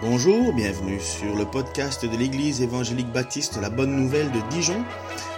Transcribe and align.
Bonjour, 0.00 0.52
bienvenue 0.52 1.00
sur 1.00 1.34
le 1.34 1.44
podcast 1.44 2.06
de 2.06 2.16
l'Église 2.16 2.62
évangélique 2.62 3.10
baptiste 3.10 3.60
La 3.60 3.68
Bonne 3.68 3.96
Nouvelle 3.96 4.30
de 4.30 4.38
Dijon. 4.48 4.84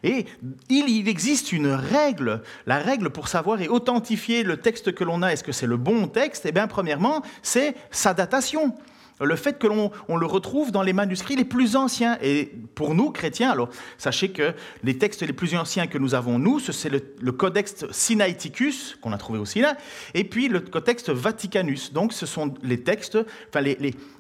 Et 0.05 0.27
il 0.69 1.09
existe 1.09 1.51
une 1.51 1.67
règle. 1.67 2.43
La 2.67 2.79
règle 2.79 3.11
pour 3.11 3.27
savoir 3.27 3.61
et 3.61 3.69
authentifier 3.69 4.45
le 4.45 4.59
texte 4.59 4.95
que 4.95 5.03
l'on 5.03 5.23
a, 5.23 5.33
est-ce 5.33 5.43
que 5.43 5.51
c'est 5.51 5.67
le 5.67 5.77
bon 5.77 6.07
texte? 6.07 6.47
Eh 6.47 6.53
bien, 6.53 6.69
premièrement, 6.69 7.23
c'est 7.43 7.75
sa 7.91 8.15
datation 8.15 8.77
le 9.21 9.37
fait 9.37 9.59
que 9.59 9.67
l'on 9.67 9.91
le 10.09 10.27
retrouve 10.27 10.73
dans 10.73 10.83
les 10.83 10.93
manuscrits 10.93 11.37
les 11.37 11.45
plus 11.45 11.77
anciens. 11.77 12.19
Et 12.23 12.51
pour 12.75 12.95
nous, 12.95 13.11
chrétiens, 13.11 13.51
alors 13.51 13.69
sachez 13.99 14.31
que 14.31 14.55
les 14.83 14.99
textes 14.99 15.23
les 15.23 15.33
plus 15.33 15.55
anciens 15.55 15.87
que 15.87 15.99
nous 15.99 16.15
avons, 16.15 16.39
nous, 16.39 16.59
c'est 16.59 16.91
le, 16.91 17.33
Codex 17.33 17.87
Sinaiticus, 17.91 18.97
qu'on 19.01 19.13
a 19.13 19.19
trouvé 19.19 19.39
aussi 19.39 19.61
là, 19.61 19.77
et 20.15 20.25
puis 20.25 20.49
le 20.49 20.61
Codex 20.61 21.09
Vaticanus. 21.09 21.93
Donc 21.93 22.13
ce 22.13 22.27
sont 22.27 22.55
les 22.63 22.81
textes, 22.81 23.19
enfin 23.49 23.61
les, 23.61 23.77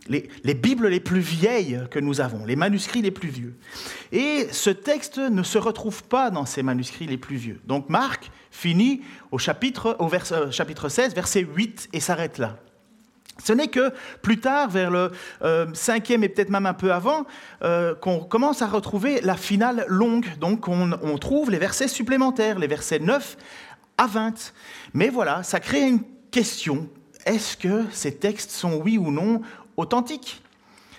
les, 0.08 0.28
les 0.42 0.54
Bibles 0.54 0.88
les 0.88 1.00
plus 1.00 1.20
vieilles 1.20 1.80
que 1.90 1.98
nous 1.98 2.20
avons, 2.20 2.44
les 2.44 2.56
manuscrits 2.56 3.02
les 3.02 3.10
plus 3.10 3.28
vieux. 3.28 3.54
Et 4.12 4.48
ce 4.50 4.70
texte 4.70 5.18
ne 5.18 5.42
se 5.42 5.58
retrouve 5.58 6.04
pas 6.04 6.30
dans 6.30 6.46
ces 6.46 6.62
manuscrits 6.62 7.06
les 7.06 7.18
plus 7.18 7.36
vieux. 7.36 7.60
Donc 7.66 7.88
Marc 7.88 8.30
finit 8.50 9.02
au 9.30 9.38
chapitre, 9.38 9.96
au 9.98 10.08
vers, 10.08 10.24
euh, 10.32 10.50
chapitre 10.50 10.88
16, 10.88 11.14
verset 11.14 11.40
8, 11.40 11.88
et 11.92 12.00
s'arrête 12.00 12.38
là. 12.38 12.58
Ce 13.42 13.52
n'est 13.52 13.68
que 13.68 13.92
plus 14.22 14.38
tard, 14.38 14.68
vers 14.68 14.90
le 14.90 15.10
euh, 15.42 15.66
cinquième 15.74 16.22
et 16.22 16.28
peut-être 16.28 16.50
même 16.50 16.66
un 16.66 16.74
peu 16.74 16.92
avant, 16.92 17.24
euh, 17.62 17.94
qu'on 17.94 18.20
commence 18.20 18.62
à 18.62 18.66
retrouver 18.66 19.20
la 19.22 19.36
finale 19.36 19.84
longue. 19.88 20.26
Donc 20.38 20.68
on, 20.68 20.92
on, 21.02 21.18
trouve 21.18 21.50
les 21.50 21.58
versets 21.58 21.88
supplémentaires, 21.88 22.58
les 22.58 22.68
versets 22.68 23.00
9 23.00 23.36
à 23.98 24.06
20. 24.06 24.52
Mais 24.92 25.08
voilà, 25.08 25.42
ça 25.42 25.58
crée 25.60 25.82
une 25.82 26.02
question. 26.30 26.88
Est-ce 27.26 27.56
que 27.56 27.84
ces 27.90 28.14
textes 28.14 28.50
sont, 28.50 28.74
oui 28.74 28.98
ou 28.98 29.10
non, 29.10 29.40
authentiques? 29.76 30.42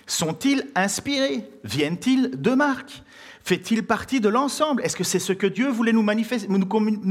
Sont-ils 0.06 0.66
inspirés? 0.74 1.48
Viennent-ils 1.64 2.40
de 2.40 2.50
Marc? 2.50 3.02
Fait-il 3.46 3.84
partie 3.84 4.20
de 4.20 4.28
l'ensemble? 4.28 4.82
Est-ce 4.82 4.96
que 4.96 5.04
c'est 5.04 5.20
ce 5.20 5.32
que 5.32 5.46
Dieu 5.46 5.68
voulait 5.68 5.92
nous, 5.92 6.04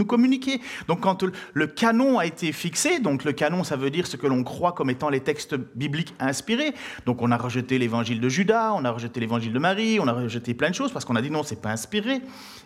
communiquer? 0.05 0.59
Donc 0.89 0.99
quand 0.99 1.23
le 1.53 1.67
canon 1.67 2.19
a 2.19 2.25
été 2.25 2.51
fixé, 2.51 2.99
donc 2.99 3.23
le 3.23 3.31
canon 3.31 3.63
ça 3.63 3.77
veut 3.77 3.89
dire 3.89 4.05
ce 4.05 4.17
que 4.17 4.27
l'on 4.27 4.43
croit 4.43 4.73
comme 4.73 4.89
étant 4.89 5.07
les 5.07 5.21
textes 5.21 5.55
bibliques 5.55 6.13
inspirés, 6.19 6.73
donc 7.05 7.21
on 7.21 7.31
a 7.31 7.37
rejeté 7.37 7.77
l'évangile 7.79 8.19
de 8.19 8.27
Judas, 8.27 8.73
on 8.73 8.83
a 8.83 8.91
rejeté 8.91 9.21
l'évangile 9.21 9.53
de 9.53 9.59
Marie, 9.59 9.97
on 10.01 10.07
a 10.07 10.11
rejeté 10.11 10.53
plein 10.53 10.69
de 10.69 10.75
choses 10.75 10.91
parce 10.91 11.05
qu'on 11.05 11.15
a 11.15 11.21
dit 11.21 11.31
non, 11.31 11.43
c'est 11.43 11.61
pas 11.61 11.71
inspiré. 11.71 12.19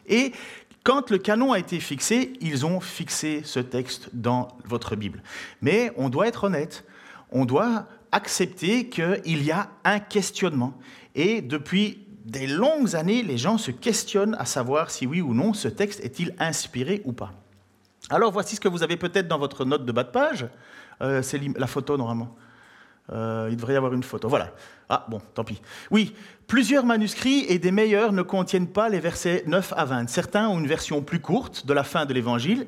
Et 0.08 0.32
quand 0.84 1.12
le 1.12 1.20
canon 1.20 1.54
a 1.54 1.60
été 1.60 1.80
fixé, 1.80 2.34
ils 2.42 2.66
ont 2.66 2.80
fixé 2.80 3.42
ce 3.44 3.60
texte 3.60 4.10
dans 4.14 4.48
votre 4.66 4.96
Bible. 4.96 5.22
Mais 5.62 5.92
on 5.96 6.10
doit 6.10 6.28
être 6.28 6.46
honnête, 6.46 6.86
on 7.32 7.46
doit 7.46 7.86
accepter 8.12 8.90
qu'il 8.90 9.44
y 9.44 9.52
a 9.52 9.70
un 9.84 10.00
questionnement. 10.00 10.74
Et 11.14 11.42
depuis 11.44 12.09
des 12.30 12.48
longues 12.48 12.96
années, 12.96 13.24
les 13.24 13.38
gens 13.38 13.58
se 13.58 13.72
questionnent 13.72 14.36
à 14.40 14.46
savoir 14.46 14.92
si 14.92 15.08
oui 15.08 15.22
ou 15.22 15.34
non 15.34 15.54
ce 15.54 15.68
texte 15.68 16.04
est-il 16.04 16.36
inspiré 16.40 17.02
ou 17.06 17.14
pas. 17.14 17.34
Alors 18.10 18.32
voici 18.32 18.56
ce 18.56 18.62
que 18.62 18.68
vous 18.68 18.84
avez 18.84 18.98
peut-être 18.98 19.28
dans 19.28 19.40
votre 19.40 19.66
note 19.66 19.86
de 19.86 19.92
bas 19.92 20.04
de 20.04 20.10
page. 20.10 20.48
Euh, 21.02 21.22
c'est 21.22 21.40
la 21.58 21.68
photo 21.68 21.98
normalement. 21.98 22.36
Euh, 23.12 23.48
il 23.50 23.56
devrait 23.56 23.74
y 23.74 23.78
avoir 23.78 23.94
une 23.94 24.04
photo. 24.04 24.28
Voilà. 24.28 24.54
Ah 24.90 25.06
bon, 25.10 25.20
tant 25.34 25.44
pis. 25.44 25.62
Oui, 25.90 26.14
plusieurs 26.48 26.86
manuscrits 26.86 27.46
et 27.48 27.58
des 27.58 27.72
meilleurs 27.72 28.12
ne 28.12 28.22
contiennent 28.22 28.68
pas 28.68 28.90
les 28.90 29.00
versets 29.00 29.44
9 29.48 29.74
à 29.76 29.86
20. 29.86 30.10
Certains 30.10 30.48
ont 30.48 30.60
une 30.60 30.68
version 30.68 31.02
plus 31.02 31.20
courte 31.20 31.66
de 31.66 31.74
la 31.74 31.84
fin 31.84 32.06
de 32.06 32.14
l'évangile 32.14 32.68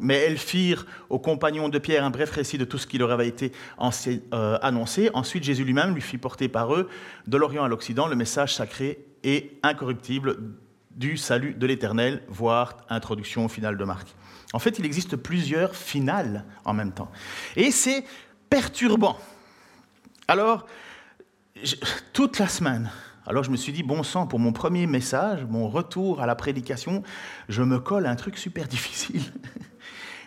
mais 0.00 0.16
elles 0.16 0.38
firent 0.38 0.86
aux 1.08 1.18
compagnons 1.18 1.68
de 1.68 1.78
Pierre 1.78 2.04
un 2.04 2.10
bref 2.10 2.30
récit 2.30 2.58
de 2.58 2.64
tout 2.64 2.78
ce 2.78 2.86
qui 2.86 2.98
leur 2.98 3.10
avait 3.10 3.28
été 3.28 3.52
euh, 4.34 4.58
annoncé. 4.60 5.10
Ensuite, 5.14 5.44
Jésus 5.44 5.64
lui-même 5.64 5.94
lui 5.94 6.02
fit 6.02 6.18
porter 6.18 6.48
par 6.48 6.74
eux, 6.74 6.88
de 7.26 7.36
l'Orient 7.36 7.64
à 7.64 7.68
l'Occident, 7.68 8.06
le 8.06 8.16
message 8.16 8.54
sacré 8.54 9.04
et 9.24 9.58
incorruptible 9.62 10.38
du 10.90 11.16
salut 11.16 11.54
de 11.54 11.66
l'Éternel, 11.66 12.22
voire 12.28 12.78
introduction 12.88 13.48
finale 13.48 13.76
de 13.76 13.84
Marc. 13.84 14.08
En 14.52 14.58
fait, 14.58 14.78
il 14.78 14.86
existe 14.86 15.16
plusieurs 15.16 15.76
finales 15.76 16.44
en 16.64 16.72
même 16.72 16.92
temps. 16.92 17.10
Et 17.54 17.70
c'est 17.70 18.04
perturbant. 18.50 19.18
Alors, 20.26 20.66
toute 22.12 22.38
la 22.38 22.48
semaine, 22.48 22.90
alors 23.28 23.44
je 23.44 23.50
me 23.50 23.56
suis 23.56 23.72
dit, 23.72 23.82
bon 23.82 24.02
sang, 24.02 24.26
pour 24.26 24.38
mon 24.38 24.52
premier 24.52 24.86
message, 24.86 25.44
mon 25.48 25.68
retour 25.68 26.22
à 26.22 26.26
la 26.26 26.34
prédication, 26.34 27.02
je 27.50 27.62
me 27.62 27.78
colle 27.78 28.06
un 28.06 28.16
truc 28.16 28.38
super 28.38 28.66
difficile. 28.68 29.22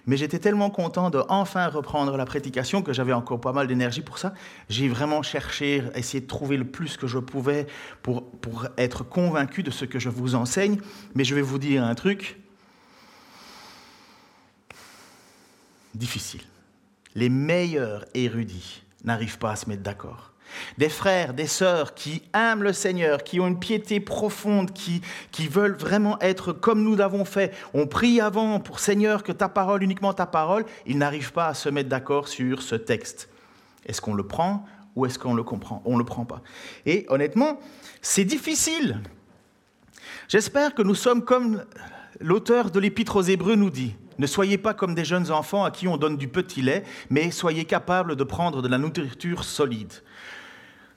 Mais 0.07 0.17
j'étais 0.17 0.39
tellement 0.39 0.69
content 0.69 1.09
de 1.09 1.21
enfin 1.29 1.67
reprendre 1.67 2.15
la 2.15 2.25
prédication 2.25 2.81
que 2.81 2.93
j'avais 2.93 3.13
encore 3.13 3.41
pas 3.41 3.53
mal 3.53 3.67
d'énergie 3.67 4.01
pour 4.01 4.17
ça. 4.17 4.33
J'ai 4.69 4.87
vraiment 4.87 5.21
cherché, 5.21 5.83
essayé 5.95 6.21
de 6.21 6.27
trouver 6.27 6.57
le 6.57 6.65
plus 6.65 6.97
que 6.97 7.07
je 7.07 7.19
pouvais 7.19 7.67
pour, 8.01 8.29
pour 8.29 8.67
être 8.77 9.03
convaincu 9.03 9.63
de 9.63 9.71
ce 9.71 9.85
que 9.85 9.99
je 9.99 10.09
vous 10.09 10.33
enseigne. 10.33 10.79
Mais 11.13 11.23
je 11.23 11.35
vais 11.35 11.41
vous 11.41 11.59
dire 11.59 11.83
un 11.83 11.93
truc 11.93 12.39
difficile. 15.93 16.41
Les 17.13 17.29
meilleurs 17.29 18.05
érudits 18.13 18.83
n'arrivent 19.03 19.37
pas 19.37 19.51
à 19.51 19.55
se 19.55 19.69
mettre 19.69 19.83
d'accord 19.83 20.30
des 20.77 20.89
frères, 20.89 21.33
des 21.33 21.47
sœurs 21.47 21.93
qui 21.93 22.23
aiment 22.33 22.63
le 22.63 22.73
Seigneur, 22.73 23.23
qui 23.23 23.39
ont 23.39 23.47
une 23.47 23.59
piété 23.59 23.99
profonde, 23.99 24.71
qui, 24.71 25.01
veulent 25.47 25.75
vraiment 25.75 26.19
être 26.19 26.53
comme 26.53 26.83
nous 26.83 26.95
l'avons 26.95 27.25
fait. 27.25 27.53
On 27.73 27.87
prie 27.87 28.21
avant 28.21 28.59
pour 28.59 28.79
Seigneur 28.79 29.23
que 29.23 29.31
ta 29.31 29.49
parole, 29.49 29.83
uniquement 29.83 30.13
ta 30.13 30.25
parole, 30.25 30.65
ils 30.85 30.97
n'arrivent 30.97 31.33
pas 31.33 31.47
à 31.47 31.53
se 31.53 31.67
mettre 31.69 31.89
d'accord 31.89 32.27
sur 32.27 32.61
ce 32.61 32.75
texte. 32.75 33.29
Est-ce 33.85 34.01
qu'on 34.01 34.13
le 34.13 34.25
prend 34.25 34.65
ou 34.95 35.05
est-ce 35.05 35.17
qu'on 35.17 35.33
le 35.33 35.43
comprend? 35.43 35.81
On 35.85 35.93
ne 35.93 35.99
le 35.99 36.05
prend 36.05 36.25
pas. 36.25 36.41
Et 36.85 37.05
honnêtement, 37.09 37.59
c'est 38.01 38.25
difficile. 38.25 39.01
J'espère 40.27 40.73
que 40.73 40.81
nous 40.81 40.95
sommes 40.95 41.23
comme 41.23 41.63
l'auteur 42.19 42.71
de 42.71 42.79
l'Épître 42.79 43.17
aux 43.17 43.21
Hébreux 43.21 43.55
nous 43.55 43.69
dit. 43.69 43.95
Ne 44.17 44.27
soyez 44.27 44.57
pas 44.57 44.73
comme 44.73 44.93
des 44.93 45.05
jeunes 45.05 45.31
enfants 45.31 45.63
à 45.63 45.71
qui 45.71 45.87
on 45.87 45.97
donne 45.97 46.15
du 46.15 46.27
petit 46.27 46.61
lait, 46.61 46.83
mais 47.09 47.31
soyez 47.31 47.65
capables 47.65 48.15
de 48.15 48.23
prendre 48.23 48.61
de 48.61 48.67
la 48.67 48.77
nourriture 48.77 49.43
solide. 49.43 49.93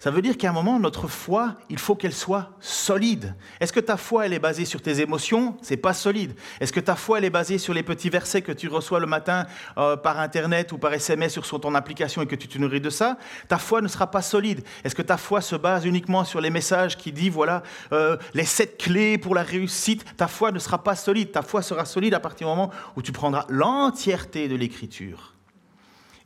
Ça 0.05 0.11
veut 0.11 0.21
dire 0.21 0.37
qu'à 0.37 0.51
un 0.51 0.53
moment, 0.53 0.79
notre 0.79 1.09
foi, 1.09 1.55
il 1.71 1.79
faut 1.79 1.95
qu'elle 1.95 2.13
soit 2.13 2.51
solide. 2.61 3.35
Est-ce 3.59 3.73
que 3.73 3.81
ta 3.81 3.97
foi, 3.97 4.27
elle 4.27 4.35
est 4.35 4.39
basée 4.39 4.67
sur 4.67 4.83
tes 4.83 5.01
émotions? 5.01 5.57
C'est 5.63 5.79
pas 5.79 5.95
solide. 5.95 6.35
Est-ce 6.61 6.75
que 6.75 6.81
ta 6.81 6.95
foi, 6.95 7.17
elle 7.17 7.25
est 7.25 7.31
basée 7.31 7.57
sur 7.57 7.73
les 7.73 7.83
petits 7.83 8.11
versets 8.11 8.43
que 8.43 8.53
tu 8.53 8.69
reçois 8.69 9.01
le 9.01 9.07
matin 9.07 9.47
euh, 9.79 9.97
par 9.97 10.21
Internet 10.21 10.73
ou 10.73 10.77
par 10.77 10.93
SMS 10.93 11.41
sur 11.41 11.59
ton 11.59 11.75
application 11.75 12.21
et 12.21 12.27
que 12.27 12.35
tu 12.35 12.49
te 12.49 12.59
nourris 12.59 12.83
de 12.83 12.91
ça? 12.91 13.17
Ta 13.49 13.57
foi 13.57 13.81
ne 13.81 13.89
sera 13.89 14.11
pas 14.11 14.21
solide. 14.21 14.63
Est-ce 14.85 14.95
que 14.95 15.01
ta 15.01 15.17
foi 15.17 15.41
se 15.41 15.57
base 15.57 15.87
uniquement 15.87 16.25
sur 16.25 16.43
les 16.43 16.51
messages 16.51 16.99
qui 16.99 17.11
disent, 17.11 17.33
voilà, 17.33 17.63
euh, 17.93 18.19
les 18.35 18.45
sept 18.45 18.77
clés 18.77 19.17
pour 19.17 19.35
la 19.35 19.43
réussite? 19.43 20.05
Ta 20.19 20.29
foi 20.29 20.53
ne 20.53 20.59
sera 20.59 20.85
pas 20.85 20.97
solide. 20.97 21.33
Ta 21.33 21.41
foi 21.41 21.63
sera 21.63 21.87
solide 21.87 22.13
à 22.13 22.21
partir 22.21 22.47
du 22.47 22.55
moment 22.55 22.71
où 22.95 23.01
tu 23.01 23.13
prendras 23.13 23.47
l'entièreté 23.49 24.49
de 24.49 24.55
l'Écriture 24.55 25.34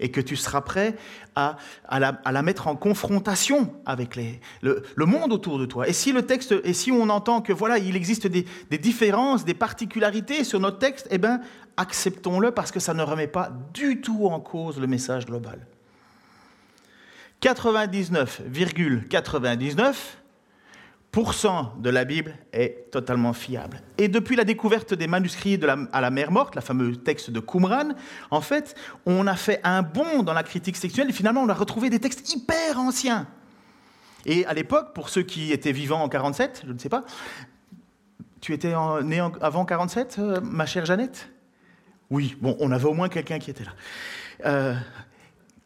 et 0.00 0.10
que 0.10 0.20
tu 0.20 0.36
seras 0.36 0.60
prêt 0.60 0.96
à, 1.34 1.56
la, 1.90 2.42
mettre 2.42 2.68
en 2.68 2.76
confrontation 2.76 3.74
avec 3.84 4.18
le, 4.62 5.06
monde 5.06 5.32
autour 5.32 5.58
de 5.58 5.66
toi. 5.66 5.88
Et 5.88 5.92
si 5.92 6.12
le 6.12 6.22
texte, 6.22 6.54
et 6.64 6.72
si 6.72 6.92
on 6.92 7.08
entend 7.08 7.40
que 7.40 7.52
voilà, 7.52 7.78
il 7.78 7.96
existe 7.96 8.26
des, 8.26 8.46
différences, 8.78 9.44
des 9.44 9.54
particularités 9.54 10.44
sur 10.44 10.60
notre 10.60 10.78
texte, 10.78 11.08
eh 11.10 11.18
bien, 11.18 11.40
acceptons-le 11.76 12.52
parce 12.52 12.70
que 12.70 12.80
ça 12.80 12.94
ne 12.94 13.02
remet 13.02 13.26
pas 13.26 13.50
du 13.74 14.00
tout 14.00 14.26
en 14.26 14.40
cause 14.40 14.80
le 14.80 14.86
message 14.86 15.26
global. 15.26 15.66
99,99% 17.42 19.94
de 21.78 21.90
la 21.90 22.04
Bible 22.04 22.36
est 22.52 22.90
totalement 22.92 23.32
fiable. 23.32 23.80
Et 23.98 24.08
depuis 24.08 24.36
la 24.36 24.44
découverte 24.44 24.94
des 24.94 25.08
manuscrits 25.08 25.58
à 25.92 26.00
la 26.00 26.10
mer 26.10 26.30
morte, 26.30 26.54
la 26.54 26.60
fameuse 26.60 27.02
texte 27.02 27.30
de 27.30 27.40
Qumran, 27.40 27.94
en 28.30 28.40
fait, 28.40 28.76
on 29.04 29.26
a 29.26 29.34
fait 29.34 29.60
un 29.64 29.82
bond 29.82 30.22
dans 30.22 30.32
la 30.32 30.44
critique 30.44 30.76
sexuelle 30.76 31.08
et 31.10 31.12
finalement 31.12 31.42
on 31.42 31.48
a 31.48 31.54
retrouvé 31.54 31.90
des 31.90 31.98
textes 31.98 32.32
hyper 32.32 32.78
anciens. 32.78 33.26
Et 34.26 34.46
à 34.46 34.54
l'époque, 34.54 34.94
pour 34.94 35.08
ceux 35.08 35.22
qui 35.22 35.52
étaient 35.52 35.72
vivants 35.72 36.02
en 36.02 36.08
47, 36.08 36.62
je 36.66 36.72
ne 36.72 36.78
sais 36.78 36.88
pas, 36.88 37.04
tu 38.40 38.52
étais 38.52 38.74
né 39.02 39.20
avant 39.40 39.64
47, 39.64 40.16
euh, 40.18 40.40
ma 40.40 40.66
chère 40.66 40.86
Jeannette? 40.86 41.30
Oui, 42.10 42.36
bon, 42.40 42.56
on 42.60 42.70
avait 42.70 42.86
au 42.86 42.94
moins 42.94 43.08
quelqu'un 43.08 43.38
qui 43.38 43.50
était 43.50 43.64
là. 43.64 43.72
Euh, 44.46 44.74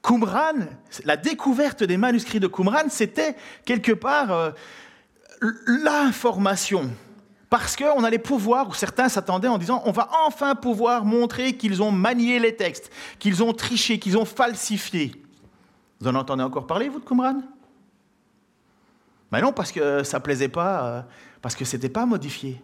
Qumran, 0.02 0.66
la 1.04 1.16
découverte 1.16 1.84
des 1.84 1.96
manuscrits 1.99 2.40
de 2.40 2.49
Qumran, 2.49 2.88
c'était 2.88 3.37
quelque 3.64 3.93
part 3.93 4.32
euh, 4.32 4.50
l'information. 5.67 6.91
Parce 7.50 7.77
qu'on 7.77 8.03
allait 8.03 8.19
pouvoir, 8.19 8.71
ou 8.71 8.75
certains 8.75 9.09
s'attendaient 9.11 9.49
en 9.49 9.59
disant, 9.59 9.83
on 9.85 9.93
va 9.93 10.09
enfin 10.27 10.55
pouvoir 10.55 11.05
montrer 11.05 11.55
qu'ils 11.55 11.83
ont 11.83 11.93
manié 11.93 12.39
les 12.39 12.56
textes, 12.56 12.91
qu'ils 13.19 13.43
ont 13.43 13.53
triché, 13.53 13.99
qu'ils 13.99 14.17
ont 14.17 14.25
falsifié. 14.25 15.12
Vous 16.00 16.09
en 16.09 16.15
entendez 16.15 16.43
encore 16.43 16.67
parler, 16.67 16.89
vous, 16.89 16.99
de 16.99 17.05
Qumran? 17.05 17.43
Mais 19.31 19.41
non, 19.41 19.53
parce 19.53 19.71
que 19.71 20.03
ça 20.03 20.19
ne 20.19 20.23
plaisait 20.23 20.49
pas, 20.49 20.85
euh, 20.85 21.03
parce 21.43 21.55
que 21.55 21.65
ce 21.65 21.77
n'était 21.77 21.88
pas 21.88 22.06
modifié. 22.06 22.62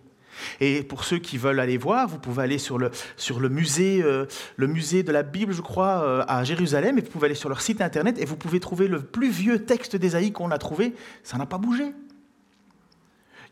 Et 0.60 0.82
pour 0.82 1.04
ceux 1.04 1.18
qui 1.18 1.36
veulent 1.36 1.60
aller 1.60 1.78
voir, 1.78 2.08
vous 2.08 2.18
pouvez 2.18 2.42
aller 2.42 2.58
sur 2.58 2.78
le, 2.78 2.90
sur 3.16 3.40
le, 3.40 3.48
musée, 3.48 4.02
euh, 4.02 4.26
le 4.56 4.66
musée 4.66 5.02
de 5.02 5.12
la 5.12 5.22
Bible, 5.22 5.52
je 5.52 5.60
crois, 5.60 6.02
euh, 6.02 6.24
à 6.28 6.44
Jérusalem, 6.44 6.98
et 6.98 7.02
vous 7.02 7.10
pouvez 7.10 7.26
aller 7.26 7.34
sur 7.34 7.48
leur 7.48 7.60
site 7.60 7.80
internet 7.80 8.18
et 8.18 8.24
vous 8.24 8.36
pouvez 8.36 8.60
trouver 8.60 8.88
le 8.88 9.02
plus 9.02 9.30
vieux 9.30 9.64
texte 9.64 9.96
d'Ésaïe 9.96 10.32
qu'on 10.32 10.50
a 10.50 10.58
trouvé. 10.58 10.94
Ça 11.24 11.36
n'a 11.38 11.46
pas 11.46 11.58
bougé. 11.58 11.92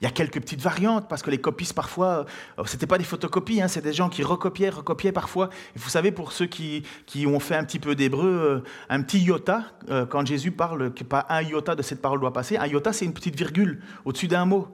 Il 0.01 0.05
y 0.05 0.07
a 0.07 0.11
quelques 0.11 0.41
petites 0.41 0.61
variantes 0.61 1.09
parce 1.09 1.23
que 1.23 1.31
les 1.31 1.39
copistes 1.39 1.75
parfois, 1.75 2.27
euh, 2.59 2.65
ce 2.65 2.75
n'étaient 2.75 2.87
pas 2.87 2.99
des 2.99 3.05
photocopies, 3.05 3.63
hein, 3.63 3.69
c'est 3.69 3.83
des 3.83 3.93
gens 3.93 4.09
qui 4.09 4.23
recopiaient, 4.23 4.71
recopiaient 4.71 5.13
parfois. 5.13 5.51
Et 5.75 5.79
vous 5.79 5.89
savez, 5.89 6.13
pour 6.13 6.33
ceux 6.33 6.47
qui, 6.47 6.83
qui 7.07 7.27
ont 7.27 7.41
fait 7.41 7.57
un 7.57 7.65
petit 7.65 7.79
peu 7.79 7.95
d'hébreu, 7.95 8.63
un 8.89 9.03
petit 9.03 9.21
iota, 9.21 9.65
quand 10.11 10.27
Jésus 10.27 10.51
parle 10.51 10.93
que 10.93 11.05
pas 11.05 11.27
un 11.29 11.43
iota 11.43 11.75
de 11.75 11.83
cette 11.83 12.03
parole 12.03 12.21
doit 12.21 12.33
passer, 12.33 12.57
un 12.57 12.67
iota 12.67 12.93
c'est 12.93 13.05
une 13.05 13.15
petite 13.15 13.37
virgule 13.37 13.81
au-dessus 14.05 14.29
d'un 14.29 14.45
mot. 14.45 14.69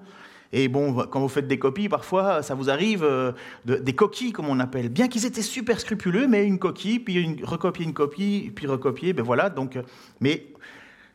Et 0.53 0.69
bon, 0.69 0.93
quand 1.07 1.21
vous 1.21 1.29
faites 1.29 1.49
des 1.49 1.59
copies, 1.59 1.89
parfois, 1.89 2.43
ça 2.43 2.55
vous 2.55 2.69
arrive 2.69 3.05
euh, 3.05 3.33
des 3.65 3.95
coquilles, 3.95 4.33
comme 4.33 4.49
on 4.49 4.61
appelle. 4.61 4.91
Bien 4.91 5.09
qu'ils 5.09 5.25
étaient 5.25 5.41
super 5.41 5.81
scrupuleux, 5.81 6.29
mais 6.29 6.45
une 6.45 6.59
coquille, 6.59 6.99
puis 6.99 7.15
une, 7.15 7.43
recopier 7.43 7.87
une 7.87 7.95
copie, 7.95 8.53
puis 8.55 8.67
recopier, 8.67 9.15
ben 9.15 9.23
voilà. 9.23 9.49
Donc, 9.49 9.77
euh, 9.77 9.83
mais 10.21 10.49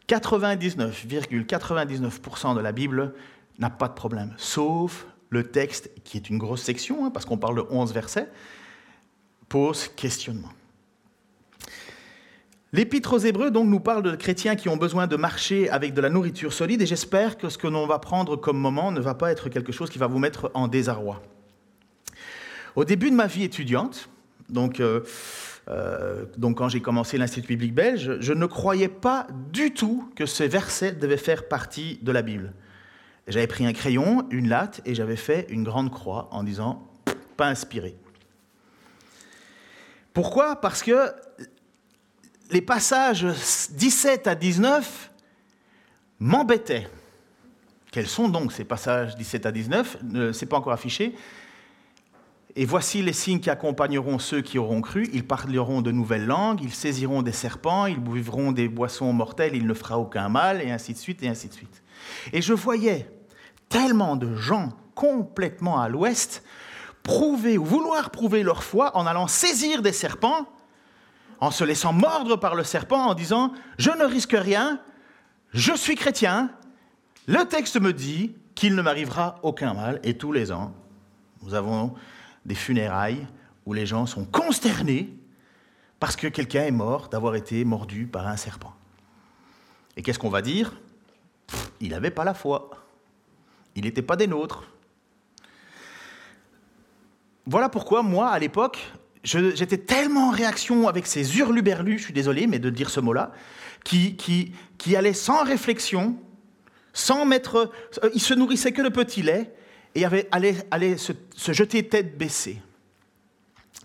99,99% 0.10 2.56
de 2.56 2.62
la 2.62 2.72
Bible 2.72 3.14
n'a 3.60 3.70
pas 3.70 3.88
de 3.88 3.94
problème, 3.94 4.34
sauf 4.38 5.08
le 5.30 5.44
texte, 5.44 5.92
qui 6.04 6.18
est 6.18 6.30
une 6.30 6.38
grosse 6.38 6.62
section, 6.62 7.06
hein, 7.06 7.12
parce 7.12 7.26
qu'on 7.26 7.38
parle 7.38 7.58
de 7.58 7.66
11 7.70 7.94
versets, 7.94 8.30
pose 9.50 9.88
questionnement. 9.90 10.50
L'Épître 12.74 13.14
aux 13.14 13.20
Hébreux 13.20 13.50
donc 13.50 13.68
nous 13.68 13.80
parle 13.80 14.04
de 14.04 14.16
chrétiens 14.16 14.58
qui 14.58 14.68
ont 14.68 14.76
besoin 14.76 15.08
de 15.08 15.16
marcher 15.16 15.70
avec 15.70 15.94
de 15.94 16.02
la 16.02 16.10
nourriture 16.10 16.52
solide 16.52 16.82
et 16.82 16.86
j'espère 16.86 17.38
que 17.38 17.48
ce 17.48 17.58
que 17.58 17.68
l'on 17.68 17.88
va 17.88 17.98
prendre 17.98 18.36
comme 18.36 18.58
moment 18.58 18.92
ne 18.92 19.00
va 19.00 19.14
pas 19.14 19.32
être 19.32 19.48
quelque 19.48 19.72
chose 19.72 19.90
qui 19.90 19.98
va 19.98 20.08
vous 20.08 20.20
mettre 20.20 20.52
en 20.54 20.68
désarroi. 20.68 21.22
Au 22.76 22.84
début 22.84 23.10
de 23.10 23.16
ma 23.16 23.26
vie 23.26 23.44
étudiante, 23.44 24.10
donc, 24.50 24.82
euh, 24.82 25.02
euh, 25.70 26.26
donc 26.38 26.58
quand 26.58 26.68
j'ai 26.68 26.82
commencé 26.82 27.18
l'Institut 27.18 27.48
biblique 27.48 27.74
belge, 27.74 28.18
je 28.20 28.34
ne 28.34 28.46
croyais 28.46 28.90
pas 28.90 29.28
du 29.52 29.74
tout 29.74 30.12
que 30.16 30.26
ces 30.26 30.48
versets 30.50 30.92
devaient 30.92 31.18
faire 31.18 31.48
partie 31.48 32.00
de 32.02 32.12
la 32.12 32.22
Bible. 32.22 32.54
J'avais 33.28 33.48
pris 33.48 33.66
un 33.66 33.74
crayon, 33.74 34.26
une 34.32 34.48
latte 34.48 34.82
et 34.86 34.96
j'avais 34.96 35.18
fait 35.18 35.48
une 35.50 35.64
grande 35.64 35.92
croix 35.92 36.30
en 36.32 36.44
disant 36.44 36.88
pas 37.36 37.48
inspiré. 37.48 37.96
Pourquoi? 40.14 40.56
Parce 40.56 40.82
que 40.82 41.12
les 42.50 42.62
passages 42.62 43.26
17 43.72 44.28
à 44.28 44.36
19 44.36 45.12
m'embêtaient. 46.20 46.88
Quels 47.92 48.08
sont 48.08 48.30
donc 48.30 48.52
ces 48.52 48.64
passages 48.64 49.16
17 49.16 49.46
à 49.46 49.52
19 49.52 49.98
Ce 50.02 50.40
n'est 50.40 50.50
pas 50.50 50.58
encore 50.58 50.74
affiché. 50.74 51.14
Et 52.56 52.66
voici 52.66 53.04
les 53.04 53.14
signes 53.14 53.40
qui 53.40 53.52
accompagneront 53.52 54.18
ceux 54.18 54.42
qui 54.42 54.58
auront 54.58 54.82
cru. 54.82 55.08
Ils 55.14 55.26
parleront 55.26 55.84
de 55.84 55.92
nouvelles 55.92 56.26
langues, 56.26 56.62
ils 56.64 56.74
saisiront 56.74 57.22
des 57.22 57.32
serpents, 57.32 57.86
ils 57.86 58.00
buvront 58.00 58.52
des 58.52 58.68
boissons 58.68 59.14
mortelles, 59.14 59.56
il 59.56 59.68
ne 59.68 59.74
fera 59.76 60.00
aucun 60.00 60.28
mal, 60.28 60.62
et 60.62 60.72
ainsi 60.72 60.94
de 60.94 60.98
suite, 60.98 61.22
et 61.22 61.28
ainsi 61.28 61.50
de 61.50 61.54
suite. 61.54 61.84
Et 62.34 62.42
je 62.42 62.54
voyais 62.54 63.08
tellement 63.70 64.16
de 64.16 64.36
gens 64.36 64.70
complètement 64.96 65.80
à 65.80 65.90
l'ouest 65.90 66.44
prouver 67.04 67.58
ou 67.58 67.64
vouloir 67.64 68.10
prouver 68.10 68.44
leur 68.44 68.64
foi 68.64 68.96
en 68.98 69.06
allant 69.06 69.28
saisir 69.28 69.82
des 69.82 69.94
serpents 69.94 70.48
en 71.40 71.52
se 71.52 71.64
laissant 71.64 71.94
mordre 71.94 72.36
par 72.36 72.56
le 72.56 72.64
serpent 72.64 73.08
en 73.08 73.14
disant⁇ 73.14 73.48
Je 73.78 73.92
ne 73.92 74.04
risque 74.04 74.36
rien, 74.38 74.82
je 75.54 75.74
suis 75.74 75.96
chrétien, 75.96 76.52
le 77.28 77.46
texte 77.46 77.80
me 77.80 77.94
dit 77.94 78.36
qu'il 78.56 78.76
ne 78.76 78.82
m'arrivera 78.82 79.40
aucun 79.44 79.74
mal,⁇ 79.74 79.96
et 80.04 80.18
tous 80.18 80.32
les 80.32 80.52
ans, 80.52 80.74
nous 81.44 81.54
avons 81.54 81.94
des 82.46 82.56
funérailles 82.56 83.28
où 83.66 83.74
les 83.74 83.86
gens 83.86 84.06
sont 84.06 84.26
consternés 84.26 85.14
parce 86.00 86.16
que 86.16 86.28
quelqu'un 86.28 86.64
est 86.64 86.72
mort 86.72 87.10
d'avoir 87.10 87.36
été 87.36 87.64
mordu 87.66 88.08
par 88.08 88.28
un 88.28 88.38
serpent. 88.38 88.74
Et 89.96 90.02
qu'est-ce 90.02 90.20
qu'on 90.20 90.30
va 90.30 90.42
dire? 90.42 90.74
Il 91.82 91.90
n'avait 91.90 92.12
pas 92.12 92.24
la 92.24 92.34
foi. 92.34 92.70
Il 93.78 93.84
n'était 93.84 94.02
pas 94.02 94.16
des 94.16 94.26
nôtres. 94.26 94.64
Voilà 97.46 97.70
pourquoi 97.70 98.02
moi, 98.02 98.30
à 98.30 98.40
l'époque, 98.40 98.80
j'étais 99.24 99.78
tellement 99.78 100.30
en 100.30 100.32
réaction 100.32 100.88
avec 100.88 101.06
ces 101.06 101.38
hurluberlus, 101.38 102.00
je 102.00 102.04
suis 102.06 102.14
désolé, 102.14 102.48
mais 102.48 102.58
de 102.58 102.72
dire 102.72 102.90
ce 102.90 103.00
mot-là, 103.00 103.32
qui, 103.84 104.18
qui, 104.18 104.96
allaient 104.96 105.14
sans 105.14 105.44
réflexion, 105.44 106.18
sans 106.92 107.26
mettre. 107.26 107.72
Ils 108.16 108.20
se 108.20 108.34
nourrissaient 108.34 108.72
que 108.72 108.82
de 108.82 108.90
petit 108.90 109.22
lait 109.22 109.54
et 109.94 110.06
allaient, 110.06 110.98
se, 110.98 111.14
se 111.36 111.54
jeter 111.54 111.88
tête 111.88 112.18
baissée. 112.18 112.60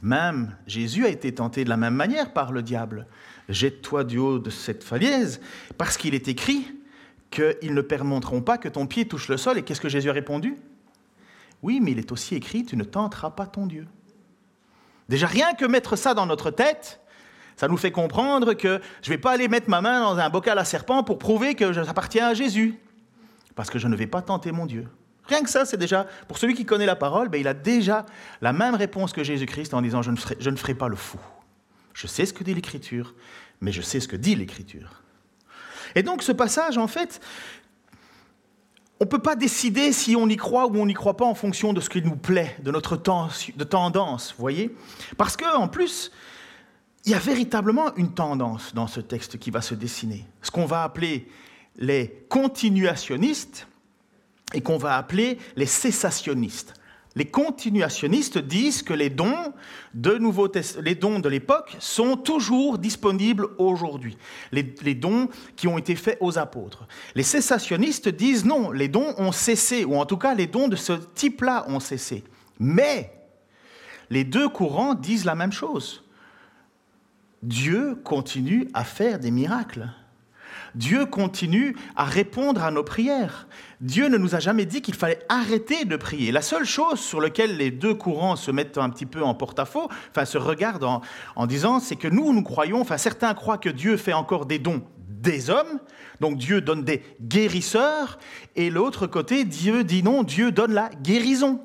Même 0.00 0.56
Jésus 0.66 1.04
a 1.04 1.10
été 1.10 1.34
tenté 1.34 1.64
de 1.64 1.68
la 1.68 1.76
même 1.76 1.94
manière 1.94 2.32
par 2.32 2.50
le 2.50 2.62
diable. 2.62 3.06
Jette-toi 3.50 4.04
du 4.04 4.16
haut 4.16 4.38
de 4.38 4.48
cette 4.48 4.82
falaise, 4.82 5.42
parce 5.76 5.98
qu'il 5.98 6.14
est 6.14 6.28
écrit 6.28 6.66
qu'ils 7.32 7.74
ne 7.74 7.80
permettront 7.80 8.42
pas 8.42 8.58
que 8.58 8.68
ton 8.68 8.86
pied 8.86 9.08
touche 9.08 9.28
le 9.28 9.36
sol. 9.36 9.58
Et 9.58 9.62
qu'est-ce 9.62 9.80
que 9.80 9.88
Jésus 9.88 10.10
a 10.10 10.12
répondu? 10.12 10.56
Oui, 11.62 11.80
mais 11.80 11.92
il 11.92 11.98
est 11.98 12.12
aussi 12.12 12.34
écrit, 12.36 12.64
tu 12.64 12.76
ne 12.76 12.84
tenteras 12.84 13.30
pas 13.30 13.46
ton 13.46 13.66
Dieu. 13.66 13.86
Déjà, 15.08 15.26
rien 15.26 15.54
que 15.54 15.64
mettre 15.64 15.96
ça 15.96 16.14
dans 16.14 16.26
notre 16.26 16.50
tête, 16.50 17.00
ça 17.56 17.68
nous 17.68 17.76
fait 17.76 17.90
comprendre 17.90 18.54
que 18.54 18.80
je 19.02 19.10
ne 19.10 19.14
vais 19.16 19.20
pas 19.20 19.32
aller 19.32 19.48
mettre 19.48 19.68
ma 19.68 19.80
main 19.80 20.00
dans 20.00 20.18
un 20.18 20.30
bocal 20.30 20.58
à 20.58 20.64
serpent 20.64 21.02
pour 21.02 21.18
prouver 21.18 21.54
que 21.54 21.72
j'appartiens 21.72 22.28
à 22.28 22.34
Jésus, 22.34 22.78
parce 23.54 23.70
que 23.70 23.78
je 23.78 23.88
ne 23.88 23.96
vais 23.96 24.06
pas 24.06 24.22
tenter 24.22 24.52
mon 24.52 24.66
Dieu. 24.66 24.88
Rien 25.26 25.42
que 25.42 25.50
ça, 25.50 25.64
c'est 25.64 25.76
déjà, 25.76 26.06
pour 26.26 26.38
celui 26.38 26.54
qui 26.54 26.64
connaît 26.64 26.86
la 26.86 26.96
parole, 26.96 27.28
ben, 27.28 27.40
il 27.40 27.46
a 27.46 27.54
déjà 27.54 28.06
la 28.40 28.52
même 28.52 28.74
réponse 28.74 29.12
que 29.12 29.22
Jésus-Christ 29.22 29.72
en 29.74 29.82
disant 29.82 30.02
je 30.02 30.10
ne, 30.10 30.16
ferai, 30.16 30.36
je 30.40 30.50
ne 30.50 30.56
ferai 30.56 30.74
pas 30.74 30.88
le 30.88 30.96
fou. 30.96 31.18
Je 31.94 32.06
sais 32.06 32.26
ce 32.26 32.32
que 32.32 32.42
dit 32.42 32.54
l'Écriture, 32.54 33.14
mais 33.60 33.70
je 33.70 33.82
sais 33.82 34.00
ce 34.00 34.08
que 34.08 34.16
dit 34.16 34.34
l'Écriture. 34.34 35.01
Et 35.94 36.02
donc 36.02 36.22
ce 36.22 36.32
passage, 36.32 36.78
en 36.78 36.86
fait, 36.86 37.20
on 39.00 39.04
ne 39.04 39.08
peut 39.08 39.18
pas 39.18 39.34
décider 39.34 39.92
si 39.92 40.14
on 40.14 40.28
y 40.28 40.36
croit 40.36 40.66
ou 40.66 40.76
on 40.76 40.86
n'y 40.86 40.94
croit 40.94 41.16
pas 41.16 41.24
en 41.24 41.34
fonction 41.34 41.72
de 41.72 41.80
ce 41.80 41.90
qui 41.90 42.02
nous 42.02 42.16
plaît, 42.16 42.56
de 42.62 42.70
notre 42.70 42.96
tendance, 42.96 44.34
voyez? 44.38 44.74
Parce 45.16 45.36
qu'en 45.36 45.66
plus, 45.66 46.12
il 47.04 47.10
y 47.10 47.14
a 47.14 47.18
véritablement 47.18 47.92
une 47.96 48.14
tendance 48.14 48.74
dans 48.74 48.86
ce 48.86 49.00
texte 49.00 49.38
qui 49.38 49.50
va 49.50 49.60
se 49.60 49.74
dessiner. 49.74 50.24
Ce 50.40 50.52
qu'on 50.52 50.66
va 50.66 50.84
appeler 50.84 51.28
les 51.76 52.24
continuationnistes 52.28 53.66
et 54.54 54.60
qu'on 54.60 54.78
va 54.78 54.96
appeler 54.96 55.38
les 55.56 55.66
cessationnistes. 55.66 56.74
Les 57.14 57.26
continuationnistes 57.26 58.38
disent 58.38 58.82
que 58.82 58.94
les 58.94 59.10
dons 59.10 59.52
de, 59.92 60.18
les 60.80 61.28
l'époque 61.28 61.76
sont 61.78 62.16
toujours 62.16 62.78
disponibles 62.78 63.48
aujourd'hui, 63.58 64.16
les, 64.50 64.62
dons 64.94 65.28
qui 65.56 65.68
ont 65.68 65.76
été 65.76 65.94
faits 65.94 66.16
aux 66.20 66.38
apôtres. 66.38 66.86
Les 67.14 67.22
cessationnistes 67.22 68.08
disent 68.08 68.46
non, 68.46 68.70
les 68.70 68.88
dons 68.88 69.14
ont 69.18 69.32
cessé, 69.32 69.84
ou 69.84 69.96
en 69.96 70.06
tout 70.06 70.16
cas 70.16 70.34
les 70.34 70.46
dons 70.46 70.68
de 70.68 70.76
ce 70.76 70.92
type-là 70.92 71.66
ont 71.68 71.80
cessé. 71.80 72.24
Mais 72.58 73.12
les 74.08 74.24
deux 74.24 74.48
courants 74.48 74.94
disent 74.94 75.26
la 75.26 75.34
même 75.34 75.52
chose. 75.52 76.04
Dieu 77.42 77.96
continue 78.04 78.68
à 78.72 78.84
faire 78.84 79.18
des 79.18 79.30
miracles. 79.30 79.90
Dieu 80.74 81.06
continue 81.06 81.76
à 81.96 82.04
répondre 82.04 82.62
à 82.62 82.70
nos 82.70 82.82
prières. 82.82 83.46
Dieu 83.80 84.08
ne 84.08 84.16
nous 84.16 84.34
a 84.34 84.40
jamais 84.40 84.64
dit 84.64 84.82
qu'il 84.82 84.94
fallait 84.94 85.18
arrêter 85.28 85.84
de 85.84 85.96
prier. 85.96 86.32
La 86.32 86.42
seule 86.42 86.64
chose 86.64 87.00
sur 87.00 87.20
laquelle 87.20 87.56
les 87.56 87.70
deux 87.70 87.94
courants 87.94 88.36
se 88.36 88.50
mettent 88.50 88.78
un 88.78 88.90
petit 88.90 89.06
peu 89.06 89.22
en 89.22 89.34
porte-à-faux, 89.34 89.88
enfin 90.10 90.24
se 90.24 90.38
regardent 90.38 91.00
en, 91.36 91.46
disant, 91.46 91.80
c'est 91.80 91.96
que 91.96 92.08
nous, 92.08 92.32
nous 92.32 92.42
croyons, 92.42 92.80
enfin 92.80 92.98
certains 92.98 93.34
croient 93.34 93.58
que 93.58 93.68
Dieu 93.68 93.96
fait 93.96 94.12
encore 94.12 94.46
des 94.46 94.58
dons 94.58 94.82
des 95.22 95.50
hommes. 95.50 95.78
Donc 96.20 96.36
Dieu 96.36 96.60
donne 96.60 96.82
des 96.82 97.02
guérisseurs. 97.20 98.18
Et 98.56 98.70
l'autre 98.70 99.06
côté, 99.06 99.44
Dieu 99.44 99.84
dit 99.84 100.02
non, 100.02 100.22
Dieu 100.22 100.52
donne 100.52 100.72
la 100.72 100.90
guérison. 101.02 101.60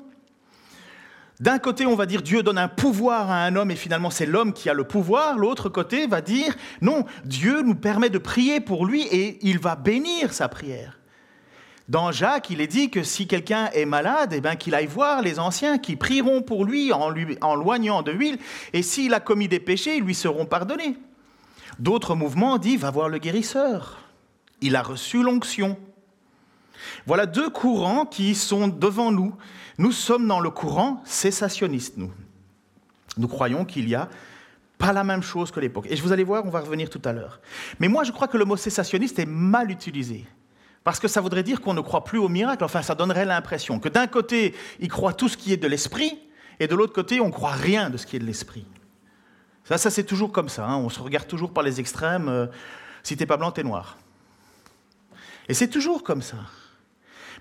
D'un 1.40 1.58
côté, 1.60 1.86
on 1.86 1.94
va 1.94 2.06
dire 2.06 2.22
Dieu 2.22 2.42
donne 2.42 2.58
un 2.58 2.68
pouvoir 2.68 3.30
à 3.30 3.44
un 3.44 3.54
homme 3.54 3.70
et 3.70 3.76
finalement 3.76 4.10
c'est 4.10 4.26
l'homme 4.26 4.52
qui 4.52 4.68
a 4.68 4.74
le 4.74 4.84
pouvoir. 4.84 5.38
L'autre 5.38 5.68
côté 5.68 6.06
va 6.06 6.20
dire 6.20 6.56
non, 6.80 7.04
Dieu 7.24 7.62
nous 7.62 7.76
permet 7.76 8.10
de 8.10 8.18
prier 8.18 8.60
pour 8.60 8.86
lui 8.86 9.02
et 9.02 9.38
il 9.42 9.60
va 9.60 9.76
bénir 9.76 10.32
sa 10.32 10.48
prière. 10.48 10.98
Dans 11.88 12.12
Jacques, 12.12 12.50
il 12.50 12.60
est 12.60 12.66
dit 12.66 12.90
que 12.90 13.02
si 13.02 13.26
quelqu'un 13.26 13.70
est 13.72 13.86
malade, 13.86 14.34
eh 14.34 14.42
bien, 14.42 14.56
qu'il 14.56 14.74
aille 14.74 14.86
voir 14.86 15.22
les 15.22 15.38
anciens 15.38 15.78
qui 15.78 15.96
prieront 15.96 16.42
pour 16.42 16.66
lui 16.66 16.92
en, 16.92 17.08
lui 17.08 17.38
en 17.40 17.54
loignant 17.54 18.02
de 18.02 18.12
huile, 18.12 18.38
et 18.74 18.82
s'il 18.82 19.14
a 19.14 19.20
commis 19.20 19.48
des 19.48 19.58
péchés, 19.58 19.96
ils 19.96 20.04
lui 20.04 20.14
seront 20.14 20.44
pardonnés. 20.44 20.98
D'autres 21.78 22.14
mouvements 22.14 22.58
disent 22.58 22.80
va 22.80 22.90
voir 22.90 23.08
le 23.08 23.16
guérisseur. 23.16 24.00
Il 24.60 24.76
a 24.76 24.82
reçu 24.82 25.22
l'onction. 25.22 25.78
Voilà 27.06 27.26
deux 27.26 27.50
courants 27.50 28.06
qui 28.06 28.34
sont 28.34 28.68
devant 28.68 29.12
nous. 29.12 29.34
Nous 29.78 29.92
sommes 29.92 30.26
dans 30.26 30.40
le 30.40 30.50
courant 30.50 31.02
cessationniste, 31.04 31.96
nous. 31.96 32.12
Nous 33.16 33.28
croyons 33.28 33.64
qu'il 33.64 33.88
y 33.88 33.94
a 33.94 34.08
pas 34.78 34.92
la 34.92 35.04
même 35.04 35.22
chose 35.22 35.50
que 35.50 35.60
l'époque. 35.60 35.86
Et 35.88 35.96
vous 35.96 36.12
allez 36.12 36.24
voir, 36.24 36.44
on 36.46 36.50
va 36.50 36.60
revenir 36.60 36.88
tout 36.88 37.02
à 37.04 37.12
l'heure. 37.12 37.40
Mais 37.80 37.88
moi, 37.88 38.04
je 38.04 38.12
crois 38.12 38.28
que 38.28 38.36
le 38.36 38.44
mot 38.44 38.56
cessationniste 38.56 39.18
est 39.18 39.26
mal 39.26 39.70
utilisé. 39.70 40.24
Parce 40.84 41.00
que 41.00 41.08
ça 41.08 41.20
voudrait 41.20 41.42
dire 41.42 41.60
qu'on 41.60 41.74
ne 41.74 41.80
croit 41.80 42.04
plus 42.04 42.18
au 42.18 42.28
miracle. 42.28 42.64
Enfin, 42.64 42.82
ça 42.82 42.94
donnerait 42.94 43.24
l'impression 43.24 43.80
que 43.80 43.88
d'un 43.88 44.06
côté, 44.06 44.54
il 44.78 44.88
croit 44.88 45.12
tout 45.12 45.28
ce 45.28 45.36
qui 45.36 45.52
est 45.52 45.56
de 45.56 45.66
l'esprit, 45.66 46.18
et 46.60 46.66
de 46.66 46.74
l'autre 46.74 46.92
côté, 46.92 47.20
on 47.20 47.26
ne 47.26 47.32
croit 47.32 47.52
rien 47.52 47.90
de 47.90 47.96
ce 47.96 48.06
qui 48.06 48.16
est 48.16 48.20
de 48.20 48.24
l'esprit. 48.24 48.66
Ça, 49.64 49.76
ça 49.78 49.90
c'est 49.90 50.04
toujours 50.04 50.32
comme 50.32 50.48
ça. 50.48 50.66
Hein. 50.66 50.76
On 50.76 50.88
se 50.88 51.00
regarde 51.00 51.26
toujours 51.26 51.52
par 51.52 51.62
les 51.62 51.78
extrêmes. 51.78 52.28
Euh, 52.28 52.46
si 53.02 53.16
t'es 53.16 53.26
pas 53.26 53.36
blanc, 53.36 53.50
t'es 53.50 53.62
noir. 53.62 53.98
Et 55.48 55.54
c'est 55.54 55.68
toujours 55.68 56.02
comme 56.02 56.22
ça. 56.22 56.36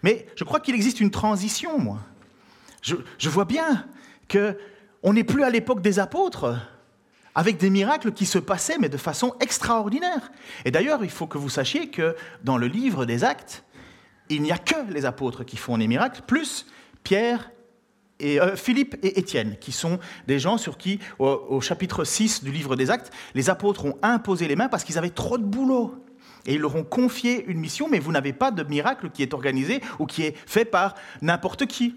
Mais 0.03 0.27
je 0.35 0.43
crois 0.43 0.59
qu'il 0.59 0.75
existe 0.75 0.99
une 0.99 1.11
transition, 1.11 1.79
moi. 1.79 1.99
Je, 2.81 3.29
vois 3.29 3.45
bien 3.45 3.85
qu'on 4.31 5.13
n'est 5.13 5.23
plus 5.23 5.43
à 5.43 5.49
l'époque 5.49 5.81
des 5.81 5.99
apôtres 5.99 6.55
avec 7.35 7.57
des 7.57 7.69
miracles 7.69 8.13
qui 8.13 8.25
se 8.25 8.39
passaient, 8.39 8.77
mais 8.79 8.89
de 8.89 8.97
façon 8.97 9.35
extraordinaire. 9.39 10.31
Et 10.65 10.71
d'ailleurs, 10.71 11.03
il 11.03 11.09
faut 11.09 11.27
que 11.27 11.37
vous 11.37 11.49
sachiez 11.49 11.89
que 11.89 12.15
dans 12.43 12.57
le 12.57 12.67
livre 12.67 13.05
des 13.05 13.23
actes, 13.23 13.63
il 14.29 14.41
n'y 14.41 14.51
a 14.51 14.57
que 14.57 14.91
les 14.91 15.05
apôtres 15.05 15.43
qui 15.43 15.57
font 15.57 15.77
des 15.77 15.87
miracles, 15.87 16.21
plus 16.25 16.65
Pierre 17.03 17.51
et 18.19 18.41
euh, 18.41 18.55
Philippe 18.55 18.95
et 19.03 19.19
Étienne, 19.19 19.57
qui 19.59 19.71
sont 19.71 19.99
des 20.27 20.39
gens 20.39 20.57
sur 20.57 20.77
qui, 20.77 20.99
au, 21.19 21.61
chapitre 21.61 22.03
6 22.03 22.43
du 22.43 22.51
livre 22.51 22.75
des 22.75 22.89
actes, 22.89 23.11
les 23.35 23.49
apôtres 23.49 23.85
ont 23.85 23.97
imposé 24.01 24.47
les 24.47 24.55
mains 24.55 24.69
parce 24.69 24.83
qu'ils 24.83 24.97
avaient 24.97 25.09
trop 25.09 25.37
de 25.37 25.43
boulot. 25.43 26.06
Et 26.46 26.56
ils 26.56 26.62
leur 26.62 26.75
ont 26.75 26.84
confié 26.84 27.46
une 27.46 27.60
mission, 27.60 27.88
mais 27.89 28.00
vous 28.00 28.12
n'avez 28.12 28.34
pas 28.34 28.51
de 28.51 28.63
miracle 28.63 29.10
qui 29.10 29.24
est 29.24 29.34
organisé 29.34 29.82
ou 30.00 30.06
qui 30.06 30.24
est 30.24 30.36
fait 30.46 30.65
par 30.65 30.96
n'importe 31.22 31.65
qui. 31.65 31.96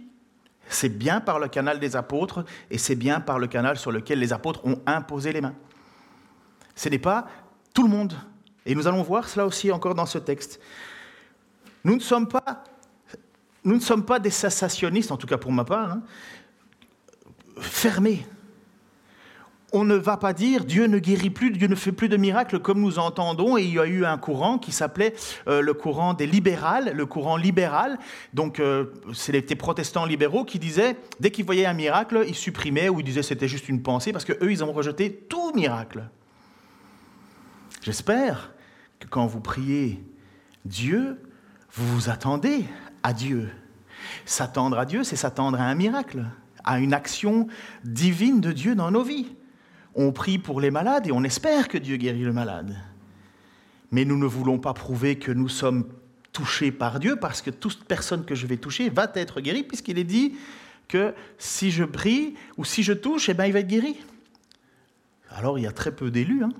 C'est 0.68 0.88
bien 0.88 1.20
par 1.20 1.38
le 1.38 1.48
canal 1.48 1.80
des 1.80 1.96
apôtres 1.96 2.44
et 2.70 2.78
c'est 2.78 2.94
bien 2.94 3.20
par 3.20 3.38
le 3.38 3.46
canal 3.46 3.76
sur 3.76 3.90
lequel 3.90 4.18
les 4.18 4.32
apôtres 4.32 4.64
ont 4.64 4.80
imposé 4.86 5.32
les 5.32 5.40
mains. 5.40 5.54
Ce 6.74 6.88
n'est 6.88 6.98
pas 6.98 7.26
tout 7.74 7.82
le 7.82 7.88
monde. 7.88 8.14
Et 8.66 8.74
nous 8.74 8.86
allons 8.86 9.02
voir 9.02 9.28
cela 9.28 9.46
aussi 9.46 9.72
encore 9.72 9.94
dans 9.94 10.06
ce 10.06 10.18
texte. 10.18 10.60
Nous 11.84 11.94
ne 11.94 12.00
sommes 12.00 12.28
pas, 12.28 12.64
nous 13.64 13.74
ne 13.74 13.80
sommes 13.80 14.04
pas 14.04 14.18
des 14.18 14.30
sensationnistes, 14.30 15.10
en 15.10 15.16
tout 15.16 15.26
cas 15.26 15.38
pour 15.38 15.52
ma 15.52 15.64
part, 15.64 15.92
hein, 15.92 16.02
fermés 17.58 18.26
on 19.72 19.84
ne 19.84 19.94
va 19.94 20.16
pas 20.16 20.32
dire 20.32 20.64
Dieu 20.64 20.86
ne 20.86 20.98
guérit 20.98 21.30
plus, 21.30 21.50
Dieu 21.50 21.68
ne 21.68 21.74
fait 21.74 21.92
plus 21.92 22.08
de 22.08 22.16
miracles 22.16 22.58
comme 22.58 22.80
nous 22.80 22.98
entendons. 22.98 23.56
Et 23.56 23.62
il 23.62 23.74
y 23.74 23.78
a 23.78 23.86
eu 23.86 24.04
un 24.04 24.18
courant 24.18 24.58
qui 24.58 24.72
s'appelait 24.72 25.14
euh, 25.48 25.60
le 25.60 25.74
courant 25.74 26.14
des 26.14 26.26
libérales, 26.26 26.92
le 26.94 27.06
courant 27.06 27.36
libéral. 27.36 27.98
Donc, 28.34 28.60
euh, 28.60 28.86
c'est 29.14 29.32
les 29.32 29.42
protestants 29.42 30.04
libéraux 30.04 30.44
qui 30.44 30.58
disaient, 30.58 30.96
dès 31.20 31.30
qu'ils 31.30 31.44
voyaient 31.44 31.66
un 31.66 31.74
miracle, 31.74 32.24
ils 32.26 32.34
supprimaient 32.34 32.88
ou 32.88 33.00
ils 33.00 33.04
disaient 33.04 33.22
c'était 33.22 33.48
juste 33.48 33.68
une 33.68 33.82
pensée 33.82 34.12
parce 34.12 34.24
qu'eux, 34.24 34.50
ils 34.50 34.64
ont 34.64 34.72
rejeté 34.72 35.12
tout 35.12 35.52
miracle. 35.54 36.04
J'espère 37.82 38.52
que 38.98 39.06
quand 39.06 39.26
vous 39.26 39.40
priez 39.40 40.02
Dieu, 40.64 41.18
vous 41.72 41.86
vous 41.86 42.10
attendez 42.10 42.64
à 43.02 43.12
Dieu. 43.12 43.50
S'attendre 44.24 44.78
à 44.78 44.84
Dieu, 44.84 45.04
c'est 45.04 45.16
s'attendre 45.16 45.60
à 45.60 45.64
un 45.64 45.74
miracle, 45.74 46.26
à 46.64 46.78
une 46.78 46.92
action 46.92 47.46
divine 47.84 48.40
de 48.40 48.52
Dieu 48.52 48.74
dans 48.74 48.90
nos 48.90 49.02
vies. 49.02 49.34
On 49.94 50.12
prie 50.12 50.38
pour 50.38 50.60
les 50.60 50.70
malades 50.70 51.06
et 51.06 51.12
on 51.12 51.24
espère 51.24 51.68
que 51.68 51.78
Dieu 51.78 51.96
guérit 51.96 52.22
le 52.22 52.32
malade. 52.32 52.76
Mais 53.90 54.04
nous 54.04 54.16
ne 54.16 54.26
voulons 54.26 54.58
pas 54.58 54.72
prouver 54.72 55.16
que 55.16 55.32
nous 55.32 55.48
sommes 55.48 55.86
touchés 56.32 56.70
par 56.70 57.00
Dieu 57.00 57.16
parce 57.16 57.42
que 57.42 57.50
toute 57.50 57.84
personne 57.84 58.24
que 58.24 58.34
je 58.34 58.46
vais 58.46 58.56
toucher 58.56 58.88
va 58.88 59.10
être 59.14 59.40
guérie 59.40 59.64
puisqu'il 59.64 59.98
est 59.98 60.04
dit 60.04 60.36
que 60.86 61.14
si 61.38 61.70
je 61.70 61.84
prie 61.84 62.34
ou 62.56 62.64
si 62.64 62.82
je 62.82 62.92
touche, 62.92 63.28
eh 63.28 63.34
ben, 63.34 63.46
il 63.46 63.52
va 63.52 63.60
être 63.60 63.68
guéri. 63.68 63.96
Alors 65.30 65.58
il 65.58 65.62
y 65.62 65.66
a 65.66 65.72
très 65.72 65.92
peu 65.92 66.10
d'élus. 66.10 66.44
Hein. 66.44 66.50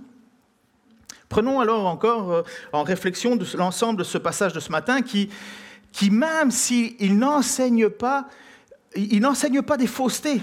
Prenons 1.29 1.61
alors 1.61 1.87
encore 1.87 2.33
euh, 2.33 2.43
en 2.73 2.83
réflexion 2.83 3.39
l'ensemble 3.55 4.01
de 4.01 4.05
ce 4.05 4.19
passage 4.19 4.53
de 4.53 4.61
ce 4.61 4.73
matin 4.73 5.03
qui, 5.03 5.31
qui 5.93 6.11
même 6.11 6.51
s'il 6.51 7.17
n'enseigne 7.19 7.89
pas, 7.89 8.29
il 8.97 9.21
n'enseigne 9.21 9.63
pas 9.63 9.77
des 9.77 9.87
faussetés 9.87 10.43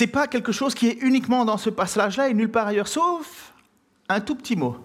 n'est 0.00 0.06
pas 0.06 0.26
quelque 0.26 0.52
chose 0.52 0.74
qui 0.74 0.88
est 0.88 0.98
uniquement 1.02 1.44
dans 1.44 1.58
ce 1.58 1.70
passage-là 1.70 2.28
et 2.28 2.34
nulle 2.34 2.50
part 2.50 2.66
ailleurs, 2.66 2.88
sauf 2.88 3.52
un 4.08 4.20
tout 4.20 4.34
petit 4.34 4.56
mot. 4.56 4.76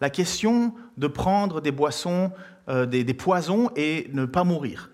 La 0.00 0.10
question 0.10 0.74
de 0.96 1.06
prendre 1.06 1.60
des 1.60 1.70
boissons, 1.70 2.30
euh, 2.68 2.86
des, 2.86 3.04
poisons 3.14 3.70
et 3.76 4.10
ne 4.12 4.26
pas 4.26 4.44
mourir. 4.44 4.90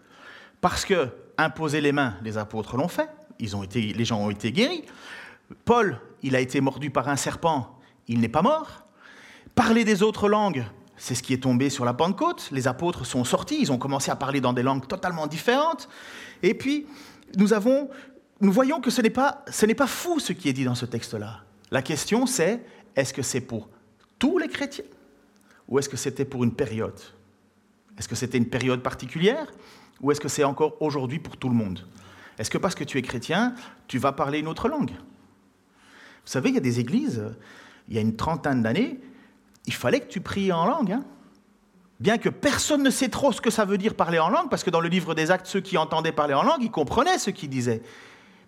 Parce 0.60 0.84
que 0.84 1.08
imposer 1.38 1.80
les 1.80 1.92
mains, 1.92 2.14
les 2.22 2.38
apôtres 2.38 2.76
l'ont 2.76 2.88
fait, 2.88 3.08
ils 3.38 3.56
ont 3.56 3.62
été, 3.62 3.80
les 3.92 4.04
gens 4.04 4.20
ont 4.20 4.30
été 4.30 4.52
guéris. 4.52 4.84
Paul, 5.64 5.98
il 6.22 6.36
a 6.36 6.40
été 6.40 6.60
mordu 6.60 6.90
par 6.90 7.08
un 7.08 7.16
serpent, 7.16 7.78
il 8.08 8.20
n'est 8.20 8.28
pas 8.28 8.42
mort. 8.42 8.86
Parler 9.54 9.84
des 9.84 10.02
autres 10.02 10.28
langues, 10.28 10.64
c'est 10.96 11.14
ce 11.14 11.22
qui 11.22 11.32
est 11.32 11.42
tombé 11.42 11.68
sur 11.68 11.84
la 11.84 11.94
Pentecôte. 11.94 12.48
Les 12.52 12.68
apôtres 12.68 13.04
sont 13.04 13.24
sortis, 13.24 13.60
ils 13.60 13.72
ont 13.72 13.78
commencé 13.78 14.10
à 14.10 14.16
parler 14.16 14.40
dans 14.40 14.52
des 14.52 14.62
langues 14.62 14.86
totalement 14.86 15.26
différentes. 15.26 15.88
Et 16.42 16.54
puis, 16.54 16.86
nous 17.36 17.52
avons 17.52 17.88
nous 18.42 18.52
voyons 18.52 18.80
que 18.80 18.90
ce 18.90 19.00
n'est 19.00 19.10
pas, 19.10 19.44
pas 19.76 19.86
fou 19.86 20.18
ce 20.18 20.32
qui 20.32 20.48
est 20.48 20.52
dit 20.52 20.64
dans 20.64 20.74
ce 20.74 20.84
texte-là. 20.84 21.44
La 21.70 21.80
question 21.80 22.26
c'est, 22.26 22.66
est-ce 22.96 23.14
que 23.14 23.22
c'est 23.22 23.40
pour 23.40 23.68
tous 24.18 24.36
les 24.36 24.48
chrétiens 24.48 24.84
ou 25.68 25.78
est-ce 25.78 25.88
que 25.88 25.96
c'était 25.96 26.24
pour 26.24 26.42
une 26.42 26.52
période? 26.52 27.00
Est-ce 27.96 28.08
que 28.08 28.16
c'était 28.16 28.38
une 28.38 28.48
période 28.48 28.82
particulière 28.82 29.46
ou 30.00 30.10
est-ce 30.10 30.20
que 30.20 30.28
c'est 30.28 30.42
encore 30.42 30.76
aujourd'hui 30.82 31.20
pour 31.20 31.36
tout 31.36 31.48
le 31.48 31.54
monde? 31.54 31.86
Est-ce 32.36 32.50
que 32.50 32.58
parce 32.58 32.74
que 32.74 32.82
tu 32.82 32.98
es 32.98 33.02
chrétien, 33.02 33.54
tu 33.86 33.98
vas 33.98 34.10
parler 34.10 34.40
une 34.40 34.48
autre 34.48 34.68
langue? 34.68 34.90
Vous 34.90 36.30
savez, 36.30 36.48
il 36.48 36.54
y 36.56 36.58
a 36.58 36.62
des 36.62 36.80
églises, 36.80 37.24
il 37.88 37.94
y 37.94 37.98
a 37.98 38.00
une 38.00 38.16
trentaine 38.16 38.62
d'années, 38.62 38.98
il 39.66 39.74
fallait 39.74 40.00
que 40.00 40.08
tu 40.08 40.20
pries 40.20 40.50
en 40.50 40.66
langue. 40.66 40.92
Hein. 40.92 41.04
Bien 42.00 42.18
que 42.18 42.28
personne 42.28 42.82
ne 42.82 42.90
sait 42.90 43.08
trop 43.08 43.30
ce 43.30 43.40
que 43.40 43.50
ça 43.50 43.64
veut 43.64 43.78
dire 43.78 43.94
parler 43.94 44.18
en 44.18 44.28
langue, 44.28 44.50
parce 44.50 44.64
que 44.64 44.70
dans 44.70 44.80
le 44.80 44.88
livre 44.88 45.14
des 45.14 45.30
actes, 45.30 45.46
ceux 45.46 45.60
qui 45.60 45.78
entendaient 45.78 46.10
parler 46.10 46.34
en 46.34 46.42
langue, 46.42 46.62
ils 46.62 46.70
comprenaient 46.70 47.18
ce 47.18 47.30
qu'ils 47.30 47.50
disaient. 47.50 47.82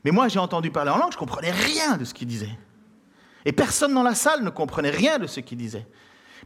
Mais 0.04 0.10
moi, 0.10 0.28
j'ai 0.28 0.38
entendu 0.38 0.70
parler 0.70 0.90
en 0.90 0.98
langue, 0.98 1.12
je 1.12 1.16
ne 1.16 1.20
comprenais 1.20 1.50
rien 1.50 1.96
de 1.96 2.04
ce 2.04 2.12
qu'il 2.12 2.28
disait. 2.28 2.56
Et 3.44 3.52
personne 3.52 3.94
dans 3.94 4.02
la 4.02 4.14
salle 4.14 4.42
ne 4.42 4.50
comprenait 4.50 4.90
rien 4.90 5.18
de 5.18 5.26
ce 5.26 5.40
qu'il 5.40 5.58
disait. 5.58 5.86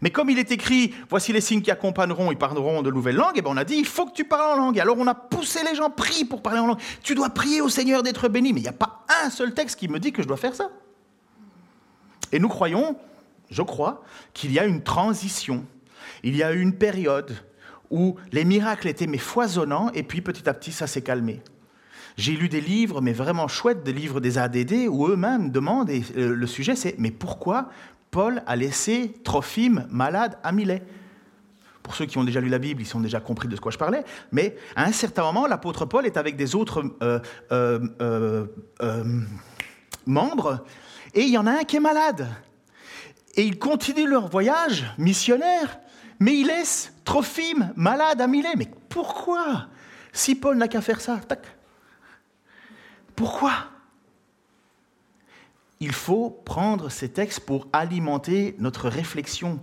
Mais 0.00 0.10
comme 0.10 0.30
il 0.30 0.38
est 0.38 0.52
écrit, 0.52 0.94
voici 1.10 1.32
les 1.32 1.40
signes 1.40 1.62
qui 1.62 1.70
accompagneront, 1.70 2.30
ils 2.30 2.38
parleront 2.38 2.82
de 2.82 2.90
nouvelles 2.90 3.16
langues, 3.16 3.36
et 3.36 3.42
bien 3.42 3.50
on 3.50 3.56
a 3.56 3.64
dit, 3.64 3.74
il 3.76 3.86
faut 3.86 4.06
que 4.06 4.12
tu 4.12 4.24
parles 4.24 4.52
en 4.52 4.56
langue. 4.56 4.76
Et 4.76 4.80
alors 4.80 4.96
on 4.98 5.06
a 5.06 5.14
poussé 5.14 5.60
les 5.68 5.74
gens, 5.74 5.90
prie 5.90 6.24
pour 6.24 6.40
parler 6.42 6.60
en 6.60 6.68
langue. 6.68 6.80
Tu 7.02 7.14
dois 7.14 7.30
prier 7.30 7.60
au 7.60 7.68
Seigneur 7.68 8.02
d'être 8.02 8.28
béni. 8.28 8.52
Mais 8.52 8.60
il 8.60 8.64
n'y 8.64 8.68
a 8.68 8.72
pas 8.72 9.04
un 9.24 9.30
seul 9.30 9.54
texte 9.54 9.78
qui 9.78 9.88
me 9.88 9.98
dit 9.98 10.12
que 10.12 10.22
je 10.22 10.28
dois 10.28 10.36
faire 10.36 10.54
ça. 10.54 10.70
Et 12.30 12.38
nous 12.38 12.48
croyons, 12.48 12.96
je 13.50 13.62
crois, 13.62 14.02
qu'il 14.34 14.52
y 14.52 14.58
a 14.58 14.66
une 14.66 14.82
transition. 14.82 15.64
Il 16.22 16.36
y 16.36 16.42
a 16.42 16.52
eu 16.52 16.60
une 16.60 16.74
période 16.74 17.36
où 17.90 18.16
les 18.32 18.44
miracles 18.44 18.86
étaient 18.86 19.06
mais 19.06 19.18
foisonnants, 19.18 19.90
et 19.94 20.02
puis 20.02 20.20
petit 20.20 20.48
à 20.48 20.54
petit 20.54 20.72
ça 20.72 20.86
s'est 20.86 21.02
calmé. 21.02 21.42
J'ai 22.18 22.32
lu 22.32 22.48
des 22.48 22.60
livres, 22.60 23.00
mais 23.00 23.12
vraiment 23.12 23.46
chouettes, 23.46 23.84
des 23.84 23.92
livres 23.92 24.20
des 24.20 24.38
ADD, 24.38 24.88
où 24.90 25.06
eux-mêmes 25.06 25.50
demandent, 25.50 25.88
et 25.88 26.02
euh, 26.16 26.34
le 26.34 26.46
sujet 26.48 26.74
c'est, 26.74 26.96
mais 26.98 27.12
pourquoi 27.12 27.70
Paul 28.10 28.42
a 28.44 28.56
laissé 28.56 29.14
Trophime 29.22 29.86
malade 29.88 30.36
à 30.42 30.50
Milet? 30.50 30.82
Pour 31.80 31.94
ceux 31.94 32.06
qui 32.06 32.18
ont 32.18 32.24
déjà 32.24 32.40
lu 32.40 32.48
la 32.48 32.58
Bible, 32.58 32.82
ils 32.82 32.96
ont 32.96 33.00
déjà 33.00 33.20
compris 33.20 33.46
de 33.46 33.56
quoi 33.56 33.70
je 33.70 33.78
parlais, 33.78 34.02
mais 34.32 34.56
à 34.74 34.84
un 34.84 34.90
certain 34.90 35.22
moment, 35.22 35.46
l'apôtre 35.46 35.86
Paul 35.86 36.06
est 36.06 36.16
avec 36.16 36.34
des 36.34 36.56
autres 36.56 36.84
euh, 37.02 37.20
euh, 37.52 38.44
membres, 40.04 40.64
et 41.14 41.22
il 41.22 41.30
y 41.30 41.38
en 41.38 41.46
a 41.46 41.52
un 41.52 41.62
qui 41.62 41.76
est 41.76 41.80
malade. 41.80 42.26
Et 43.36 43.44
ils 43.44 43.60
continuent 43.60 44.08
leur 44.08 44.26
voyage 44.26 44.92
missionnaire, 44.98 45.78
mais 46.18 46.34
ils 46.36 46.48
laissent 46.48 46.92
Trophime 47.04 47.72
malade 47.76 48.20
à 48.20 48.26
Milet. 48.26 48.54
Mais 48.56 48.68
pourquoi? 48.88 49.68
Si 50.12 50.34
Paul 50.34 50.56
n'a 50.56 50.66
qu'à 50.66 50.80
faire 50.80 51.00
ça, 51.00 51.18
tac, 51.18 51.57
pourquoi? 53.18 53.52
Il 55.80 55.92
faut 55.92 56.30
prendre 56.44 56.88
ces 56.88 57.08
textes 57.08 57.40
pour 57.40 57.66
alimenter 57.72 58.54
notre 58.60 58.88
réflexion. 58.88 59.58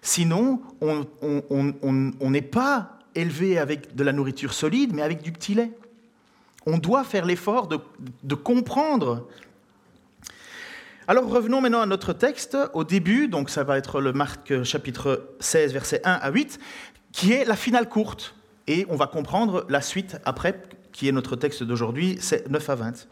Sinon, 0.00 0.62
on 0.80 2.30
n'est 2.30 2.40
pas 2.40 2.98
élevé 3.14 3.58
avec 3.58 3.94
de 3.94 4.02
la 4.04 4.12
nourriture 4.14 4.54
solide, 4.54 4.94
mais 4.94 5.02
avec 5.02 5.20
du 5.20 5.32
petit 5.32 5.54
lait. 5.54 5.70
On 6.64 6.78
doit 6.78 7.04
faire 7.04 7.26
l'effort 7.26 7.68
de, 7.68 8.34
comprendre. 8.34 9.28
Alors 11.06 11.28
revenons 11.28 11.60
maintenant 11.60 11.82
à 11.82 11.86
notre 11.86 12.14
texte, 12.14 12.56
au 12.72 12.84
début, 12.84 13.28
donc 13.28 13.50
ça 13.50 13.64
va 13.64 13.76
être 13.76 14.00
le 14.00 14.14
Marc 14.14 14.62
chapitre 14.62 15.28
16, 15.40 15.74
versets 15.74 16.00
1 16.04 16.10
à 16.10 16.30
8, 16.30 16.58
qui 17.12 17.32
est 17.32 17.44
la 17.44 17.54
finale 17.54 17.86
courte. 17.86 18.34
Et 18.66 18.86
on 18.88 18.96
va 18.96 19.06
comprendre 19.06 19.66
la 19.68 19.82
suite 19.82 20.16
après, 20.24 20.58
qui 20.94 21.08
est 21.08 21.12
notre 21.12 21.36
texte 21.36 21.64
d'aujourd'hui, 21.64 22.18
9 22.48 22.70
à 22.70 22.74
20. 22.76 23.08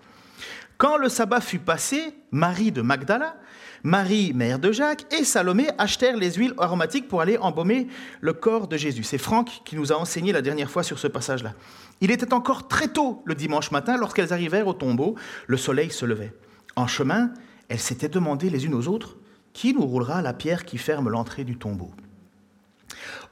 Quand 0.79 0.97
le 0.97 1.09
sabbat 1.09 1.41
fut 1.41 1.59
passé, 1.59 2.15
Marie 2.31 2.73
de 2.73 2.81
Magdala, 2.81 3.37
Marie, 3.83 4.33
mère 4.33 4.61
de 4.61 4.71
Jacques, 4.71 5.13
et 5.13 5.25
Salomé 5.25 5.69
achetèrent 5.79 6.17
les 6.17 6.33
huiles 6.35 6.55
aromatiques 6.59 7.09
pour 7.09 7.21
aller 7.21 7.37
embaumer 7.39 7.89
le 8.21 8.33
corps 8.33 8.69
de 8.69 8.77
Jésus. 8.77 9.03
C'est 9.03 9.19
Franck 9.19 9.63
qui 9.65 9.75
nous 9.75 9.93
a 9.93 9.97
enseigné 9.97 10.33
la 10.33 10.43
dernière 10.43 10.71
fois 10.71 10.85
sur 10.85 11.01
ce 11.01 11.09
passage-là. 11.09 11.55
Il 12.01 12.13
était 12.13 12.33
encore 12.33 12.69
très 12.69 12.89
tôt 12.89 13.21
le 13.25 13.35
dimanche 13.35 13.73
matin 13.73 13.97
lorsqu'elles 13.97 14.33
arrivèrent 14.33 14.69
au 14.69 14.75
tombeau. 14.75 15.17
Le 15.49 15.57
soleil 15.57 15.91
se 15.91 16.07
levait. 16.07 16.33
En 16.77 16.87
chemin, 16.87 17.33
elles 17.69 17.81
s'étaient 17.81 18.09
demandé 18.09 18.49
les 18.49 18.65
unes 18.65 18.75
aux 18.75 18.87
autres 18.87 19.17
Qui 19.53 19.75
nous 19.75 19.85
roulera 19.85 20.23
la 20.23 20.33
pierre 20.33 20.65
qui 20.65 20.79
ferme 20.79 21.09
l'entrée 21.09 21.43
du 21.43 21.59
tombeau? 21.59 21.91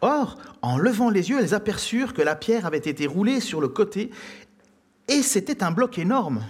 Or, 0.02 0.36
en 0.62 0.78
levant 0.78 1.10
les 1.10 1.30
yeux, 1.30 1.38
elles 1.40 1.54
aperçurent 1.54 2.14
que 2.14 2.22
la 2.22 2.34
pierre 2.34 2.66
avait 2.66 2.78
été 2.78 3.06
roulée 3.06 3.40
sur 3.40 3.60
le 3.60 3.68
côté, 3.68 4.10
et 5.10 5.22
c'était 5.22 5.62
un 5.62 5.72
bloc 5.72 5.98
énorme. 5.98 6.42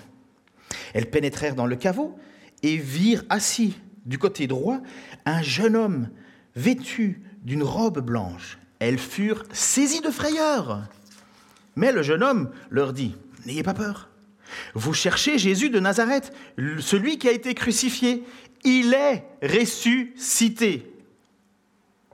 Elles 0.94 1.10
pénétrèrent 1.10 1.56
dans 1.56 1.66
le 1.66 1.76
caveau 1.76 2.16
et 2.62 2.76
virent 2.76 3.24
assis 3.30 3.76
du 4.04 4.18
côté 4.18 4.46
droit 4.46 4.80
un 5.24 5.42
jeune 5.42 5.74
homme 5.74 6.08
vêtu 6.54 7.22
d'une 7.42 7.62
robe 7.62 8.00
blanche. 8.00 8.58
Elles 8.78 8.98
furent 8.98 9.44
saisies 9.52 10.02
de 10.02 10.10
frayeur. 10.10 10.82
Mais 11.74 11.90
le 11.90 12.02
jeune 12.02 12.22
homme 12.22 12.50
leur 12.70 12.92
dit, 12.92 13.16
N'ayez 13.46 13.62
pas 13.62 13.74
peur. 13.74 14.10
Vous 14.74 14.92
cherchez 14.92 15.38
Jésus 15.38 15.70
de 15.70 15.80
Nazareth, 15.80 16.32
celui 16.80 17.18
qui 17.18 17.28
a 17.28 17.32
été 17.32 17.54
crucifié. 17.54 18.24
Il 18.64 18.92
est 18.92 19.24
ressuscité. 19.42 20.92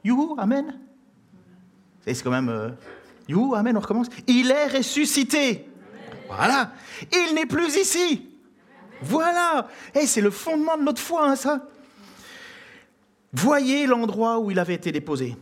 Youhou, 0.04 0.36
Amen. 0.38 0.78
C'est 2.04 2.22
quand 2.22 2.30
même... 2.30 2.48
Euh, 2.48 2.70
youhou, 3.26 3.56
Amen, 3.56 3.76
on 3.76 3.80
recommence. 3.80 4.08
Il 4.28 4.52
est 4.52 4.68
ressuscité. 4.68 5.66
Voilà. 6.28 6.73
Il 7.12 7.35
n'est 7.35 7.47
plus 7.47 7.76
ici. 7.76 8.28
Voilà. 9.02 9.68
Et 9.95 10.06
c'est 10.06 10.21
le 10.21 10.30
fondement 10.30 10.76
de 10.76 10.83
notre 10.83 11.00
foi, 11.00 11.28
hein, 11.28 11.37
ça. 11.37 11.68
Voyez 13.33 13.87
l'endroit 13.87 14.38
où 14.38 14.50
il 14.50 14.59
avait 14.59 14.75
été 14.75 14.92
déposé. 14.92 15.37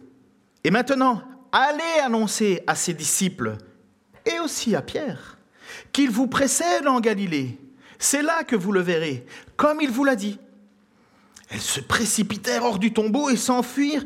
Et 0.65 0.71
maintenant, 0.71 1.23
allez 1.53 2.01
annoncer 2.03 2.63
à 2.67 2.75
ses 2.75 2.95
disciples 2.95 3.57
et 4.27 4.41
aussi 4.41 4.75
à 4.75 4.83
Pierre 4.83 5.39
qu'il 5.93 6.11
vous 6.11 6.27
précède 6.27 6.87
en 6.87 7.01
Galilée. 7.01 7.59
C'est 7.99 8.23
là 8.23 8.45
que 8.45 8.57
vous 8.57 8.73
le 8.73 8.81
verrez, 8.81 9.25
comme 9.57 9.81
il 9.81 9.91
vous 9.91 10.05
l'a 10.05 10.17
dit. 10.17 10.39
Elles 11.51 11.61
se 11.61 11.81
précipitèrent 11.81 12.65
hors 12.65 12.79
du 12.79 12.93
tombeau 12.93 13.31
et 13.31 13.37
s'enfuirent, 13.37 14.05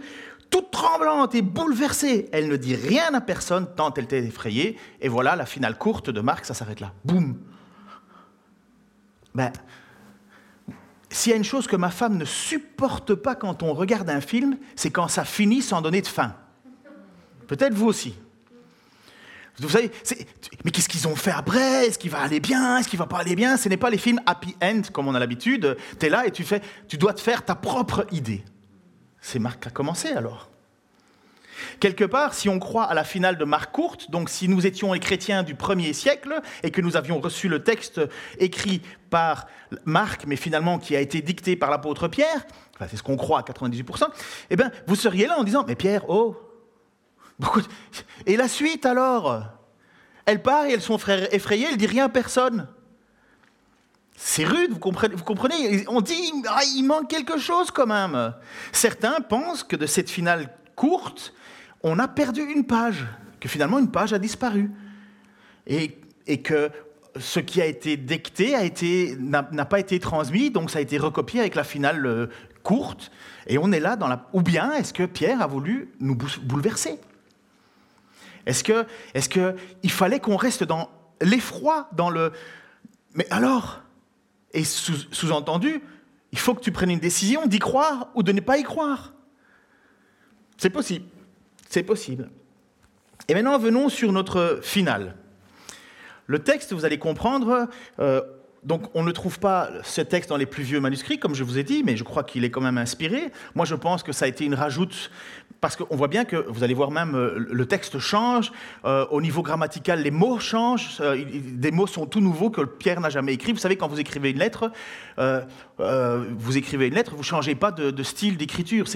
toutes 0.51 0.71
tremblantes 0.71 1.35
et 1.35 1.43
bouleversées. 1.43 2.29
Elle 2.33 2.49
ne 2.49 2.57
dit 2.57 2.75
rien 2.75 3.15
à 3.15 3.21
personne 3.21 3.67
tant 3.75 3.93
elle 3.95 4.05
était 4.05 4.25
effrayée. 4.25 4.77
Et 5.01 5.09
voilà 5.09 5.37
la 5.37 5.47
finale 5.47 5.77
courte 5.77 6.11
de 6.11 6.21
Marc, 6.21 6.45
ça 6.45 6.55
s'arrête 6.55 6.81
là. 6.81 6.93
Boum 7.05 7.39
ben, 9.35 9.53
s'il 11.11 11.31
y 11.31 11.33
a 11.33 11.37
une 11.37 11.45
chose 11.45 11.67
que 11.67 11.77
ma 11.77 11.91
femme 11.91 12.17
ne 12.17 12.25
supporte 12.25 13.15
pas 13.15 13.35
quand 13.35 13.63
on 13.63 13.73
regarde 13.73 14.11
un 14.11 14.21
film, 14.21 14.59
c'est 14.77 14.91
quand 14.91 15.09
ça 15.09 15.25
finit 15.25 15.63
sans 15.63 15.81
donner 15.81 16.03
de 16.03 16.07
fin. 16.07 16.35
Peut-être 17.47 17.73
vous 17.73 17.87
aussi. 17.87 18.15
Vous 19.61 19.69
savez, 19.69 19.91
mais 20.65 20.71
qu'est-ce 20.71 20.89
qu'ils 20.89 21.09
ont 21.09 21.17
fait 21.17 21.31
après? 21.31 21.87
Est-ce 21.87 21.99
qu'il 21.99 22.11
va 22.11 22.21
aller 22.21 22.41
bien? 22.41 22.79
Est-ce 22.79 22.89
qu'il 22.89 22.99
va 22.99 23.07
pas 23.07 23.19
aller 23.19 23.35
bien? 23.35 23.57
Ce 23.57 23.69
n'est 23.69 23.77
pas 23.77 23.91
les 23.91 23.99
films 23.99 24.21
happy 24.27 24.55
end 24.63 24.83
comme 24.93 25.09
on 25.09 25.15
a 25.15 25.19
l'habitude. 25.19 25.77
Tu 25.99 26.07
es 26.07 26.09
là 26.09 26.27
et 26.27 26.31
tu 26.31 26.45
fais, 26.45 26.61
tu 26.87 26.97
dois 26.97 27.13
te 27.13 27.21
faire 27.21 27.45
ta 27.45 27.55
propre 27.55 28.07
idée. 28.13 28.45
C'est 29.29 29.39
Marc 29.39 29.61
qui 29.61 29.69
a 29.69 29.71
commencé 29.71 30.09
alors. 30.09 30.49
Quelque 31.81 32.05
part, 32.05 32.33
si 32.33 32.49
on 32.49 32.59
croit 32.59 32.85
à 32.85 32.95
la 32.95 33.05
finale 33.05 33.37
de 33.37 33.45
Marc 33.45 33.73
Courte, 33.73 34.11
donc 34.11 34.31
si 34.31 34.49
nous 34.49 34.67
étions 34.67 34.95
les 34.95 35.01
chrétiens 35.01 35.43
du 35.43 35.55
premier 35.55 35.93
siècle 35.93 36.41
et 36.63 36.71
que 36.71 36.81
nous 36.81 36.97
avions 36.97 37.21
reçu 37.21 37.47
le 37.47 37.63
texte 37.63 38.01
écrit 38.39 38.81
par 39.11 39.47
Marc, 39.85 40.25
mais 40.27 40.37
finalement 40.37 40.79
qui 40.79 40.97
a 40.97 41.01
été 41.01 41.21
dicté 41.21 41.57
par 41.57 41.71
l'apôtre 41.71 42.09
Pierre, 42.09 42.47
c'est 42.89 42.97
ce 42.97 43.03
qu'on 43.03 43.19
croit 43.19 43.41
à 43.41 43.43
98%, 43.43 44.07
eh 44.49 44.57
bien, 44.57 44.71
vous 44.87 44.97
seriez 44.97 45.27
là 45.27 45.39
en 45.39 45.45
disant, 45.45 45.63
mais 45.69 45.75
Pierre, 45.75 46.09
oh, 46.09 46.35
et 48.25 48.39
la 48.39 48.49
suite 48.49 48.87
alors? 48.87 49.45
Elle 50.25 50.43
part 50.43 50.65
et 50.65 50.73
elles 50.73 50.81
sont 50.81 50.97
effrayées, 51.33 51.67
elle 51.71 51.77
dit 51.77 51.87
rien 51.87 52.07
à 52.07 52.09
personne. 52.09 52.67
C'est 54.21 54.45
rude, 54.45 54.73
vous 54.73 54.81
comprenez, 54.81 55.85
On 55.87 56.01
dit, 56.01 56.33
ah, 56.49 56.61
il 56.75 56.83
manque 56.83 57.09
quelque 57.09 57.39
chose 57.39 57.71
quand 57.71 57.87
même. 57.87 58.35
Certains 58.73 59.21
pensent 59.21 59.63
que 59.63 59.77
de 59.77 59.87
cette 59.87 60.11
finale 60.11 60.53
courte, 60.75 61.33
on 61.85 62.01
a 62.01 62.09
perdu 62.09 62.43
une 62.43 62.65
page, 62.65 63.07
que 63.39 63.49
finalement 63.49 63.79
une 63.79 63.93
page 63.93 64.13
a 64.13 64.19
disparu. 64.19 64.73
Et, 65.69 65.97
que 66.43 66.71
ce 67.17 67.39
qui 67.39 67.63
a 67.63 67.67
été 67.67 67.97
dicté 67.97 68.57
n'a 69.21 69.65
pas 69.65 69.79
été 69.79 70.01
transmis, 70.01 70.51
donc 70.51 70.73
ça 70.73 70.81
a 70.81 70.83
été 70.83 70.99
recopié 70.99 71.39
avec 71.39 71.55
la 71.55 71.65
finale 71.65 72.05
euh, 72.05 72.27
courte. 72.65 73.13
Et 73.47 73.57
on 73.57 73.71
est 73.71 73.81
là 73.81 73.95
dans 73.95 74.09
la. 74.09 74.27
Ou 74.33 74.43
bien 74.43 74.73
est-ce 74.73 74.93
que 74.93 75.05
Pierre 75.05 75.41
a 75.41 75.47
voulu 75.47 75.93
nous 76.01 76.19
bouleverser? 76.43 76.99
Est-ce 78.47 78.65
que, 78.65 78.85
est-ce 79.15 79.29
que 79.29 79.55
fallait 79.87 80.19
qu'on 80.19 80.37
reste 80.37 80.65
dans 80.65 80.91
l'effroi, 81.21 81.89
dans 81.93 82.11
le. 82.11 82.33
Mais 83.15 83.27
alors 83.31 83.83
Et 84.53 84.65
sous-entendu, 84.65 85.83
il 86.33 86.39
faut 86.39 86.55
que 86.55 86.61
tu 86.61 86.73
prennes 86.73 86.91
une 86.91 86.99
décision 86.99 87.47
d'y 87.47 87.59
croire 87.59 88.09
ou 88.15 88.23
de 88.23 88.33
ne 88.33 88.41
pas 88.41 88.59
y 88.59 88.63
croire. 88.63 89.15
C'est 90.57 90.71
possible. 90.71 91.07
C'est 91.69 91.83
possible. 91.83 92.31
Et 93.29 93.35
maintenant, 93.35 93.59
venons 93.59 93.89
sur 93.89 94.13
notre 94.13 94.61
finale. 94.63 95.15
Le 96.27 96.39
texte, 96.39 96.73
vous 96.73 96.85
allez 96.85 96.99
comprendre, 96.99 97.69
euh, 98.01 98.23
donc 98.63 98.91
on 98.95 99.03
ne 99.03 99.13
trouve 99.13 99.39
pas 99.39 99.71
ce 99.83 100.01
texte 100.01 100.31
dans 100.31 100.37
les 100.37 100.47
plus 100.47 100.63
vieux 100.63 100.81
manuscrits, 100.81 101.19
comme 101.19 101.35
je 101.35 101.45
vous 101.45 101.59
ai 101.59 101.63
dit, 101.63 101.83
mais 101.85 101.97
je 101.97 102.05
crois 102.05 102.25
qu'il 102.25 102.45
est 102.45 102.51
quand 102.51 102.61
même 102.61 102.79
inspiré. 102.79 103.31
Moi, 103.55 103.65
je 103.65 103.75
pense 103.75 104.03
que 104.03 104.13
ça 104.13 104.25
a 104.25 104.29
été 104.29 104.45
une 104.45 104.55
rajoute, 104.55 105.11
parce 105.61 105.77
qu'on 105.77 105.97
voit 105.97 106.09
bien 106.09 106.25
que, 106.25 106.37
vous 106.49 106.63
allez 106.63 106.75
voir 106.75 106.91
même, 106.91 107.15
euh, 107.15 107.47
le 107.51 107.67
texte 107.67 107.99
change, 107.99 108.53
euh, 108.85 109.07
au 109.11 109.21
niveau 109.21 109.43
grammatical, 109.43 110.01
les 110.03 110.11
mots 110.11 110.39
changent, 110.39 110.99
euh, 111.01 111.25
des 111.33 111.71
mots 111.71 111.87
sont 111.87 112.07
tout 112.07 112.21
nouveaux 112.21 112.51
que 112.51 112.63
Pierre 112.63 113.01
n'a 113.01 113.11
jamais 113.11 113.35
écrits. 113.35 113.53
Vous 113.53 113.59
savez, 113.59 113.77
quand 113.77 113.89
vous 113.89 114.01
écrivez 114.01 114.31
une 114.31 114.39
lettre, 114.39 114.71
vous 115.19 116.57
écrivez 116.57 116.89
une 116.89 116.95
lettre, 116.95 117.13
vous 117.13 117.19
ne 117.19 117.23
changez 117.23 117.55
pas 117.55 117.73
de, 117.73 118.03
style 118.03 118.37
d'écriture. 118.37 118.87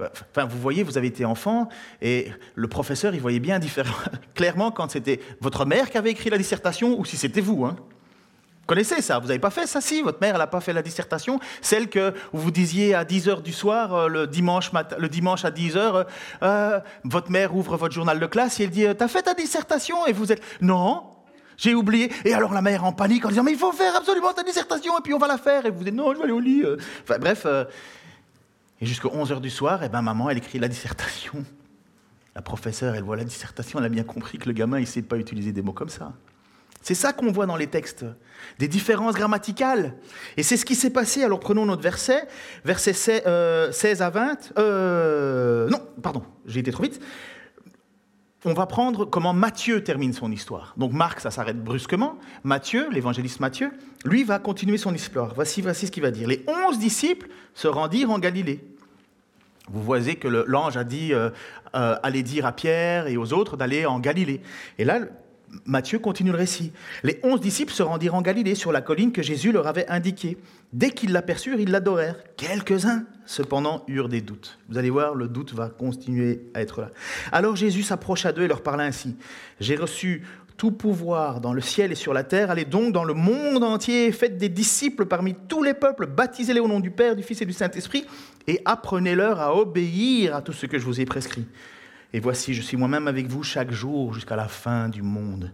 Enfin, 0.00 0.46
vous 0.46 0.58
voyez, 0.58 0.82
vous 0.82 0.96
avez 0.96 1.08
été 1.08 1.24
enfant, 1.24 1.68
et 2.00 2.28
le 2.54 2.68
professeur, 2.68 3.14
il 3.14 3.20
voyait 3.20 3.40
bien 3.40 3.60
clairement 4.34 4.70
quand 4.70 4.90
c'était 4.90 5.20
votre 5.40 5.66
mère 5.66 5.90
qui 5.90 5.98
avait 5.98 6.10
écrit 6.10 6.30
la 6.30 6.38
dissertation 6.38 6.98
ou 6.98 7.04
si 7.04 7.16
c'était 7.16 7.40
vous. 7.40 7.64
Hein 7.64 7.76
connaissez 8.66 9.00
ça, 9.00 9.18
vous 9.18 9.28
n'avez 9.28 9.38
pas 9.38 9.50
fait 9.50 9.66
ça? 9.66 9.80
Si, 9.80 10.02
votre 10.02 10.20
mère 10.20 10.36
n'a 10.38 10.46
pas 10.46 10.60
fait 10.60 10.72
la 10.72 10.82
dissertation, 10.82 11.40
celle 11.62 11.88
que 11.88 12.12
vous 12.32 12.50
disiez 12.50 12.94
à 12.94 13.04
10h 13.04 13.42
du 13.42 13.52
soir, 13.52 13.94
euh, 13.94 14.08
le 14.08 14.26
dimanche, 14.26 14.70
à 14.74 15.50
10h, 15.50 15.76
euh, 15.76 16.04
euh, 16.42 16.80
votre 17.04 17.30
mère 17.30 17.54
ouvre 17.54 17.76
votre 17.76 17.94
journal 17.94 18.18
de 18.18 18.26
classe 18.26 18.60
et 18.60 18.64
elle 18.64 18.70
dit 18.70 18.86
T'as 18.98 19.08
fait 19.08 19.22
ta 19.22 19.34
dissertation? 19.34 20.06
Et 20.06 20.12
vous 20.12 20.32
êtes 20.32 20.42
Non, 20.60 21.04
j'ai 21.56 21.74
oublié. 21.74 22.12
Et 22.24 22.34
alors 22.34 22.52
la 22.52 22.62
mère 22.62 22.84
en 22.84 22.92
panique 22.92 23.24
en 23.24 23.28
disant 23.28 23.42
Mais 23.42 23.52
il 23.52 23.58
faut 23.58 23.72
faire 23.72 23.94
absolument 23.96 24.32
ta 24.32 24.42
dissertation 24.42 24.98
et 24.98 25.02
puis 25.02 25.14
on 25.14 25.18
va 25.18 25.28
la 25.28 25.38
faire. 25.38 25.64
Et 25.66 25.70
vous 25.70 25.84
dites 25.84 25.94
Non, 25.94 26.12
je 26.12 26.18
vais 26.18 26.24
aller 26.24 26.32
au 26.32 26.40
lit. 26.40 26.64
Enfin 27.02 27.18
bref. 27.18 27.46
et 28.80 28.86
jusqu'à 28.86 29.08
11h 29.08 29.40
du 29.40 29.50
soir, 29.50 29.82
et 29.82 29.86
eh 29.86 29.88
ben, 29.88 30.02
maman, 30.02 30.28
elle 30.28 30.38
écrit 30.38 30.58
la 30.58 30.68
dissertation. 30.68 31.44
La 32.34 32.42
professeure, 32.42 32.94
elle 32.94 33.02
voit 33.02 33.16
la 33.16 33.24
dissertation, 33.24 33.78
elle 33.78 33.86
a 33.86 33.88
bien 33.88 34.04
compris 34.04 34.36
que 34.36 34.46
le 34.46 34.52
gamin, 34.52 34.76
il 34.76 34.82
ne 34.82 34.86
sait 34.86 35.00
pas 35.00 35.16
utiliser 35.16 35.52
des 35.52 35.62
mots 35.62 35.72
comme 35.72 35.88
ça. 35.88 36.12
C'est 36.86 36.94
ça 36.94 37.12
qu'on 37.12 37.32
voit 37.32 37.46
dans 37.46 37.56
les 37.56 37.66
textes, 37.66 38.04
des 38.60 38.68
différences 38.68 39.16
grammaticales. 39.16 39.96
Et 40.36 40.44
c'est 40.44 40.56
ce 40.56 40.64
qui 40.64 40.76
s'est 40.76 40.90
passé. 40.90 41.24
Alors 41.24 41.40
prenons 41.40 41.66
notre 41.66 41.82
verset, 41.82 42.28
verset 42.64 42.92
16 42.92 43.22
euh, 43.26 43.72
à 43.98 44.10
20. 44.10 44.52
Euh, 44.56 45.68
non, 45.68 45.80
pardon, 46.00 46.22
j'ai 46.46 46.60
été 46.60 46.70
trop 46.70 46.84
vite. 46.84 47.00
On 48.44 48.52
va 48.52 48.66
prendre 48.66 49.04
comment 49.04 49.32
Matthieu 49.32 49.82
termine 49.82 50.12
son 50.12 50.30
histoire. 50.30 50.74
Donc 50.76 50.92
Marc, 50.92 51.18
ça 51.18 51.32
s'arrête 51.32 51.58
brusquement. 51.58 52.20
Matthieu, 52.44 52.88
l'évangéliste 52.92 53.40
Matthieu, 53.40 53.72
lui 54.04 54.22
va 54.22 54.38
continuer 54.38 54.78
son 54.78 54.94
histoire. 54.94 55.34
Voici, 55.34 55.62
voici 55.62 55.88
ce 55.88 55.90
qu'il 55.90 56.04
va 56.04 56.12
dire. 56.12 56.28
Les 56.28 56.44
onze 56.46 56.78
disciples 56.78 57.26
se 57.54 57.66
rendirent 57.66 58.12
en 58.12 58.20
Galilée. 58.20 58.64
Vous 59.68 59.82
voyez 59.82 60.14
que 60.14 60.28
l'ange 60.28 60.76
a 60.76 60.84
dit 60.84 61.12
euh, 61.12 61.30
allez 61.72 62.22
dire 62.22 62.46
à 62.46 62.52
Pierre 62.52 63.08
et 63.08 63.16
aux 63.16 63.32
autres 63.32 63.56
d'aller 63.56 63.86
en 63.86 63.98
Galilée. 63.98 64.40
Et 64.78 64.84
là, 64.84 65.00
Matthieu 65.64 65.98
continue 65.98 66.32
le 66.32 66.36
récit. 66.36 66.72
Les 67.02 67.20
onze 67.22 67.40
disciples 67.40 67.72
se 67.72 67.82
rendirent 67.82 68.14
en 68.14 68.22
Galilée 68.22 68.54
sur 68.54 68.72
la 68.72 68.80
colline 68.80 69.12
que 69.12 69.22
Jésus 69.22 69.52
leur 69.52 69.66
avait 69.66 69.88
indiquée. 69.88 70.36
Dès 70.72 70.90
qu'ils 70.90 71.12
l'aperçurent, 71.12 71.60
ils 71.60 71.70
l'adorèrent. 71.70 72.16
Quelques-uns, 72.36 73.04
cependant, 73.24 73.84
eurent 73.88 74.08
des 74.08 74.20
doutes. 74.20 74.58
Vous 74.68 74.78
allez 74.78 74.90
voir, 74.90 75.14
le 75.14 75.28
doute 75.28 75.54
va 75.54 75.68
continuer 75.68 76.42
à 76.54 76.60
être 76.60 76.80
là. 76.80 76.90
Alors 77.32 77.56
Jésus 77.56 77.82
s'approcha 77.82 78.32
d'eux 78.32 78.42
et 78.42 78.48
leur 78.48 78.62
parla 78.62 78.84
ainsi. 78.84 79.16
J'ai 79.60 79.76
reçu 79.76 80.22
tout 80.56 80.72
pouvoir 80.72 81.40
dans 81.40 81.52
le 81.52 81.60
ciel 81.60 81.92
et 81.92 81.96
sur 81.96 82.12
la 82.12 82.24
terre. 82.24 82.50
Allez 82.50 82.64
donc 82.64 82.92
dans 82.92 83.04
le 83.04 83.14
monde 83.14 83.62
entier, 83.62 84.10
faites 84.12 84.38
des 84.38 84.48
disciples 84.48 85.06
parmi 85.06 85.34
tous 85.48 85.62
les 85.62 85.74
peuples, 85.74 86.06
baptisez-les 86.06 86.60
au 86.60 86.68
nom 86.68 86.80
du 86.80 86.90
Père, 86.90 87.14
du 87.14 87.22
Fils 87.22 87.42
et 87.42 87.46
du 87.46 87.52
Saint-Esprit, 87.52 88.06
et 88.46 88.60
apprenez-leur 88.64 89.40
à 89.40 89.54
obéir 89.54 90.34
à 90.34 90.42
tout 90.42 90.52
ce 90.52 90.66
que 90.66 90.78
je 90.78 90.84
vous 90.84 91.00
ai 91.00 91.04
prescrit. 91.04 91.46
Et 92.16 92.20
voici, 92.20 92.54
je 92.54 92.62
suis 92.62 92.78
moi-même 92.78 93.08
avec 93.08 93.26
vous 93.26 93.42
chaque 93.42 93.72
jour 93.72 94.14
jusqu'à 94.14 94.36
la 94.36 94.48
fin 94.48 94.88
du 94.88 95.02
monde. 95.02 95.52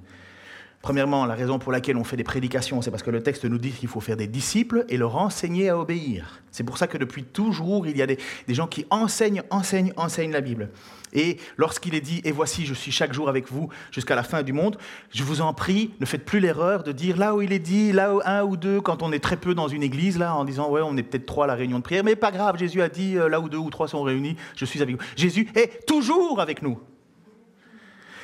Premièrement, 0.83 1.27
la 1.27 1.37
raison 1.37 1.61
pour 1.61 1.71
laquelle 1.71 1.97
on 1.97 2.03
fait 2.03 2.17
des 2.17 2.25
prédications, 2.25 2.83
c'est 2.83 2.91
parce 2.91 3.05
que 3.05 3.11
le 3.11 3.23
texte 3.23 3.45
nous 3.45 3.59
dit 3.59 3.71
qu'il 3.71 3.89
faut 3.89 4.01
faire 4.01 4.17
des 4.17 4.27
disciples 4.27 4.85
et 4.89 4.97
leur 4.97 5.15
enseigner 5.15 5.69
à 5.69 5.79
obéir. 5.79 6.43
C'est 6.51 6.65
pour 6.65 6.77
ça 6.77 6.89
que 6.89 6.99
depuis 6.99 7.23
toujours, 7.23 7.87
il 7.87 7.97
y 7.97 8.03
a 8.03 8.07
des, 8.07 8.19
gens 8.49 8.67
qui 8.67 8.85
enseignent, 8.91 9.45
enseignent, 9.51 9.93
enseignent 9.97 10.33
la 10.33 10.41
Bible. 10.41 10.71
Et 11.13 11.37
lorsqu'il 11.57 11.95
est 11.95 12.01
dit, 12.01 12.21
et 12.25 12.33
voici, 12.33 12.67
je 12.67 12.75
suis 12.75 12.91
chaque 12.91 13.13
jour 13.13 13.29
avec 13.29 13.49
vous 13.49 13.69
jusqu'à 13.93 14.17
la 14.17 14.25
fin 14.25 14.43
du 14.43 14.53
monde, 14.53 14.77
je 15.15 15.23
vous 15.23 15.41
en 15.41 15.55
prie, 15.55 15.93
ne 16.01 16.07
faites 16.07 16.25
plus 16.25 16.41
l'erreur 16.41 16.83
de 16.83 16.91
dire 16.91 17.17
là 17.17 17.37
où 17.37 17.43
il 17.43 17.53
est 17.53 17.61
dit, 17.61 17.93
là 17.93 18.17
où 18.17 18.21
un 18.25 18.43
ou 18.43 18.57
deux, 18.57 18.81
quand 18.81 19.05
on 19.05 19.13
est 19.13 19.23
très 19.23 19.37
peu 19.37 19.55
dans 19.55 19.69
une 19.69 19.85
église, 19.85 20.19
là, 20.19 20.35
en 20.35 20.45
disant, 20.45 20.69
ouais, 20.69 20.81
on 20.83 20.97
est 20.97 21.05
peut-être 21.05 21.27
trois 21.27 21.45
à 21.45 21.49
la 21.49 21.55
réunion 21.55 21.79
de 21.79 21.85
prière, 21.85 22.03
mais 22.03 22.17
pas 22.17 22.33
grave, 22.33 22.59
Jésus 22.59 22.83
a 22.83 22.89
dit, 22.89 23.17
euh, 23.17 23.29
là 23.29 23.41
où 23.41 23.49
deux 23.49 23.59
ou 23.59 23.71
trois 23.71 23.87
sont 23.87 24.03
réunis, 24.03 24.35
je 24.57 24.65
suis 24.65 24.83
avec 24.83 24.97
vous. 24.97 25.03
Jésus 25.15 25.49
est 25.55 25.87
toujours 25.87 26.41
avec 26.41 26.61
nous. 26.61 26.77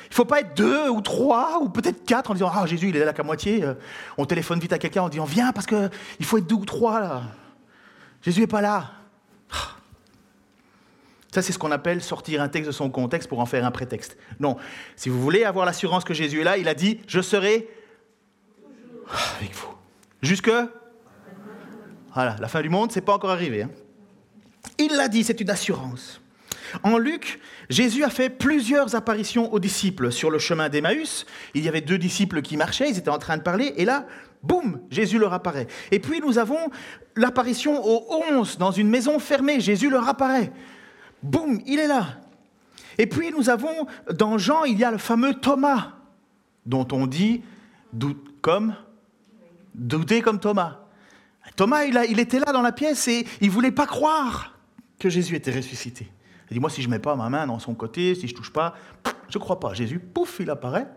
Il 0.09 0.13
ne 0.13 0.15
faut 0.15 0.25
pas 0.25 0.39
être 0.39 0.55
deux 0.55 0.89
ou 0.89 1.01
trois 1.01 1.59
ou 1.61 1.69
peut-être 1.69 2.03
quatre 2.05 2.31
en 2.31 2.33
disant 2.33 2.51
Ah, 2.53 2.65
Jésus, 2.65 2.89
il 2.89 2.95
est 2.95 3.05
là 3.05 3.13
qu'à 3.13 3.23
moitié. 3.23 3.63
Euh, 3.63 3.75
on 4.17 4.25
téléphone 4.25 4.59
vite 4.59 4.73
à 4.73 4.79
quelqu'un 4.79 5.03
en 5.03 5.09
disant 5.09 5.25
Viens 5.25 5.51
parce 5.51 5.67
qu'il 5.67 6.25
faut 6.25 6.37
être 6.37 6.47
deux 6.47 6.55
ou 6.55 6.65
trois 6.65 6.99
là. 6.99 7.23
Jésus 8.21 8.41
n'est 8.41 8.47
pas 8.47 8.61
là. 8.61 8.91
Ah. 9.51 9.75
Ça, 11.31 11.41
c'est 11.41 11.53
ce 11.53 11.59
qu'on 11.59 11.71
appelle 11.71 12.01
sortir 12.01 12.41
un 12.41 12.49
texte 12.49 12.67
de 12.67 12.73
son 12.73 12.89
contexte 12.89 13.29
pour 13.29 13.39
en 13.39 13.45
faire 13.45 13.65
un 13.65 13.71
prétexte. 13.71 14.17
Non, 14.39 14.57
si 14.95 15.09
vous 15.09 15.21
voulez 15.21 15.43
avoir 15.43 15.65
l'assurance 15.65 16.03
que 16.03 16.15
Jésus 16.15 16.41
est 16.41 16.43
là, 16.43 16.57
il 16.57 16.67
a 16.67 16.73
dit 16.73 17.01
Je 17.07 17.21
serai 17.21 17.69
avec 19.39 19.53
vous. 19.53 19.69
Jusque 20.21 20.51
Voilà, 22.13 22.35
la 22.39 22.47
fin 22.47 22.61
du 22.61 22.69
monde, 22.69 22.91
c'est 22.91 23.01
pas 23.01 23.13
encore 23.13 23.29
arrivé. 23.29 23.63
Hein. 23.63 23.69
Il 24.77 24.95
l'a 24.95 25.07
dit, 25.07 25.23
c'est 25.23 25.39
une 25.39 25.49
assurance. 25.49 26.21
En 26.83 26.97
Luc, 26.97 27.39
Jésus 27.69 28.03
a 28.03 28.09
fait 28.09 28.29
plusieurs 28.29 28.95
apparitions 28.95 29.51
aux 29.53 29.59
disciples 29.59 30.11
sur 30.11 30.29
le 30.31 30.39
chemin 30.39 30.69
d'Emmaüs. 30.69 31.25
Il 31.53 31.63
y 31.63 31.67
avait 31.67 31.81
deux 31.81 31.97
disciples 31.97 32.41
qui 32.41 32.57
marchaient, 32.57 32.89
ils 32.89 32.97
étaient 32.97 33.09
en 33.09 33.17
train 33.17 33.37
de 33.37 33.43
parler, 33.43 33.73
et 33.77 33.85
là, 33.85 34.05
boum, 34.43 34.81
Jésus 34.89 35.19
leur 35.19 35.33
apparaît. 35.33 35.67
Et 35.91 35.99
puis 35.99 36.19
nous 36.21 36.37
avons 36.37 36.69
l'apparition 37.15 37.85
aux 37.85 38.23
onze 38.31 38.57
dans 38.57 38.71
une 38.71 38.89
maison 38.89 39.19
fermée, 39.19 39.59
Jésus 39.59 39.89
leur 39.89 40.07
apparaît. 40.07 40.51
Boum, 41.23 41.59
il 41.65 41.79
est 41.79 41.87
là. 41.87 42.19
Et 42.97 43.07
puis 43.07 43.31
nous 43.31 43.49
avons, 43.49 43.87
dans 44.11 44.37
Jean, 44.37 44.65
il 44.65 44.77
y 44.77 44.83
a 44.83 44.91
le 44.91 44.97
fameux 44.97 45.33
Thomas, 45.33 45.93
dont 46.65 46.87
on 46.91 47.07
dit 47.07 47.41
comme 48.41 48.75
douter 49.73 50.21
comme 50.21 50.39
Thomas. 50.39 50.79
Thomas, 51.55 51.85
il, 51.85 51.99
il 52.09 52.19
était 52.19 52.39
là 52.39 52.51
dans 52.51 52.61
la 52.61 52.71
pièce 52.71 53.07
et 53.07 53.25
il 53.41 53.47
ne 53.47 53.53
voulait 53.53 53.71
pas 53.71 53.85
croire 53.85 54.57
que 54.99 55.09
Jésus 55.09 55.35
était 55.35 55.55
ressuscité. 55.55 56.09
Il 56.49 56.55
dit, 56.55 56.59
moi, 56.59 56.69
si 56.69 56.81
je 56.81 56.89
mets 56.89 56.99
pas 56.99 57.15
ma 57.15 57.29
main 57.29 57.45
dans 57.47 57.59
son 57.59 57.75
côté, 57.75 58.15
si 58.15 58.27
je 58.27 58.33
touche 58.33 58.51
pas, 58.51 58.75
je 59.29 59.37
crois 59.37 59.59
pas. 59.59 59.73
Jésus, 59.73 59.99
pouf, 59.99 60.37
il 60.39 60.49
apparaît. 60.49 60.87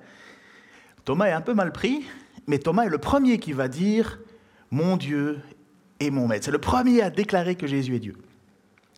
Thomas 1.05 1.27
est 1.27 1.33
un 1.33 1.41
peu 1.41 1.53
mal 1.53 1.73
pris, 1.73 2.05
mais 2.47 2.59
Thomas 2.59 2.85
est 2.85 2.88
le 2.88 2.99
premier 2.99 3.38
qui 3.38 3.53
va 3.53 3.69
dire, 3.69 4.21
mon 4.71 4.97
Dieu 4.97 5.41
est 6.01 6.11
mon 6.11 6.27
maître. 6.27 6.47
C'est 6.47 6.53
le 6.53 6.59
premier 6.59 7.03
à 7.03 7.11
déclarer 7.11 7.55
que 7.55 7.67
Jésus 7.67 7.97
est 7.97 8.01
Dieu. 8.01 8.17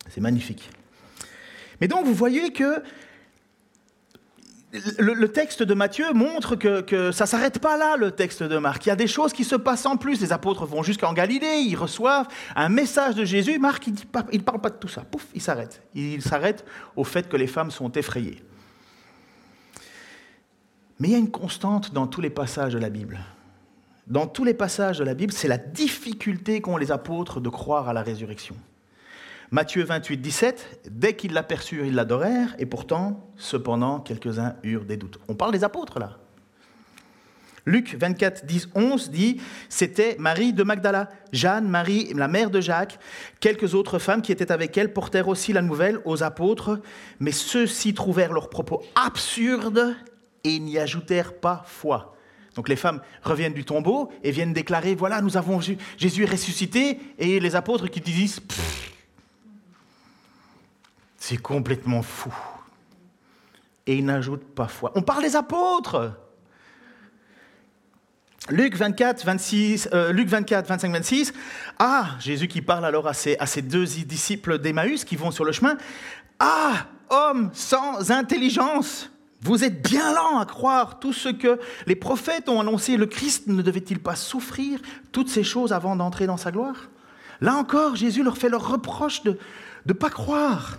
C'est 0.09 0.21
magnifique. 0.21 0.69
Mais 1.81 1.87
donc, 1.87 2.05
vous 2.05 2.13
voyez 2.13 2.53
que 2.53 2.81
le, 4.99 5.27
texte 5.27 5.63
de 5.63 5.73
Matthieu 5.73 6.11
montre 6.13 6.55
que, 6.55 7.11
ça 7.11 7.23
ne 7.23 7.27
s'arrête 7.27 7.59
pas 7.59 7.77
là, 7.77 7.97
le 7.97 8.11
texte 8.11 8.43
de 8.43 8.57
Marc. 8.57 8.85
Il 8.85 8.89
y 8.89 8.91
a 8.91 8.95
des 8.95 9.07
choses 9.07 9.33
qui 9.33 9.43
se 9.43 9.55
passent 9.55 9.85
en 9.85 9.97
plus. 9.97 10.21
Les 10.21 10.31
apôtres 10.31 10.65
vont 10.65 10.83
jusqu'en 10.83 11.13
Galilée, 11.13 11.59
ils 11.59 11.75
reçoivent 11.75 12.27
un 12.55 12.69
message 12.69 13.15
de 13.15 13.25
Jésus. 13.25 13.59
Marc, 13.59 13.87
il 13.87 13.93
ne 13.93 14.43
parle 14.43 14.61
pas 14.61 14.69
de 14.69 14.77
tout 14.77 14.87
ça. 14.87 15.01
Pouf, 15.01 15.25
il 15.33 15.41
s'arrête. 15.41 15.81
Il 15.93 16.21
s'arrête 16.21 16.65
au 16.95 17.03
fait 17.03 17.27
que 17.27 17.37
les 17.37 17.47
femmes 17.47 17.71
sont 17.71 17.91
effrayées. 17.91 18.43
Mais 20.99 21.09
il 21.09 21.11
y 21.11 21.15
a 21.15 21.19
une 21.19 21.31
constante 21.31 21.93
dans 21.93 22.07
tous 22.07 22.21
les 22.21 22.29
passages 22.29 22.73
de 22.73 22.79
la 22.79 22.89
Bible. 22.89 23.19
Dans 24.07 24.27
tous 24.27 24.43
les 24.43 24.53
passages 24.53 24.99
de 24.99 25.03
la 25.03 25.13
Bible, 25.13 25.33
c'est 25.33 25.47
la 25.47 25.57
difficulté 25.57 26.61
qu'ont 26.61 26.77
les 26.77 26.91
apôtres 26.91 27.41
de 27.41 27.49
croire 27.49 27.89
à 27.89 27.93
la 27.93 28.03
résurrection. 28.03 28.55
Matthieu 29.51 29.83
28, 29.83 30.17
17, 30.17 30.89
dès 30.91 31.15
qu'ils 31.15 31.33
l'aperçurent, 31.33 31.85
ils 31.85 31.93
l'adorèrent, 31.93 32.55
et 32.57 32.65
pourtant, 32.65 33.29
cependant, 33.37 33.99
quelques-uns 33.99 34.55
eurent 34.63 34.85
des 34.85 34.97
doutes. 34.97 35.19
On 35.27 35.35
parle 35.35 35.51
des 35.51 35.63
apôtres 35.63 35.99
là. 35.99 36.17
Luc 37.67 37.95
24, 37.99 38.45
10, 38.45 38.69
11 38.75 39.09
dit, 39.09 39.41
c'était 39.69 40.15
Marie 40.19 40.53
de 40.53 40.63
Magdala, 40.63 41.09
Jeanne, 41.31 41.67
Marie, 41.67 42.13
la 42.13 42.27
mère 42.27 42.51
de 42.51 42.61
Jacques, 42.61 42.99
quelques 43.39 43.73
autres 43.73 43.97
femmes 43.97 44.21
qui 44.21 44.31
étaient 44.31 44.51
avec 44.51 44.77
elle 44.77 44.93
portèrent 44.93 45.27
aussi 45.27 45.51
la 45.51 45.63
nouvelle 45.63 45.99
aux 46.05 46.21
apôtres, 46.21 46.79
mais 47.19 47.31
ceux-ci 47.31 47.95
trouvèrent 47.95 48.33
leurs 48.33 48.49
propos 48.49 48.83
absurdes 48.93 49.95
et 50.43 50.59
n'y 50.59 50.77
ajoutèrent 50.77 51.33
pas 51.33 51.63
foi. 51.65 52.15
Donc 52.53 52.69
les 52.69 52.75
femmes 52.75 53.01
reviennent 53.23 53.53
du 53.53 53.65
tombeau 53.65 54.11
et 54.23 54.29
viennent 54.29 54.53
déclarer, 54.53 54.93
voilà, 54.93 55.21
nous 55.21 55.35
avons 55.35 55.59
Jésus 55.97 56.25
ressuscité, 56.25 56.99
et 57.17 57.39
les 57.39 57.55
apôtres 57.55 57.89
qui 57.89 57.99
disent, 57.99 58.41
c'est 61.27 61.37
complètement 61.37 62.03
fou. 62.03 62.31
Et 63.87 63.95
il 63.95 64.05
n'ajoute 64.05 64.43
pas 64.43 64.67
foi. 64.67 64.91
On 64.93 65.01
parle 65.01 65.23
des 65.23 65.35
apôtres. 65.35 66.11
Luc 68.51 68.75
24, 68.75 69.25
26, 69.25 69.89
euh, 69.91 70.11
Luc 70.11 70.27
24, 70.27 70.67
25, 70.67 70.91
26. 70.91 71.33
Ah, 71.79 72.09
Jésus 72.19 72.47
qui 72.47 72.61
parle 72.61 72.85
alors 72.85 73.07
à 73.07 73.15
ses, 73.15 73.39
à 73.39 73.47
ses 73.47 73.63
deux 73.63 73.85
disciples 73.85 74.59
d'Emmaüs 74.59 75.03
qui 75.03 75.15
vont 75.15 75.31
sur 75.31 75.45
le 75.45 75.51
chemin. 75.51 75.77
Ah, 76.37 76.85
homme 77.09 77.49
sans 77.53 78.11
intelligence, 78.11 79.09
vous 79.41 79.63
êtes 79.63 79.81
bien 79.81 80.13
lents 80.13 80.37
à 80.37 80.45
croire 80.45 80.99
tout 80.99 81.13
ce 81.13 81.29
que 81.29 81.59
les 81.87 81.95
prophètes 81.95 82.49
ont 82.49 82.61
annoncé. 82.61 82.97
Le 82.97 83.07
Christ 83.07 83.47
ne 83.47 83.63
devait-il 83.63 83.97
pas 83.97 84.15
souffrir 84.15 84.79
toutes 85.11 85.29
ces 85.29 85.43
choses 85.43 85.73
avant 85.73 85.95
d'entrer 85.95 86.27
dans 86.27 86.37
sa 86.37 86.51
gloire? 86.51 86.89
Là 87.41 87.55
encore, 87.55 87.95
Jésus 87.95 88.21
leur 88.21 88.37
fait 88.37 88.49
leur 88.49 88.69
reproche 88.69 89.23
de 89.23 89.39
ne 89.87 89.93
pas 89.93 90.11
croire. 90.11 90.77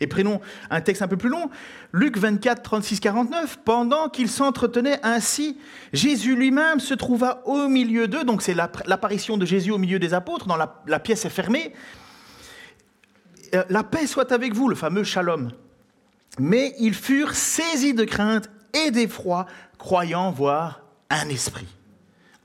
Et 0.00 0.06
prenons 0.06 0.40
un 0.70 0.80
texte 0.80 1.02
un 1.02 1.08
peu 1.08 1.16
plus 1.16 1.28
long, 1.28 1.50
Luc 1.92 2.16
24, 2.18 2.62
36, 2.62 3.00
49. 3.00 3.58
Pendant 3.64 4.08
qu'ils 4.08 4.28
s'entretenaient 4.28 5.00
ainsi, 5.02 5.58
Jésus 5.92 6.36
lui-même 6.36 6.80
se 6.80 6.94
trouva 6.94 7.42
au 7.46 7.68
milieu 7.68 8.08
d'eux. 8.08 8.24
Donc 8.24 8.42
c'est 8.42 8.54
l'apparition 8.54 9.36
de 9.36 9.44
Jésus 9.44 9.70
au 9.70 9.78
milieu 9.78 9.98
des 9.98 10.14
apôtres, 10.14 10.46
dans 10.46 10.56
la, 10.56 10.98
pièce 11.00 11.24
est 11.24 11.30
fermée. 11.30 11.72
Euh, 13.54 13.64
la 13.70 13.82
paix 13.82 14.06
soit 14.06 14.30
avec 14.32 14.54
vous, 14.54 14.68
le 14.68 14.74
fameux 14.74 15.04
shalom. 15.04 15.50
Mais 16.38 16.74
ils 16.78 16.94
furent 16.94 17.34
saisis 17.34 17.94
de 17.94 18.04
crainte 18.04 18.50
et 18.74 18.90
d'effroi, 18.90 19.46
croyant 19.78 20.30
voir 20.30 20.82
un 21.10 21.28
esprit. 21.28 21.66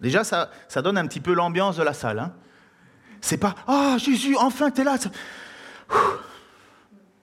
Déjà, 0.02 0.24
ça, 0.24 0.50
ça 0.68 0.82
donne 0.82 0.98
un 0.98 1.06
petit 1.06 1.20
peu 1.20 1.34
l'ambiance 1.34 1.78
de 1.78 1.84
la 1.84 1.94
salle. 1.94 2.20
Hein. 2.20 2.34
C'est 3.22 3.38
pas 3.38 3.56
Ah, 3.68 3.98
Jésus, 3.98 4.36
enfin, 4.38 4.72
t'es 4.72 4.84
là. 4.84 4.98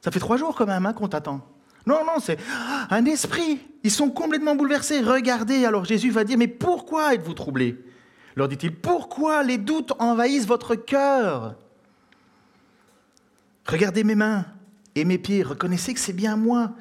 Ça 0.00 0.10
fait 0.10 0.20
trois 0.20 0.36
jours 0.36 0.54
quand 0.56 0.66
même 0.66 0.86
hein, 0.86 0.92
qu'on 0.92 1.08
t'attend. 1.08 1.46
Non, 1.86 2.04
non, 2.04 2.20
c'est 2.20 2.38
un 2.90 3.04
esprit. 3.06 3.60
Ils 3.82 3.90
sont 3.90 4.10
complètement 4.10 4.54
bouleversés. 4.54 5.00
Regardez, 5.00 5.64
alors 5.64 5.84
Jésus 5.84 6.10
va 6.10 6.24
dire, 6.24 6.38
mais 6.38 6.48
pourquoi 6.48 7.14
êtes-vous 7.14 7.34
troublés? 7.34 7.82
Leur 8.36 8.48
dit-il, 8.48 8.74
pourquoi 8.74 9.42
les 9.42 9.58
doutes 9.58 9.92
envahissent 9.98 10.46
votre 10.46 10.74
cœur? 10.74 11.56
Regardez 13.66 14.04
mes 14.04 14.14
mains 14.14 14.44
et 14.94 15.04
mes 15.04 15.18
pieds, 15.18 15.42
reconnaissez 15.42 15.94
que 15.94 16.00
c'est 16.00 16.12
bien 16.12 16.36
moi. 16.36 16.72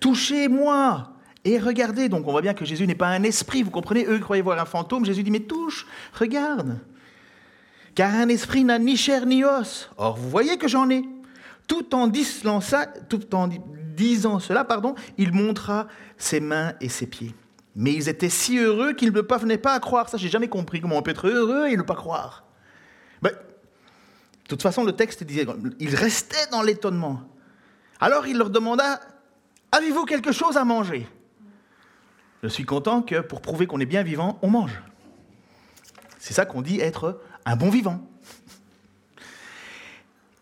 Touchez-moi 0.00 1.12
et 1.44 1.58
regardez. 1.58 2.08
Donc 2.08 2.26
on 2.26 2.32
voit 2.32 2.42
bien 2.42 2.54
que 2.54 2.64
Jésus 2.64 2.86
n'est 2.86 2.94
pas 2.94 3.08
un 3.08 3.22
esprit, 3.22 3.62
vous 3.62 3.70
comprenez? 3.70 4.06
Eux 4.06 4.18
croyaient 4.18 4.42
voir 4.42 4.58
un 4.58 4.64
fantôme. 4.64 5.04
Jésus 5.04 5.22
dit, 5.22 5.30
mais 5.30 5.40
touche, 5.40 5.86
regarde. 6.14 6.78
Car 7.94 8.14
un 8.14 8.28
esprit 8.28 8.64
n'a 8.64 8.78
ni 8.78 8.96
chair 8.96 9.26
ni 9.26 9.44
os. 9.44 9.90
Or, 9.96 10.16
vous 10.16 10.30
voyez 10.30 10.56
que 10.56 10.68
j'en 10.68 10.88
ai. 10.90 11.04
Tout 11.68 11.94
en, 11.94 12.08
disant, 12.08 12.60
cela, 14.40 14.64
pardon, 14.64 14.94
il 15.16 15.32
montra 15.32 15.86
ses 16.16 16.40
mains 16.40 16.72
et 16.80 16.88
ses 16.88 17.06
pieds. 17.06 17.34
Mais 17.76 17.92
ils 17.92 18.08
étaient 18.08 18.28
si 18.28 18.58
heureux 18.58 18.94
qu'ils 18.94 19.12
ne 19.12 19.20
parvenaient 19.20 19.58
pas 19.58 19.74
à 19.74 19.78
croire. 19.78 20.08
Ça, 20.08 20.16
j'ai 20.16 20.28
jamais 20.28 20.48
compris 20.48 20.80
comment 20.80 20.96
on 20.96 21.02
peut 21.02 21.12
être 21.12 21.28
heureux 21.28 21.68
et 21.68 21.76
ne 21.76 21.82
pas 21.82 21.94
croire. 21.94 22.44
De 24.48 24.56
toute 24.56 24.62
façon, 24.62 24.82
le 24.82 24.92
texte 24.92 25.24
disait, 25.24 25.46
ils 25.78 25.94
restaient 25.94 26.46
dans 26.50 26.62
l'étonnement. 26.62 27.20
Alors 28.00 28.26
il 28.26 28.38
leur 28.38 28.48
demanda, 28.48 28.98
avez-vous 29.70 30.06
quelque 30.06 30.32
chose 30.32 30.56
à 30.56 30.64
manger? 30.64 31.06
Je 32.42 32.48
suis 32.48 32.64
content 32.64 33.02
que 33.02 33.20
pour 33.20 33.42
prouver 33.42 33.66
qu'on 33.66 33.78
est 33.78 33.84
bien 33.84 34.02
vivant, 34.02 34.38
on 34.40 34.48
mange. 34.48 34.82
C'est 36.18 36.32
ça 36.32 36.46
qu'on 36.46 36.62
dit 36.62 36.80
être 36.80 37.20
un 37.44 37.56
bon 37.56 37.68
vivant. 37.68 38.00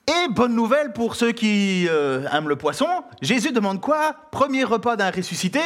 Et 0.08 0.28
bonne 0.30 0.54
nouvelle 0.54 0.92
pour 0.92 1.16
ceux 1.16 1.32
qui 1.32 1.86
euh, 1.88 2.28
aiment 2.32 2.48
le 2.48 2.56
poisson, 2.56 2.86
Jésus 3.22 3.52
demande 3.52 3.80
quoi? 3.80 4.14
Premier 4.30 4.62
repas 4.62 4.96
d'un 4.96 5.10
ressuscité? 5.10 5.60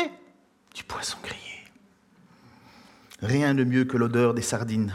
Du 0.75 0.85
poisson 0.85 1.19
grillé. 1.23 1.41
Rien 3.21 3.55
de 3.55 3.65
mieux 3.65 3.85
que 3.85 3.99
l'odeur 3.99 4.33
des 4.33 4.43
sardines. 4.43 4.95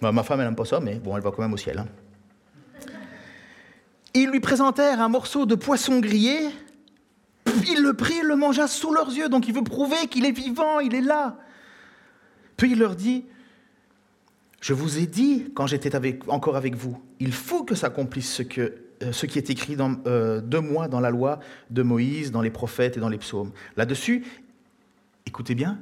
Bah, 0.00 0.12
ma 0.12 0.22
femme, 0.22 0.40
elle 0.40 0.46
n'aime 0.46 0.56
pas 0.56 0.64
ça, 0.64 0.80
mais 0.80 0.96
bon, 0.96 1.16
elle 1.16 1.22
va 1.22 1.30
quand 1.30 1.42
même 1.42 1.52
au 1.52 1.56
ciel. 1.56 1.78
Hein. 1.78 1.86
Ils 4.14 4.30
lui 4.30 4.40
présentèrent 4.40 5.00
un 5.00 5.08
morceau 5.08 5.44
de 5.44 5.56
poisson 5.56 5.98
grillé. 5.98 6.50
Il 7.68 7.82
le 7.82 7.94
prit 7.94 8.18
et 8.18 8.22
le 8.22 8.36
mangea 8.36 8.68
sous 8.68 8.92
leurs 8.92 9.10
yeux. 9.10 9.28
Donc 9.28 9.48
il 9.48 9.54
veut 9.54 9.64
prouver 9.64 10.06
qu'il 10.08 10.24
est 10.24 10.32
vivant, 10.32 10.78
il 10.78 10.94
est 10.94 11.00
là. 11.00 11.36
Puis 12.56 12.72
il 12.72 12.78
leur 12.78 12.94
dit 12.94 13.24
Je 14.60 14.72
vous 14.72 14.98
ai 14.98 15.06
dit 15.06 15.46
quand 15.54 15.66
j'étais 15.66 15.90
encore 16.28 16.56
avec 16.56 16.76
vous, 16.76 17.02
il 17.20 17.32
faut 17.32 17.64
que 17.64 17.74
s'accomplisse 17.74 18.32
ce, 18.32 18.42
euh, 18.42 19.26
qui 19.26 19.38
est 19.38 19.50
écrit 19.50 19.76
euh, 19.78 20.40
de 20.40 20.58
moi 20.58 20.88
dans 20.88 21.00
la 21.00 21.10
loi 21.10 21.40
de 21.70 21.82
Moïse, 21.82 22.30
dans 22.30 22.42
les 22.42 22.50
prophètes 22.50 22.96
et 22.96 23.00
dans 23.00 23.08
les 23.08 23.18
psaumes. 23.18 23.52
Là-dessus, 23.76 24.24
écoutez 25.26 25.54
bien, 25.54 25.78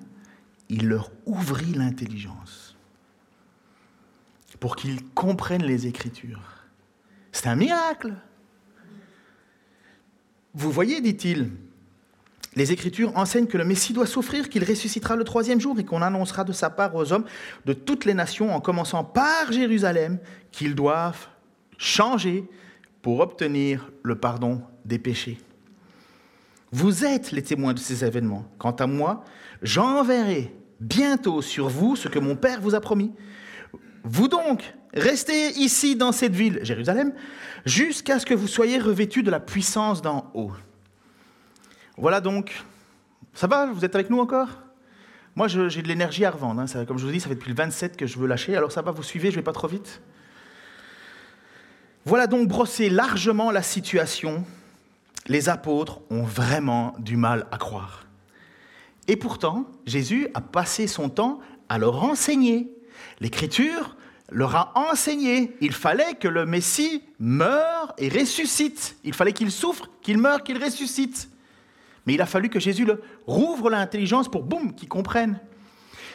il 0.68 0.88
leur 0.88 1.10
ouvrit 1.26 1.72
l'intelligence 1.72 2.76
pour 4.60 4.76
qu'ils 4.76 5.04
comprennent 5.10 5.64
les 5.64 5.88
Écritures. 5.88 6.40
C'est 7.32 7.48
un 7.48 7.56
miracle. 7.56 8.14
Vous 10.54 10.70
voyez, 10.70 11.00
dit-il, 11.00 11.50
les 12.54 12.72
Écritures 12.72 13.16
enseignent 13.16 13.46
que 13.46 13.56
le 13.56 13.64
Messie 13.64 13.92
doit 13.92 14.06
souffrir, 14.06 14.48
qu'il 14.48 14.64
ressuscitera 14.64 15.16
le 15.16 15.24
troisième 15.24 15.60
jour 15.60 15.78
et 15.78 15.84
qu'on 15.84 16.02
annoncera 16.02 16.44
de 16.44 16.52
sa 16.52 16.68
part 16.68 16.94
aux 16.94 17.12
hommes 17.12 17.24
de 17.64 17.72
toutes 17.72 18.04
les 18.04 18.14
nations, 18.14 18.54
en 18.54 18.60
commençant 18.60 19.04
par 19.04 19.50
Jérusalem, 19.50 20.18
qu'ils 20.50 20.74
doivent 20.74 21.28
changer 21.78 22.48
pour 23.00 23.20
obtenir 23.20 23.90
le 24.02 24.16
pardon 24.16 24.62
des 24.84 24.98
péchés. 24.98 25.38
Vous 26.70 27.04
êtes 27.04 27.32
les 27.32 27.42
témoins 27.42 27.74
de 27.74 27.78
ces 27.78 28.04
événements. 28.04 28.46
Quant 28.58 28.72
à 28.72 28.86
moi, 28.86 29.24
j'enverrai 29.62 30.54
bientôt 30.80 31.42
sur 31.42 31.68
vous 31.68 31.96
ce 31.96 32.08
que 32.08 32.18
mon 32.18 32.36
Père 32.36 32.60
vous 32.60 32.74
a 32.74 32.80
promis. 32.80 33.12
Vous 34.04 34.28
donc, 34.28 34.74
restez 34.94 35.50
ici 35.58 35.96
dans 35.96 36.12
cette 36.12 36.34
ville, 36.34 36.60
Jérusalem, 36.62 37.12
jusqu'à 37.64 38.18
ce 38.18 38.26
que 38.26 38.34
vous 38.34 38.48
soyez 38.48 38.78
revêtus 38.78 39.22
de 39.22 39.30
la 39.30 39.40
puissance 39.40 40.02
d'en 40.02 40.30
haut. 40.34 40.52
Voilà 41.96 42.20
donc. 42.20 42.64
Ça 43.34 43.46
va 43.46 43.66
Vous 43.66 43.84
êtes 43.84 43.94
avec 43.94 44.10
nous 44.10 44.20
encore? 44.20 44.48
Moi, 45.34 45.48
j'ai 45.48 45.82
de 45.82 45.88
l'énergie 45.88 46.24
à 46.26 46.30
revendre. 46.30 46.60
Hein. 46.60 46.84
comme 46.84 46.98
je 46.98 47.06
vous 47.06 47.12
dis, 47.12 47.20
ça 47.20 47.28
fait 47.28 47.34
depuis 47.34 47.48
le 47.48 47.56
27 47.56 47.96
que 47.96 48.06
je 48.06 48.18
veux 48.18 48.26
lâcher. 48.26 48.54
Alors 48.54 48.70
ça 48.70 48.82
va, 48.82 48.90
vous 48.90 49.02
suivez, 49.02 49.30
je 49.30 49.36
vais 49.36 49.42
pas 49.42 49.52
trop 49.52 49.68
vite? 49.68 50.02
Voilà 52.04 52.26
donc 52.26 52.48
brossé 52.48 52.90
largement 52.90 53.50
la 53.50 53.62
situation. 53.62 54.44
Les 55.28 55.48
apôtres 55.48 56.00
ont 56.10 56.24
vraiment 56.24 56.94
du 56.98 57.16
mal 57.16 57.46
à 57.50 57.56
croire. 57.56 58.04
Et 59.08 59.16
pourtant, 59.16 59.66
Jésus 59.86 60.28
a 60.34 60.40
passé 60.40 60.86
son 60.86 61.08
temps 61.08 61.40
à 61.68 61.78
leur 61.78 62.02
enseigner. 62.02 62.68
L'Écriture 63.20 63.96
leur 64.30 64.54
a 64.56 64.72
enseigné. 64.90 65.56
Il 65.60 65.72
fallait 65.72 66.14
que 66.14 66.28
le 66.28 66.44
Messie 66.44 67.02
meure 67.18 67.94
et 67.98 68.08
ressuscite. 68.08 68.96
Il 69.04 69.14
fallait 69.14 69.32
qu'il 69.32 69.50
souffre, 69.50 69.88
qu'il 70.02 70.18
meure, 70.18 70.42
qu'il 70.42 70.62
ressuscite. 70.62 71.28
Mais 72.06 72.14
il 72.14 72.20
a 72.20 72.26
fallu 72.26 72.48
que 72.48 72.60
Jésus 72.60 72.84
le 72.84 73.00
rouvre 73.26 73.70
l'intelligence 73.70 74.28
pour, 74.28 74.42
boum, 74.42 74.74
qu'ils 74.74 74.88
comprennent. 74.88 75.38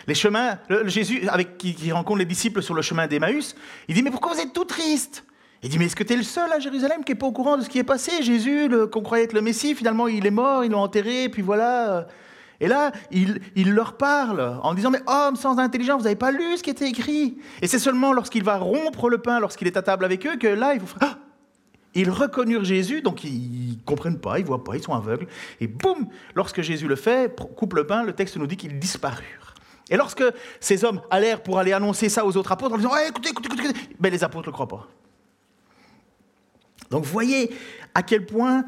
Les 0.07 0.15
chemins, 0.15 0.57
Jésus, 0.85 1.27
avec, 1.27 1.57
qui, 1.57 1.91
rencontre 1.91 2.19
les 2.19 2.25
disciples 2.25 2.61
sur 2.61 2.73
le 2.73 2.81
chemin 2.81 3.07
d'Emmaüs, 3.07 3.55
il 3.87 3.95
dit, 3.95 4.03
mais 4.03 4.11
pourquoi 4.11 4.33
vous 4.33 4.39
êtes 4.39 4.53
tout 4.53 4.65
tristes? 4.65 5.25
Il 5.63 5.69
dit, 5.69 5.79
mais 5.79 5.85
est-ce 5.85 5.95
que 5.95 6.03
tu 6.03 6.13
es 6.13 6.15
le 6.15 6.23
seul 6.23 6.51
à 6.51 6.59
Jérusalem 6.59 7.03
qui 7.03 7.11
n'est 7.11 7.17
pas 7.17 7.25
au 7.25 7.31
courant 7.31 7.57
de 7.57 7.63
ce 7.63 7.69
qui 7.69 7.79
est 7.79 7.83
passé? 7.83 8.23
Jésus, 8.23 8.69
qu'on 8.91 9.01
croyait 9.01 9.25
être 9.25 9.33
le 9.33 9.41
Messie, 9.41 9.75
finalement, 9.75 10.07
il 10.07 10.25
est 10.25 10.31
mort, 10.31 10.63
ils 10.63 10.71
l'ont 10.71 10.79
enterré, 10.79 11.29
puis 11.29 11.41
voilà. 11.41 12.07
Et 12.59 12.67
là, 12.67 12.91
il, 13.11 13.39
leur 13.73 13.97
parle 13.97 14.59
en 14.63 14.73
disant, 14.73 14.91
mais 14.91 15.01
homme 15.07 15.35
sans 15.35 15.59
intelligence, 15.59 15.99
vous 15.99 16.05
n'avez 16.05 16.15
pas 16.15 16.31
lu 16.31 16.57
ce 16.57 16.63
qui 16.63 16.69
était 16.69 16.87
écrit? 16.87 17.37
Et 17.61 17.67
c'est 17.67 17.79
seulement 17.79 18.13
lorsqu'il 18.13 18.43
va 18.43 18.57
rompre 18.57 19.09
le 19.09 19.17
pain, 19.17 19.39
lorsqu'il 19.39 19.67
est 19.67 19.77
à 19.77 19.81
table 19.81 20.05
avec 20.05 20.25
eux, 20.25 20.37
que 20.37 20.47
là, 20.47 20.73
ils 20.73 20.79
vous 20.79 20.87
ah 21.01 21.17
ils 22.01 22.09
reconnurent 22.09 22.63
Jésus, 22.63 23.01
donc 23.01 23.23
ils 23.23 23.71
ne 23.71 23.83
comprennent 23.85 24.19
pas, 24.19 24.37
ils 24.39 24.43
ne 24.43 24.47
voient 24.47 24.63
pas, 24.63 24.75
ils 24.75 24.83
sont 24.83 24.93
aveugles. 24.93 25.27
Et 25.59 25.67
boum, 25.67 26.07
lorsque 26.35 26.61
Jésus 26.61 26.87
le 26.87 26.95
fait, 26.95 27.35
coupe 27.55 27.73
le 27.73 27.87
pain, 27.87 28.03
le 28.03 28.13
texte 28.13 28.37
nous 28.37 28.47
dit 28.47 28.55
qu'ils 28.55 28.77
disparurent. 28.77 29.55
Et 29.89 29.97
lorsque 29.97 30.23
ces 30.59 30.83
hommes 30.83 31.01
allèrent 31.09 31.41
pour 31.41 31.59
aller 31.59 31.73
annoncer 31.73 32.09
ça 32.09 32.25
aux 32.25 32.37
autres 32.37 32.51
apôtres, 32.51 32.75
en 32.75 32.77
disant 32.77 32.91
écoutez, 33.07 33.29
écoutez, 33.29 33.49
écoutez, 33.51 33.79
ben, 33.99 34.11
les 34.11 34.23
apôtres 34.23 34.47
ne 34.47 34.51
le 34.51 34.53
croient 34.53 34.67
pas. 34.67 34.87
Donc 36.91 37.03
voyez 37.03 37.51
à 37.95 38.03
quel 38.03 38.25
point 38.25 38.65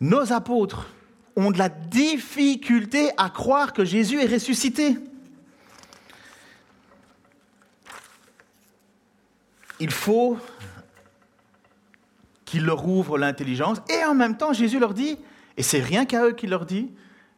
nos 0.00 0.32
apôtres 0.32 0.86
ont 1.34 1.50
de 1.50 1.58
la 1.58 1.68
difficulté 1.68 3.10
à 3.16 3.30
croire 3.30 3.72
que 3.72 3.84
Jésus 3.84 4.20
est 4.20 4.32
ressuscité. 4.32 4.96
Il 9.80 9.90
faut 9.90 10.38
qu'il 12.52 12.66
leur 12.66 12.86
ouvre 12.86 13.16
l'intelligence, 13.16 13.78
et 13.88 14.04
en 14.04 14.14
même 14.14 14.36
temps 14.36 14.52
Jésus 14.52 14.78
leur 14.78 14.92
dit, 14.92 15.16
et 15.56 15.62
c'est 15.62 15.80
rien 15.80 16.04
qu'à 16.04 16.26
eux 16.26 16.32
qu'il 16.32 16.50
leur 16.50 16.66
dit, 16.66 16.90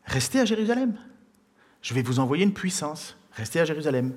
restez 0.05 0.41
à 0.41 0.45
Jérusalem. 0.45 0.99
Je 1.83 1.95
vais 1.95 2.03
vous 2.03 2.19
envoyer 2.19 2.43
une 2.43 2.53
puissance. 2.53 3.17
Restez 3.31 3.61
à 3.61 3.65
Jérusalem. 3.65 4.13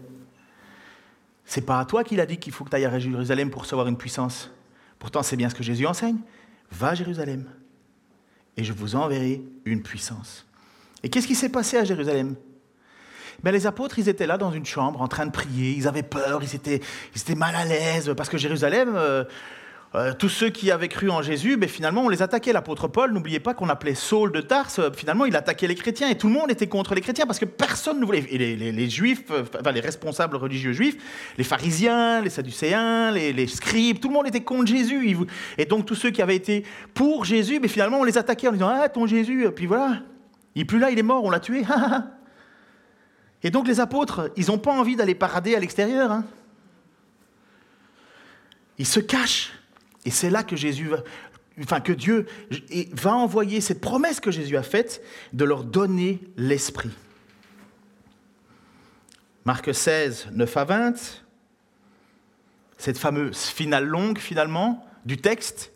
C'est 1.46 1.62
pas 1.62 1.80
à 1.80 1.86
toi 1.86 2.04
qu'il 2.04 2.20
a 2.20 2.26
dit 2.26 2.38
qu'il 2.38 2.52
faut 2.52 2.64
que 2.64 2.72
tu 2.72 2.78
ailles 2.78 2.86
à 2.86 2.98
Jérusalem 2.98 3.52
pour 3.52 3.62
recevoir 3.62 3.88
une 3.88 3.96
puissance. 3.96 4.50
Pourtant, 4.98 5.22
c'est 5.22 5.36
bien 5.36 5.50
ce 5.50 5.56
que 5.56 5.62
Jésus 5.62 5.86
enseigne. 5.86 6.18
Va 6.72 6.90
à 6.90 6.96
Jérusalem 6.96 7.46
et 8.56 8.64
je 8.64 8.74
vous 8.74 8.96
enverrai 8.96 9.44
une 9.66 9.84
puissance. 9.84 10.48
Et 11.04 11.10
qu'est-ce 11.10 11.28
qui 11.28 11.36
s'est 11.36 11.50
passé 11.50 11.78
à 11.78 11.84
Jérusalem? 11.84 12.36
Ben, 13.44 13.52
Les 13.52 13.68
apôtres, 13.68 14.00
ils 14.00 14.10
étaient 14.10 14.26
là 14.26 14.40
dans 14.40 14.52
une 14.52 14.66
chambre 14.66 15.00
en 15.00 15.08
train 15.08 15.28
de 15.28 15.32
prier, 15.32 15.76
ils 15.78 15.88
avaient 15.88 16.02
peur, 16.02 16.42
ils 16.42 16.56
étaient, 16.56 16.82
ils 17.14 17.22
étaient 17.22 17.36
mal 17.36 17.54
à 17.56 17.66
l'aise, 17.66 18.12
parce 18.18 18.30
que 18.30 18.40
Jérusalem, 18.40 18.94
euh, 18.96 19.24
euh, 19.96 20.14
tous 20.14 20.28
ceux 20.28 20.50
qui 20.50 20.70
avaient 20.70 20.90
cru 20.90 21.10
en 21.10 21.22
Jésus, 21.22 21.56
ben, 21.56 21.70
finalement, 21.70 22.04
on 22.04 22.10
les 22.10 22.22
attaquait. 22.22 22.52
L'apôtre 22.52 22.90
Paul, 22.90 23.14
n'oubliez 23.14 23.40
pas 23.40 23.54
qu'on 23.54 23.70
appelait 23.70 23.96
Saul 23.96 24.34
de 24.34 24.42
Tarse, 24.42 24.80
euh, 24.80 24.90
finalement, 24.94 25.24
il 25.26 25.36
attaquait 25.36 25.68
les 25.68 25.76
chrétiens, 25.76 26.10
et 26.10 26.18
tout 26.18 26.28
le 26.28 26.34
monde 26.34 26.52
était 26.52 26.68
contre 26.68 26.94
les 26.94 27.00
chrétiens, 27.00 27.26
parce 27.26 27.40
que 27.40 27.46
personne 27.46 28.02
ne 28.02 28.06
voulait. 28.06 28.26
Et 28.30 28.38
les, 28.38 28.90
juifs, 28.90 29.24
enfin, 29.32 29.72
les 29.72 29.80
responsables 29.80 30.36
religieux 30.36 30.74
juifs, 30.74 30.98
les 31.38 31.46
pharisiens, 31.46 32.22
les 32.22 32.30
sadducéens, 32.30 33.12
les, 33.12 33.48
scribes, 33.48 34.00
tout 34.00 34.10
le 34.10 34.14
monde 34.14 34.28
était 34.28 34.42
contre 34.42 34.68
Jésus. 34.68 35.18
Et 35.58 35.66
donc, 35.66 35.86
tous 35.86 35.96
ceux 35.96 36.10
qui 36.10 36.22
avaient 36.22 36.36
été 36.36 36.66
pour 36.94 37.24
Jésus, 37.24 37.60
ben, 37.62 37.70
finalement, 37.70 38.02
on 38.02 38.04
les 38.04 38.18
attaquait 38.18 38.50
en 38.50 38.54
disant 38.54 38.70
Ah, 38.70 38.90
ton 38.90 39.08
Jésus, 39.08 39.48
puis 39.56 39.68
voilà, 39.68 40.02
il 40.54 40.64
est 40.64 40.66
plus 40.66 40.80
là, 40.80 40.92
il 40.92 41.00
est 41.00 41.04
mort, 41.04 41.24
on 41.24 41.30
l'a 41.30 41.40
tué. 41.40 41.64
et 43.44 43.52
donc, 43.52 43.70
les 43.70 43.80
apôtres, 43.80 44.32
ils 44.36 44.48
n'ont 44.48 44.58
pas 44.58 44.74
envie 44.74 44.98
d'aller 44.98 45.16
parader 45.16 45.56
à 45.56 45.60
l'extérieur. 45.60 46.12
Hein. 46.12 46.26
Ils 48.78 48.86
se 48.86 49.00
cachent. 49.00 49.57
Et 50.08 50.10
c'est 50.10 50.30
là 50.30 50.42
que 50.42 50.56
Jésus 50.56 50.90
enfin 51.62 51.82
que 51.82 51.92
Dieu 51.92 52.28
va 52.94 53.14
envoyer 53.14 53.60
cette 53.60 53.82
promesse 53.82 54.22
que 54.22 54.32
Jésus 54.32 54.56
a 54.56 54.64
faite 54.64 55.04
de 55.34 55.44
leur 55.44 55.66
donner 55.66 56.22
l'esprit. 56.38 56.92
Marc 59.44 59.76
16, 59.76 60.30
9 60.32 60.58
à 60.58 60.64
20, 60.64 60.94
cette 62.78 62.98
fameuse 62.98 63.48
finale 63.48 63.84
longue 63.84 64.18
finalement 64.18 64.88
du 65.06 65.18
texte. 65.18 65.74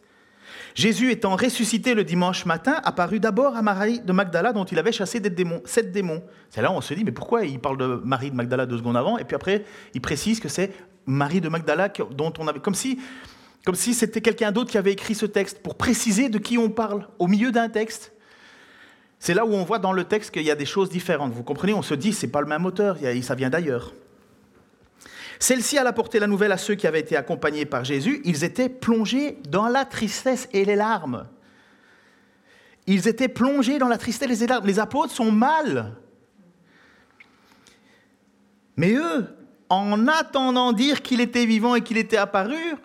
Jésus 0.76 1.12
étant 1.12 1.36
ressuscité 1.36 1.94
le 1.94 2.06
dimanche 2.06 2.46
matin, 2.46 2.80
apparut 2.86 3.20
d'abord 3.20 3.58
à 3.58 3.62
Marie 3.62 4.00
de 4.00 4.14
Magdala 4.14 4.54
dont 4.54 4.64
il 4.64 4.80
avait 4.80 4.94
chassé 4.94 5.22
sept 5.66 5.92
démons. 5.92 6.24
C'est 6.50 6.62
là 6.62 6.72
où 6.72 6.76
on 6.76 6.80
se 6.80 6.94
dit, 6.94 7.04
mais 7.04 7.12
pourquoi 7.12 7.44
il 7.44 7.60
parle 7.60 7.76
de 7.76 8.02
Marie 8.06 8.32
de 8.32 8.36
Magdala 8.38 8.66
deux 8.66 8.78
secondes 8.78 8.96
avant, 8.96 9.18
et 9.18 9.26
puis 9.26 9.36
après 9.36 9.66
il 9.94 10.00
précise 10.00 10.40
que 10.40 10.48
c'est 10.48 10.72
Marie 11.06 11.42
de 11.42 11.50
Magdala 11.50 11.90
dont 12.12 12.32
on 12.40 12.48
avait... 12.48 12.60
Comme 12.60 12.76
si 12.76 12.98
comme 13.66 13.76
si 13.76 13.94
c'était 13.94 14.22
quelqu'un 14.22 14.52
d'autre 14.52 14.72
qui 14.72 14.78
avait 14.78 14.94
écrit 14.94 15.16
ce 15.16 15.26
texte 15.26 15.60
pour 15.60 15.76
préciser 15.76 16.30
de 16.30 16.38
qui 16.38 16.58
on 16.58 16.70
parle 16.70 17.08
au 17.20 17.28
milieu 17.28 17.52
d'un 17.52 17.70
texte. 17.70 18.12
C'est 19.20 19.36
là 19.36 19.46
où 19.46 19.54
on 19.54 19.64
voit 19.64 19.78
dans 19.78 19.94
le 19.94 20.04
texte 20.04 20.32
qu'il 20.32 20.44
y 20.44 20.52
a 20.52 20.56
des 20.56 20.66
choses 20.66 20.90
différentes. 20.90 21.32
Vous 21.32 21.44
comprenez 21.44 21.74
On 21.74 21.84
se 21.84 21.94
dit, 21.94 22.12
c'est 22.12 22.28
pas 22.28 22.42
le 22.42 22.48
même 22.48 22.66
auteur, 22.66 22.98
ça 23.22 23.36
vient 23.36 23.52
d'ailleurs. 23.52 23.94
Celle-ci 25.38 25.78
a 25.78 25.88
apporté 25.88 26.20
la 26.20 26.28
nouvelle 26.28 26.52
à 26.52 26.58
ceux 26.58 26.76
qui 26.76 26.88
avaient 26.88 27.00
été 27.00 27.16
accompagnés 27.16 27.66
par 27.66 27.84
Jésus. 27.84 28.22
Ils 28.26 28.44
étaient 28.44 28.70
plongés 28.70 29.38
dans 29.48 29.68
la 29.68 29.86
tristesse 29.86 30.48
et 30.54 30.66
les 30.66 30.76
larmes. 30.76 31.28
Ils 32.88 33.08
étaient 33.08 33.28
plongés 33.28 33.78
dans 33.78 33.88
la 33.88 33.98
tristesse 33.98 34.40
et 34.40 34.42
les 34.42 34.48
larmes. 34.48 34.66
Les 34.66 34.80
apôtres 34.80 35.14
sont 35.14 35.32
mal. 35.32 35.96
Mais 38.76 38.94
eux, 38.94 39.28
en 39.70 40.08
attendant 40.08 40.74
dire 40.74 41.02
qu'il 41.02 41.22
était 41.22 41.46
vivant 41.46 41.76
et 41.76 41.82
qu'il 41.82 41.98
était 41.98 42.18
apparu, 42.18 42.76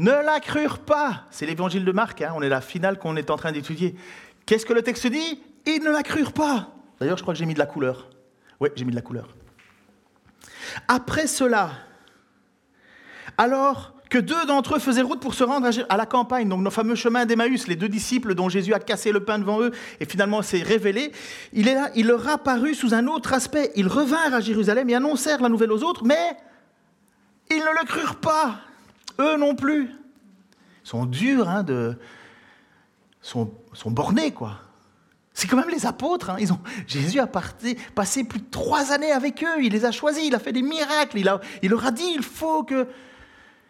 ne 0.00 0.12
la 0.12 0.40
crurent 0.40 0.78
pas. 0.78 1.24
C'est 1.30 1.46
l'évangile 1.46 1.84
de 1.84 1.92
Marc, 1.92 2.22
hein, 2.22 2.32
on 2.34 2.42
est 2.42 2.48
la 2.48 2.60
finale 2.60 2.98
qu'on 2.98 3.16
est 3.16 3.30
en 3.30 3.36
train 3.36 3.52
d'étudier. 3.52 3.94
Qu'est-ce 4.46 4.64
que 4.66 4.72
le 4.72 4.82
texte 4.82 5.06
dit? 5.06 5.42
Ils 5.66 5.82
ne 5.84 5.90
la 5.90 6.02
crurent 6.02 6.32
pas. 6.32 6.70
D'ailleurs, 6.98 7.18
je 7.18 7.22
crois 7.22 7.34
que 7.34 7.38
j'ai 7.38 7.46
mis 7.46 7.54
de 7.54 7.58
la 7.58 7.66
couleur. 7.66 8.08
Oui, 8.60 8.70
j'ai 8.74 8.84
mis 8.84 8.90
de 8.90 8.96
la 8.96 9.02
couleur. 9.02 9.28
Après 10.88 11.26
cela, 11.26 11.70
alors 13.36 13.94
que 14.08 14.18
deux 14.18 14.44
d'entre 14.46 14.76
eux 14.76 14.78
faisaient 14.78 15.02
route 15.02 15.20
pour 15.20 15.34
se 15.34 15.44
rendre 15.44 15.68
à 15.88 15.96
la 15.96 16.06
campagne, 16.06 16.48
donc 16.48 16.62
nos 16.62 16.70
fameux 16.70 16.94
chemins 16.94 17.26
d'Emmaüs, 17.26 17.68
les 17.68 17.76
deux 17.76 17.88
disciples 17.88 18.34
dont 18.34 18.48
Jésus 18.48 18.74
a 18.74 18.80
cassé 18.80 19.12
le 19.12 19.22
pain 19.22 19.38
devant 19.38 19.60
eux 19.60 19.70
et 20.00 20.04
finalement 20.04 20.42
s'est 20.42 20.62
révélé, 20.62 21.12
il, 21.52 21.68
est 21.68 21.74
là, 21.74 21.90
il 21.94 22.06
leur 22.06 22.26
a 22.26 22.38
paru 22.38 22.74
sous 22.74 22.92
un 22.94 23.06
autre 23.06 23.32
aspect. 23.34 23.70
Ils 23.76 23.86
revinrent 23.86 24.34
à 24.34 24.40
Jérusalem 24.40 24.88
et 24.90 24.94
annoncèrent 24.94 25.42
la 25.42 25.48
nouvelle 25.48 25.72
aux 25.72 25.84
autres, 25.84 26.04
mais 26.04 26.36
ils 27.50 27.58
ne 27.58 27.80
le 27.80 27.86
crurent 27.86 28.16
pas, 28.16 28.60
eux 29.20 29.36
non 29.36 29.54
plus. 29.54 29.90
Ils 30.84 30.88
sont 30.88 31.06
durs, 31.06 31.48
hein, 31.48 31.64
sont, 33.20 33.52
sont 33.72 33.90
bornés, 33.90 34.32
quoi. 34.32 34.58
C'est 35.32 35.46
quand 35.46 35.56
même 35.56 35.70
les 35.70 35.86
apôtres. 35.86 36.30
Hein. 36.30 36.36
Ils 36.38 36.52
ont, 36.52 36.60
Jésus 36.86 37.18
a 37.18 37.26
passé 37.26 38.24
plus 38.24 38.40
de 38.40 38.50
trois 38.50 38.92
années 38.92 39.12
avec 39.12 39.42
eux. 39.42 39.62
Il 39.62 39.72
les 39.72 39.84
a 39.84 39.90
choisis. 39.90 40.22
Il 40.24 40.34
a 40.34 40.38
fait 40.38 40.52
des 40.52 40.62
miracles. 40.62 41.18
Il, 41.18 41.28
a, 41.28 41.40
leur 41.62 41.86
a 41.86 41.90
dit 41.92 42.12
il 42.14 42.22
faut, 42.22 42.62
que, 42.62 42.88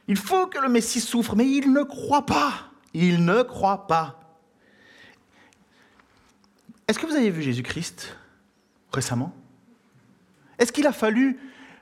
il 0.08 0.16
faut 0.16 0.46
que 0.46 0.58
le 0.58 0.68
Messie 0.68 1.00
souffre. 1.00 1.36
Mais 1.36 1.46
ils 1.46 1.72
ne 1.72 1.82
croient 1.82 2.26
pas. 2.26 2.52
Ils 2.92 3.24
ne 3.24 3.42
croient 3.42 3.86
pas. 3.86 4.18
Est-ce 6.88 6.98
que 6.98 7.06
vous 7.06 7.14
avez 7.14 7.30
vu 7.30 7.42
Jésus-Christ 7.42 8.16
récemment? 8.92 9.32
Est-ce 10.58 10.72
qu'il 10.72 10.88
a 10.88 10.92
fallu 10.92 11.38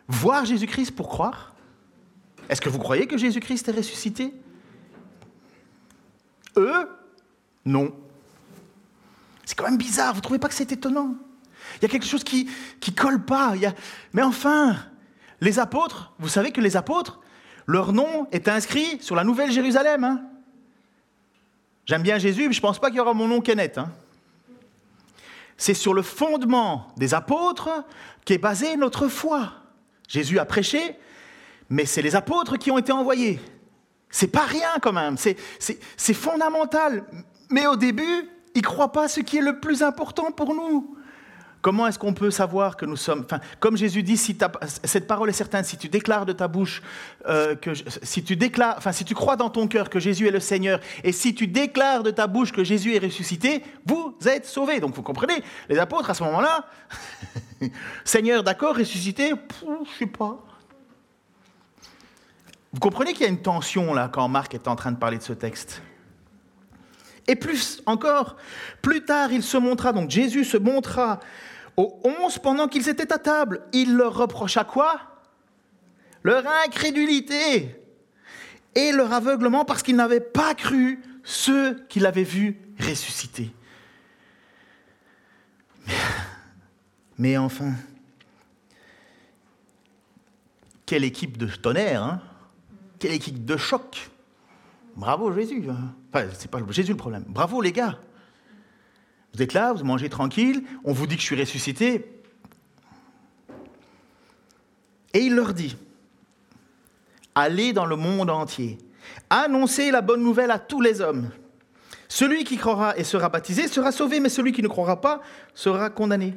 voir 0.07 0.45
Jésus-Christ 0.45 0.91
pour 0.91 1.09
croire? 1.09 1.48
Est-ce 2.49 2.61
que 2.61 2.69
vous 2.69 2.79
croyez 2.79 3.07
que 3.07 3.19
Jésus-Christ 3.19 3.69
est 3.69 3.73
ressuscité? 3.73 4.33
Eux 6.57 6.89
Non. 7.65 7.95
C'est 9.45 9.57
quand 9.57 9.65
même 9.65 9.79
bizarre, 9.79 10.13
vous 10.13 10.19
ne 10.19 10.23
trouvez 10.23 10.39
pas 10.39 10.49
que 10.49 10.55
c'est 10.55 10.73
étonnant? 10.73 11.15
Il 11.77 11.83
y 11.83 11.85
a 11.85 11.89
quelque 11.89 12.07
chose 12.07 12.25
qui 12.25 12.49
ne 12.87 12.93
colle 12.93 13.25
pas. 13.25 13.55
Mais 14.13 14.23
enfin, 14.23 14.77
les 15.41 15.59
apôtres, 15.59 16.13
vous 16.19 16.29
savez 16.29 16.51
que 16.51 16.61
les 16.61 16.77
apôtres, 16.77 17.21
leur 17.67 17.93
nom 17.93 18.27
est 18.33 18.49
inscrit 18.49 18.99
sur 19.01 19.15
la 19.15 19.25
Nouvelle 19.25 19.53
Jérusalem. 19.53 20.05
Hein. 20.05 20.23
J'aime 21.85 22.03
bien 22.03 22.19
Jésus, 22.19 22.49
mais 22.49 22.53
je 22.53 22.59
ne 22.59 22.63
pense 22.63 22.79
pas 22.79 22.89
qu'il 22.89 22.97
y 22.97 23.01
aura 23.01 23.15
mon 23.15 23.29
nom 23.29 23.41
Kenneth. 23.41 23.79
Hein. 23.79 23.93
C'est 25.57 25.75
sur 25.75 25.93
le 25.93 26.03
fondement 26.03 26.89
des 26.97 27.15
apôtres 27.15 27.85
qu'est 28.25 28.39
basée 28.39 28.77
notre 28.77 29.09
foi. 29.09 29.53
Jésus 30.09 30.39
a 30.39 30.45
prêché, 30.45 30.99
mais 31.69 31.85
c'est 31.85 32.03
les 32.03 32.17
apôtres 32.17 32.57
qui 32.57 32.71
ont 32.71 32.79
été 32.79 32.93
envoyés. 32.93 33.41
C'est 34.11 34.29
pas 34.29 34.47
rien 34.47 34.71
quand 34.81 34.93
même, 34.93 35.17
c'est 35.19 36.15
fondamental. 36.15 37.05
Mais 37.51 37.67
au 37.67 37.77
début, 37.77 38.29
ils 38.55 38.63
ne 38.63 38.67
croient 38.67 38.93
pas 38.93 39.09
ce 39.09 39.21
qui 39.21 39.39
est 39.39 39.43
le 39.43 39.61
plus 39.61 39.83
important 39.83 40.31
pour 40.33 40.55
nous. 40.55 40.99
Comment 41.61 41.89
est-ce 41.89 41.99
qu'on 41.99 42.15
peut 42.15 42.31
savoir 42.31 42.77
que 42.77 42.87
nous 42.87 42.97
sommes... 42.97 43.25
Enfin, 43.25 43.41
comme 43.59 43.77
Jésus 43.77 44.05
dit, 44.05 44.17
si 44.17 44.39
cette 44.85 45.09
parole 45.09 45.29
est 45.29 45.33
certaine, 45.33 45.65
si 45.65 45.77
tu 45.77 45.89
déclares 45.89 46.25
de 46.25 46.33
ta 46.33 46.47
bouche, 46.47 46.83
euh, 47.27 47.57
que 47.57 47.73
si, 48.03 48.23
tu 48.23 48.37
déclares, 48.37 48.77
enfin, 48.79 48.93
si 48.93 49.05
tu 49.05 49.15
crois 49.15 49.35
dans 49.35 49.51
ton 49.51 49.67
cœur 49.67 49.91
que 49.91 49.99
Jésus 49.99 50.29
est 50.29 50.33
le 50.33 50.41
Seigneur, 50.41 50.79
et 51.03 51.11
si 51.11 51.35
tu 51.35 51.49
déclares 51.49 52.05
de 52.05 52.13
ta 52.13 52.29
bouche 52.29 52.53
que 52.53 52.63
Jésus 52.63 52.95
est 52.95 53.01
ressuscité, 53.01 53.65
vous 53.85 54.17
êtes 54.25 54.47
sauvés. 54.47 54.79
Donc 54.79 54.95
vous 54.95 55.03
comprenez, 55.03 55.43
les 55.69 55.79
apôtres 55.79 56.11
à 56.11 56.15
ce 56.15 56.23
moment-là, 56.23 56.65
Seigneur, 58.05 58.45
d'accord, 58.45 58.77
ressuscité, 58.77 59.33
je 59.61 59.99
sais 59.99 60.07
pas. 60.07 60.48
Vous 62.73 62.81
comprenez 62.81 63.13
qu'il 63.13 63.23
y 63.23 63.27
a 63.27 63.31
une 63.31 63.43
tension 63.43 63.95
là 63.95 64.09
quand 64.13 64.29
Marc 64.29 64.55
est 64.55 64.69
en 64.69 64.77
train 64.77 64.93
de 64.93 64.99
parler 64.99 65.19
de 65.19 65.23
ce 65.23 65.33
texte? 65.33 65.83
Et 67.27 67.37
plus 67.37 67.83
encore, 67.87 68.37
plus 68.83 69.05
tard, 69.05 69.33
il 69.33 69.43
se 69.43 69.57
montra, 69.57 69.93
donc 69.93 70.11
Jésus 70.11 70.45
se 70.45 70.57
montra 70.57 71.21
aux 71.77 72.01
onze 72.05 72.39
pendant 72.39 72.69
qu'ils 72.69 72.89
étaient 72.89 73.13
à 73.13 73.19
table. 73.19 73.63
Il 73.73 73.97
leur 73.97 74.15
reprocha 74.15 74.65
quoi? 74.65 75.01
Leur 76.23 76.45
incrédulité 76.67 77.81
et 78.75 78.93
leur 78.93 79.13
aveuglement 79.13 79.65
parce 79.65 79.83
qu'ils 79.83 79.97
n'avaient 79.97 80.21
pas 80.21 80.55
cru 80.55 81.01
ceux 81.23 81.87
qu'il 81.89 82.07
avait 82.07 82.25
vus 82.25 82.59
ressusciter. 82.81 83.51
Mais 87.19 87.37
enfin, 87.37 87.73
quelle 90.87 91.05
équipe 91.05 91.37
de 91.37 91.47
tonnerre, 91.47 92.03
hein? 92.03 92.23
Quelle 92.99 93.13
équipe 93.13 93.45
de 93.45 93.57
choc? 93.57 94.11
Bravo 94.97 95.33
Jésus. 95.33 95.65
Hein. 95.71 95.95
Enfin, 96.13 96.27
c'est 96.37 96.51
pas 96.51 96.61
Jésus 96.71 96.93
le 96.93 96.97
problème. 96.97 97.25
Bravo 97.29 97.61
les 97.61 97.73
gars. 97.73 97.99
Vous 99.35 99.43
êtes 99.43 99.53
là, 99.53 99.73
vous 99.73 99.85
mangez 99.85 100.09
tranquille, 100.09 100.65
on 100.85 100.93
vous 100.93 101.07
dit 101.07 101.15
que 101.15 101.21
je 101.21 101.27
suis 101.27 101.39
ressuscité. 101.39 102.11
Et 105.15 105.21
il 105.21 105.35
leur 105.35 105.55
dit, 105.55 105.77
allez 107.35 107.73
dans 107.73 107.87
le 107.87 107.97
monde 107.97 108.31
entier, 108.31 108.79
annoncez 109.31 109.91
la 109.91 110.01
bonne 110.01 110.23
nouvelle 110.23 110.51
à 110.51 110.59
tous 110.59 110.81
les 110.81 111.01
hommes. 111.01 111.31
Celui 112.09 112.45
qui 112.45 112.57
croira 112.57 112.97
et 112.97 113.05
sera 113.05 113.29
baptisé 113.29 113.69
sera 113.69 113.93
sauvé, 113.93 114.19
mais 114.19 114.31
celui 114.31 114.53
qui 114.53 114.63
ne 114.63 114.69
croira 114.69 115.01
pas 115.01 115.21
sera 115.55 115.91
condamné. 115.91 116.35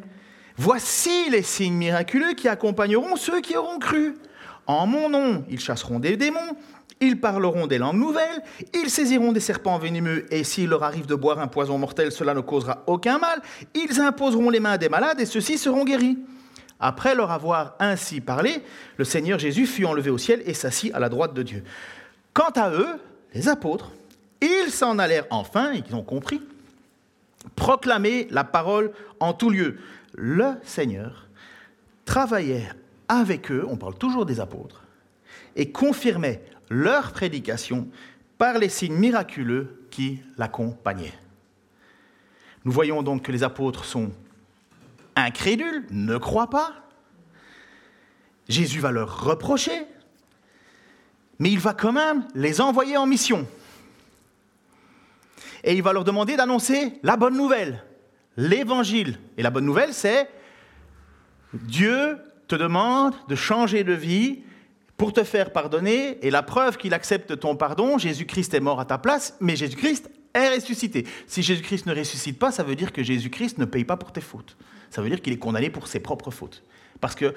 Voici 0.58 1.30
les 1.30 1.44
signes 1.44 1.74
miraculeux 1.74 2.34
qui 2.34 2.50
accompagneront 2.50 3.16
ceux 3.16 3.42
qui 3.42 3.56
auront 3.56 3.80
cru. 3.80 4.16
En 4.68 4.86
mon 4.86 5.10
nom, 5.10 5.44
ils 5.50 5.60
chasseront 5.60 6.00
des 6.00 6.18
démons, 6.18 6.56
ils 7.00 7.20
parleront 7.20 7.68
des 7.68 7.80
langues 7.80 7.98
nouvelles, 7.98 8.44
ils 8.74 8.90
saisiront 8.90 9.32
des 9.32 9.40
serpents 9.40 9.80
venimeux, 9.80 10.32
et 10.34 10.44
s'il 10.44 10.70
leur 10.70 10.84
arrive 10.84 11.08
de 11.08 11.16
boire 11.16 11.40
un 11.40 11.48
poison 11.48 11.78
mortel, 11.78 12.12
cela 12.12 12.34
ne 12.34 12.42
causera 12.42 12.84
aucun 12.88 13.18
mal. 13.18 13.42
Ils 13.74 14.00
imposeront 14.00 14.50
les 14.50 14.60
mains 14.60 14.78
des 14.78 14.90
malades, 14.90 15.20
et 15.20 15.26
ceux-ci 15.26 15.58
seront 15.58 15.84
guéris. 15.84 16.20
Après 16.80 17.14
leur 17.16 17.32
avoir 17.32 17.76
ainsi 17.80 18.22
parlé, 18.22 18.64
le 18.98 19.04
Seigneur 19.04 19.40
Jésus 19.40 19.66
fut 19.66 19.86
enlevé 19.86 20.10
au 20.10 20.18
ciel 20.18 20.42
et 20.46 20.54
s'assit 20.54 20.94
à 20.94 21.00
la 21.00 21.10
droite 21.10 21.34
de 21.34 21.44
Dieu. 21.44 21.64
Quant 22.34 22.52
à 22.56 22.72
eux, 22.72 23.00
les 23.34 23.50
apôtres, 23.50 23.92
ils 24.42 24.72
s'en 24.72 24.98
allèrent 24.98 25.28
enfin, 25.30 25.72
et 25.72 25.82
qu'ils 25.82 25.96
ont 25.96 26.04
compris, 26.04 26.42
proclamer 27.56 28.28
la 28.32 28.44
parole 28.44 28.92
en 29.20 29.34
tout 29.34 29.50
lieu. 29.50 29.78
Le 30.16 30.54
Seigneur 30.64 31.28
travaillait 32.06 32.70
avec 33.12 33.52
eux, 33.52 33.66
on 33.68 33.76
parle 33.76 33.98
toujours 33.98 34.26
des 34.26 34.40
apôtres, 34.40 34.84
et 35.58 35.74
confirmait 35.74 36.42
leur 36.70 37.12
prédication 37.12 37.90
par 38.38 38.58
les 38.58 38.70
signes 38.70 38.96
miraculeux 38.96 39.86
qui 39.92 40.22
l'accompagnaient. 40.38 41.14
Nous 42.64 42.72
voyons 42.72 43.04
donc 43.04 43.24
que 43.24 43.34
les 43.34 43.44
apôtres 43.44 43.84
sont 43.84 44.12
incrédules, 45.18 45.86
ne 45.92 46.18
croient 46.18 46.50
pas. 46.50 46.74
Jésus 48.48 48.80
va 48.80 48.92
leur 48.92 49.26
reprocher, 49.26 49.86
mais 51.38 51.52
il 51.52 51.60
va 51.60 51.74
quand 51.74 51.92
même 51.92 52.26
les 52.34 52.62
envoyer 52.62 52.96
en 52.96 53.08
mission. 53.08 53.46
Et 55.66 55.74
il 55.74 55.84
va 55.84 55.92
leur 55.92 56.06
demander 56.06 56.38
d'annoncer 56.38 56.98
la 57.04 57.18
bonne 57.18 57.36
nouvelle, 57.36 57.84
l'évangile. 58.38 59.20
Et 59.36 59.44
la 59.44 59.50
bonne 59.50 59.66
nouvelle, 59.66 59.94
c'est 59.94 60.30
Dieu 61.54 62.18
te 62.52 62.56
demande 62.56 63.14
de 63.30 63.36
changer 63.36 63.86
de 63.86 63.94
vie 63.94 64.40
pour 64.98 65.14
te 65.14 65.24
faire 65.24 65.52
pardonner, 65.52 66.18
et 66.22 66.30
la 66.30 66.44
preuve 66.44 66.78
qu'il 66.78 66.94
accepte 66.94 67.40
ton 67.40 67.56
pardon, 67.56 67.98
Jésus-Christ 67.98 68.54
est 68.54 68.60
mort 68.60 68.80
à 68.80 68.86
ta 68.86 68.98
place, 68.98 69.36
mais 69.40 69.56
Jésus-Christ 69.56 70.12
est 70.34 70.56
ressuscité. 70.56 71.08
Si 71.28 71.42
Jésus-Christ 71.42 71.86
ne 71.86 71.96
ressuscite 71.96 72.38
pas, 72.38 72.52
ça 72.52 72.64
veut 72.64 72.76
dire 72.76 72.92
que 72.92 73.04
Jésus-Christ 73.04 73.58
ne 73.58 73.66
paye 73.66 73.86
pas 73.86 73.98
pour 73.98 74.12
tes 74.12 74.22
fautes. 74.22 74.58
Ça 74.90 75.02
veut 75.02 75.10
dire 75.10 75.22
qu'il 75.22 75.34
est 75.34 75.38
condamné 75.38 75.70
pour 75.70 75.88
ses 75.88 76.02
propres 76.02 76.30
fautes. 76.30 76.62
Parce 77.00 77.16
que 77.16 77.34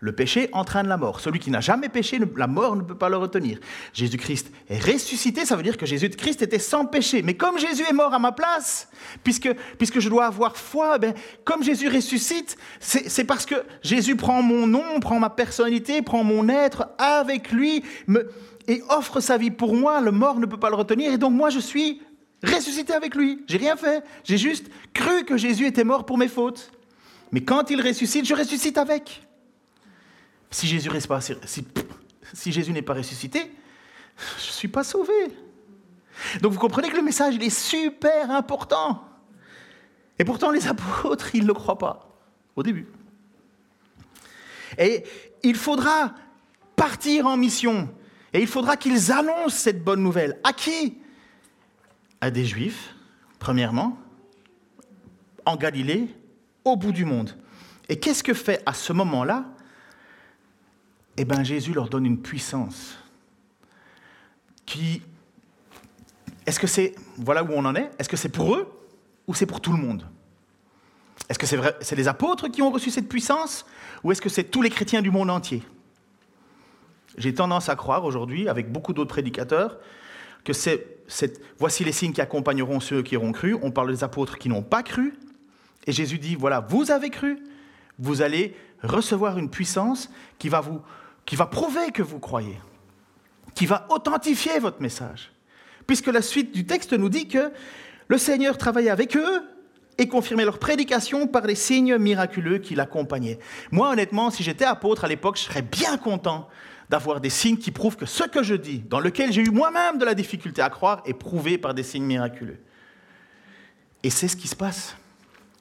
le 0.00 0.12
péché 0.12 0.48
entraîne 0.52 0.88
la 0.88 0.96
mort. 0.96 1.20
Celui 1.20 1.38
qui 1.38 1.50
n'a 1.50 1.60
jamais 1.60 1.90
péché, 1.90 2.18
la 2.36 2.46
mort 2.46 2.74
ne 2.74 2.80
peut 2.82 2.96
pas 2.96 3.10
le 3.10 3.18
retenir. 3.18 3.58
Jésus-Christ 3.92 4.50
est 4.68 4.82
ressuscité, 4.82 5.44
ça 5.44 5.56
veut 5.56 5.62
dire 5.62 5.76
que 5.76 5.84
Jésus-Christ 5.84 6.40
était 6.42 6.58
sans 6.58 6.86
péché. 6.86 7.22
Mais 7.22 7.34
comme 7.34 7.58
Jésus 7.58 7.84
est 7.88 7.92
mort 7.92 8.14
à 8.14 8.18
ma 8.18 8.32
place, 8.32 8.88
puisque, 9.22 9.52
puisque 9.76 10.00
je 10.00 10.08
dois 10.08 10.24
avoir 10.24 10.56
foi, 10.56 10.98
ben, 10.98 11.12
comme 11.44 11.62
Jésus 11.62 11.88
ressuscite, 11.88 12.56
c'est 12.80 13.24
parce 13.24 13.44
que 13.44 13.56
Jésus 13.82 14.16
prend 14.16 14.40
mon 14.42 14.66
nom, 14.66 15.00
prend 15.00 15.20
ma 15.20 15.30
personnalité, 15.30 16.00
prend 16.00 16.24
mon 16.24 16.48
être 16.48 16.88
avec 16.98 17.52
lui 17.52 17.84
me, 18.06 18.30
et 18.68 18.82
offre 18.88 19.20
sa 19.20 19.36
vie 19.36 19.50
pour 19.50 19.74
moi. 19.74 20.00
Le 20.00 20.12
mort 20.12 20.40
ne 20.40 20.46
peut 20.46 20.58
pas 20.58 20.70
le 20.70 20.76
retenir. 20.76 21.12
Et 21.12 21.18
donc 21.18 21.32
moi, 21.32 21.50
je 21.50 21.58
suis 21.58 22.00
ressuscité 22.42 22.94
avec 22.94 23.14
lui. 23.14 23.44
J'ai 23.46 23.58
rien 23.58 23.76
fait. 23.76 24.02
J'ai 24.24 24.38
juste 24.38 24.70
cru 24.94 25.24
que 25.24 25.36
Jésus 25.36 25.66
était 25.66 25.84
mort 25.84 26.06
pour 26.06 26.16
mes 26.16 26.28
fautes. 26.28 26.70
Mais 27.32 27.42
quand 27.42 27.68
il 27.70 27.82
ressuscite, 27.82 28.24
je 28.24 28.34
ressuscite 28.34 28.78
avec. 28.78 29.22
Si 30.50 30.66
Jésus 30.66 30.90
n'est 30.90 32.82
pas, 32.82 32.94
ressuscité, 32.94 33.40
je 34.18 34.46
ne 34.46 34.52
suis 34.52 34.68
pas 34.68 34.84
sauvé. 34.84 35.12
Donc 36.42 36.52
vous 36.52 36.58
comprenez 36.58 36.88
que 36.88 36.96
le 36.96 37.02
message, 37.02 37.34
il 37.36 37.42
est 37.42 37.50
super 37.50 38.30
important. 38.30 39.04
Et 40.18 40.24
pourtant, 40.24 40.50
les 40.50 40.66
apôtres, 40.66 41.34
ils 41.34 41.42
ne 41.42 41.46
le 41.46 41.54
croient 41.54 41.78
pas 41.78 42.18
au 42.56 42.62
début. 42.62 42.88
Et 44.76 45.04
il 45.42 45.54
faudra 45.54 46.14
partir 46.76 47.26
en 47.26 47.36
mission. 47.36 47.88
Et 48.32 48.40
il 48.40 48.46
faudra 48.46 48.76
qu'ils 48.76 49.12
annoncent 49.12 49.56
cette 49.56 49.82
bonne 49.82 50.02
nouvelle. 50.02 50.38
À 50.44 50.52
qui? 50.52 50.98
À 52.20 52.30
des 52.30 52.44
juifs, 52.44 52.94
premièrement, 53.38 53.98
en 55.46 55.56
Galilée, 55.56 56.14
au 56.64 56.76
bout 56.76 56.92
du 56.92 57.04
monde. 57.04 57.36
Et 57.88 57.98
qu'est-ce 57.98 58.22
que 58.22 58.34
fait 58.34 58.62
à 58.66 58.74
ce 58.74 58.92
moment-là 58.92 59.46
Eh 61.22 61.26
bien, 61.26 61.42
Jésus 61.42 61.74
leur 61.74 61.90
donne 61.90 62.06
une 62.06 62.22
puissance 62.22 62.96
qui... 64.64 65.02
Est-ce 66.46 66.58
que 66.58 66.66
c'est... 66.66 66.94
Voilà 67.18 67.44
où 67.44 67.50
on 67.50 67.66
en 67.66 67.74
est? 67.74 67.90
Est-ce 67.98 68.08
que 68.08 68.16
c'est 68.16 68.30
pour 68.30 68.54
eux 68.54 68.66
ou 69.26 69.34
c'est 69.34 69.44
pour 69.44 69.60
tout 69.60 69.70
le 69.70 69.76
monde? 69.76 70.08
Est-ce 71.28 71.38
que 71.38 71.44
c'est 71.44 71.58
vrai, 71.58 71.76
c'est 71.82 71.94
les 71.94 72.08
apôtres 72.08 72.48
qui 72.48 72.62
ont 72.62 72.70
reçu 72.70 72.90
cette 72.90 73.06
puissance 73.06 73.66
ou 74.02 74.12
est-ce 74.12 74.22
que 74.22 74.30
c'est 74.30 74.44
tous 74.44 74.62
les 74.62 74.70
chrétiens 74.70 75.02
du 75.02 75.10
monde 75.10 75.28
entier? 75.28 75.62
J'ai 77.18 77.34
tendance 77.34 77.68
à 77.68 77.76
croire 77.76 78.06
aujourd'hui, 78.06 78.48
avec 78.48 78.72
beaucoup 78.72 78.94
d'autres 78.94 79.10
prédicateurs, 79.10 79.76
que 80.42 80.54
c'est, 80.54 81.02
voici 81.58 81.84
les 81.84 81.92
signes 81.92 82.14
qui 82.14 82.22
accompagneront 82.22 82.80
ceux 82.80 83.02
qui 83.02 83.18
auront 83.18 83.32
cru. 83.32 83.58
On 83.60 83.70
parle 83.70 83.90
des 83.90 84.04
apôtres 84.04 84.38
qui 84.38 84.48
n'ont 84.48 84.62
pas 84.62 84.82
cru. 84.82 85.18
Et 85.86 85.92
Jésus 85.92 86.18
dit, 86.18 86.34
voilà, 86.34 86.60
vous 86.60 86.90
avez 86.90 87.10
cru, 87.10 87.38
vous 87.98 88.22
allez 88.22 88.56
recevoir 88.82 89.36
une 89.36 89.50
puissance 89.50 90.10
qui 90.38 90.48
va, 90.48 90.62
vous, 90.62 90.80
qui 91.24 91.36
va 91.36 91.46
prouver 91.46 91.92
que 91.92 92.02
vous 92.02 92.18
croyez, 92.18 92.58
qui 93.54 93.66
va 93.66 93.86
authentifier 93.90 94.58
votre 94.58 94.80
message. 94.80 95.32
Puisque 95.86 96.08
la 96.08 96.22
suite 96.22 96.52
du 96.52 96.66
texte 96.66 96.92
nous 96.92 97.08
dit 97.08 97.28
que 97.28 97.52
le 98.08 98.18
Seigneur 98.18 98.58
travaillait 98.58 98.90
avec 98.90 99.16
eux 99.16 99.42
et 99.98 100.08
confirmait 100.08 100.44
leur 100.44 100.58
prédication 100.58 101.26
par 101.26 101.46
les 101.46 101.54
signes 101.54 101.96
miraculeux 101.98 102.58
qui 102.58 102.74
l'accompagnaient. 102.74 103.38
Moi, 103.70 103.90
honnêtement, 103.90 104.30
si 104.30 104.42
j'étais 104.42 104.64
apôtre 104.64 105.04
à 105.04 105.08
l'époque, 105.08 105.36
je 105.36 105.42
serais 105.42 105.62
bien 105.62 105.98
content 105.98 106.48
d'avoir 106.88 107.20
des 107.20 107.30
signes 107.30 107.58
qui 107.58 107.70
prouvent 107.70 107.96
que 107.96 108.06
ce 108.06 108.24
que 108.24 108.42
je 108.42 108.54
dis, 108.54 108.80
dans 108.80 108.98
lequel 108.98 109.32
j'ai 109.32 109.42
eu 109.42 109.50
moi-même 109.50 109.98
de 109.98 110.04
la 110.04 110.14
difficulté 110.14 110.62
à 110.62 110.70
croire, 110.70 111.02
est 111.06 111.14
prouvé 111.14 111.58
par 111.58 111.74
des 111.74 111.82
signes 111.82 112.04
miraculeux. 112.04 112.58
Et 114.02 114.10
c'est 114.10 114.26
ce 114.26 114.36
qui 114.36 114.48
se 114.48 114.56
passe. 114.56 114.96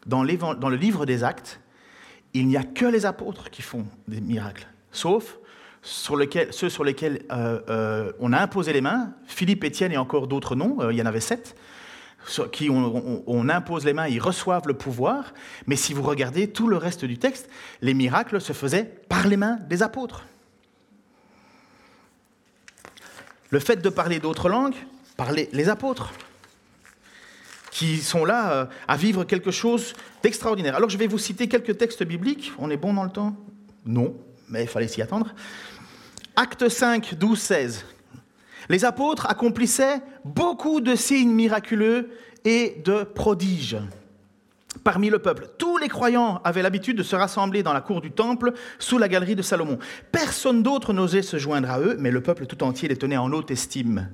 Dans, 0.05 0.23
le 0.23 0.75
livre 0.75 1.05
des 1.05 1.23
actes, 1.23 1.59
il 2.33 2.47
n'y 2.47 2.57
a 2.57 2.63
que 2.63 2.85
les 2.85 3.05
apôtres 3.05 3.49
qui 3.49 3.61
font 3.61 3.85
des 4.07 4.21
miracles, 4.21 4.67
sauf 4.91 5.37
ceux 5.81 6.69
sur 6.69 6.83
lesquels 6.83 7.23
euh, 7.31 7.59
euh, 7.69 8.11
on 8.19 8.33
a 8.33 8.39
imposé 8.39 8.73
les 8.73 8.81
mains, 8.81 9.13
Philippe, 9.25 9.63
Étienne 9.63 9.91
et 9.91 9.97
encore 9.97 10.27
d'autres 10.27 10.55
noms, 10.55 10.77
euh, 10.81 10.93
il 10.93 10.99
y 10.99 11.01
en 11.01 11.05
avait 11.05 11.19
sept, 11.19 11.55
qui 12.51 12.69
on, 12.69 13.49
impose 13.49 13.85
les 13.85 13.93
mains, 13.93 14.07
ils 14.07 14.19
reçoivent 14.19 14.67
le 14.67 14.73
pouvoir, 14.73 15.33
mais 15.67 15.77
si 15.77 15.93
vous 15.93 16.03
regardez 16.03 16.49
tout 16.49 16.67
le 16.67 16.75
reste 16.75 17.05
du 17.05 17.17
texte, 17.17 17.49
les 17.81 17.93
miracles 17.93 18.41
se 18.41 18.51
faisaient 18.51 18.83
par 19.07 19.25
les 19.27 19.37
mains 19.37 19.57
des 19.69 19.81
apôtres. 19.81 20.25
Le 23.49 23.59
fait 23.59 23.77
de 23.77 23.89
parler 23.89 24.19
d'autres 24.19 24.49
langues, 24.49 24.75
par 25.15 25.31
les, 25.31 25.69
apôtres, 25.69 26.13
qui 27.71 27.97
sont 27.97 28.25
là 28.25 28.69
à 28.87 28.97
vivre 28.97 29.23
quelque 29.23 29.49
chose 29.49 29.93
d'extraordinaire. 30.21 30.75
Alors 30.75 30.89
je 30.89 30.97
vais 30.97 31.07
vous 31.07 31.17
citer 31.17 31.47
quelques 31.47 31.77
textes 31.77 32.03
bibliques. 32.03 32.51
On 32.59 32.69
est 32.69 32.77
bon 32.77 32.93
dans 32.93 33.03
le 33.03 33.09
temps? 33.09 33.35
Non, 33.85 34.13
mais 34.49 34.63
il 34.63 34.67
fallait 34.67 34.87
s'y 34.87 35.01
attendre. 35.01 35.33
Acte 36.41 36.69
5, 36.69 37.15
12, 37.15 37.37
16. 37.37 37.85
Les 38.69 38.85
apôtres 38.85 39.25
accomplissaient 39.29 39.99
beaucoup 40.23 40.79
de 40.79 40.95
signes 40.95 41.33
miraculeux 41.33 42.11
et 42.45 42.81
de 42.85 43.03
prodiges 43.03 43.75
parmi 44.85 45.09
le 45.09 45.19
peuple. 45.19 45.49
Tous 45.57 45.75
les 45.75 45.89
croyants 45.89 46.39
avaient 46.45 46.61
l'habitude 46.61 46.95
de 46.95 47.03
se 47.03 47.17
rassembler 47.17 47.61
dans 47.61 47.73
la 47.73 47.81
cour 47.81 47.99
du 47.99 48.11
temple 48.11 48.53
sous 48.77 48.97
la 48.97 49.09
galerie 49.09 49.35
de 49.35 49.41
Salomon. 49.41 49.79
Personne 50.13 50.63
d'autre 50.63 50.93
n'osait 50.93 51.23
se 51.23 51.35
joindre 51.37 51.69
à 51.69 51.81
eux, 51.81 51.97
mais 51.99 52.09
le 52.09 52.23
peuple 52.23 52.45
tout 52.45 52.63
entier 52.63 52.87
les 52.87 52.95
tenait 52.95 53.17
en 53.17 53.33
haute 53.33 53.51
estime. 53.51 54.07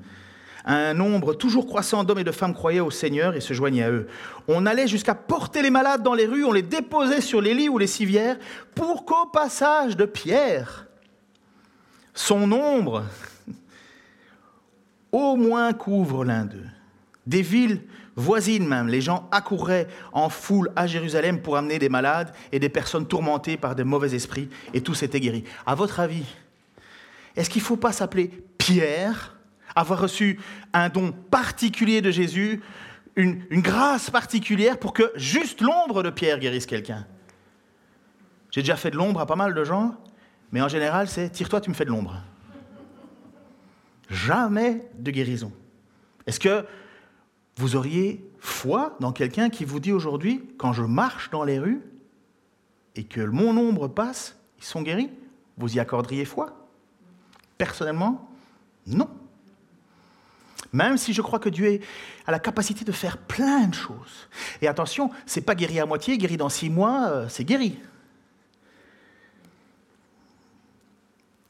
Un 0.65 0.95
nombre 0.95 1.35
toujours 1.35 1.67
croissant 1.67 2.03
d'hommes 2.03 2.17
et 2.17 2.23
de 2.23 2.31
femmes 2.31 2.55
croyaient 2.55 2.79
au 2.79 2.89
Seigneur 2.89 3.35
et 3.35 3.39
se 3.39 3.53
joignaient 3.53 3.83
à 3.83 3.91
eux. 3.91 4.07
On 4.47 4.65
allait 4.65 4.87
jusqu'à 4.87 5.13
porter 5.13 5.61
les 5.61 5.69
malades 5.69 6.01
dans 6.01 6.15
les 6.15 6.25
rues, 6.25 6.43
on 6.43 6.53
les 6.53 6.63
déposait 6.63 7.21
sur 7.21 7.39
les 7.39 7.53
lits 7.53 7.69
ou 7.69 7.77
les 7.77 7.85
civières, 7.85 8.37
pour 8.73 9.05
qu'au 9.05 9.27
passage 9.27 9.95
de 9.95 10.05
Pierre, 10.05 10.87
son 12.15 12.47
nombre 12.47 13.03
au 15.11 15.35
moins 15.35 15.73
couvre 15.73 16.25
l'un 16.25 16.45
d'eux. 16.45 16.65
Des 17.27 17.41
villes 17.41 17.81
voisines 18.15 18.67
même, 18.67 18.87
les 18.87 19.01
gens 19.01 19.27
accouraient 19.31 19.87
en 20.13 20.29
foule 20.29 20.71
à 20.75 20.87
Jérusalem 20.87 21.41
pour 21.41 21.57
amener 21.57 21.79
des 21.79 21.89
malades 21.89 22.33
et 22.51 22.59
des 22.59 22.69
personnes 22.69 23.07
tourmentées 23.07 23.57
par 23.57 23.75
de 23.75 23.83
mauvais 23.83 24.15
esprits, 24.15 24.49
et 24.73 24.81
tous 24.81 25.03
étaient 25.03 25.19
guéris. 25.19 25.43
À 25.65 25.75
votre 25.75 25.99
avis, 25.99 26.25
est-ce 27.35 27.49
qu'il 27.49 27.61
ne 27.61 27.67
faut 27.67 27.77
pas 27.77 27.91
s'appeler 27.91 28.31
Pierre, 28.57 29.35
avoir 29.75 29.99
reçu 29.99 30.39
un 30.73 30.87
don 30.89 31.11
particulier 31.11 32.01
de 32.01 32.11
Jésus, 32.11 32.61
une, 33.17 33.43
une 33.49 33.61
grâce 33.61 34.09
particulière 34.09 34.77
pour 34.77 34.93
que 34.93 35.11
juste 35.15 35.61
l'ombre 35.61 36.03
de 36.03 36.09
Pierre 36.09 36.39
guérisse 36.39 36.65
quelqu'un? 36.65 37.05
J'ai 38.51 38.61
déjà 38.61 38.77
fait 38.77 38.91
de 38.91 38.95
l'ombre 38.95 39.19
à 39.19 39.25
pas 39.25 39.35
mal 39.35 39.53
de 39.53 39.63
gens, 39.65 39.97
mais 40.55 40.61
en 40.61 40.69
général, 40.69 41.09
c'est 41.09 41.29
tire-toi, 41.29 41.59
tu 41.59 41.69
me 41.69 41.75
fais 41.75 41.83
de 41.83 41.89
l'ombre. 41.89 42.15
Jamais 44.09 44.87
de 44.97 45.11
guérison. 45.11 45.51
Est-ce 46.27 46.39
que 46.39 46.65
vous 47.57 47.75
auriez 47.75 48.25
foi 48.39 48.95
dans 49.01 49.11
quelqu'un 49.11 49.49
qui 49.49 49.65
vous 49.65 49.81
dit 49.81 49.91
aujourd'hui, 49.91 50.45
quand 50.57 50.71
je 50.71 50.83
marche 50.83 51.29
dans 51.29 51.43
les 51.43 51.59
rues 51.59 51.81
et 52.95 53.03
que 53.03 53.19
mon 53.19 53.57
ombre 53.57 53.89
passe, 53.89 54.37
ils 54.57 54.63
sont 54.63 54.81
guéris 54.81 55.09
Vous 55.57 55.75
y 55.75 55.79
accorderiez 55.81 56.23
foi? 56.23 56.69
Personnellement, 57.57 58.25
non. 58.87 59.09
Même 60.71 60.97
si 60.97 61.11
je 61.11 61.21
crois 61.21 61.39
que 61.39 61.49
Dieu 61.49 61.81
a 62.27 62.31
la 62.31 62.39
capacité 62.39 62.85
de 62.85 62.93
faire 62.93 63.17
plein 63.17 63.67
de 63.67 63.73
choses. 63.75 64.29
Et 64.61 64.69
attention, 64.69 65.11
c'est 65.25 65.41
pas 65.41 65.53
guéri 65.53 65.81
à 65.81 65.85
moitié, 65.85 66.17
guéri 66.17 66.37
dans 66.37 66.47
six 66.47 66.69
mois, 66.69 67.09
euh, 67.09 67.27
c'est 67.27 67.43
guéri. 67.43 67.77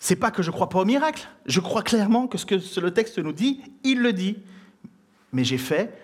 C'est 0.06 0.16
pas 0.16 0.30
que 0.30 0.44
je 0.44 0.52
crois 0.52 0.70
pas 0.70 0.78
au 0.78 0.86
miracle. 0.86 1.28
Je 1.48 1.60
crois 1.60 1.82
clairement 1.82 2.28
que 2.28 2.38
ce 2.38 2.46
que 2.46 2.80
le 2.80 2.92
texte 2.92 3.18
nous 3.18 3.34
dit, 3.34 3.64
il 3.84 4.04
le 4.04 4.14
dit. 4.14 4.38
Mais 5.34 5.44
j'ai 5.44 5.58
fait, 5.58 6.00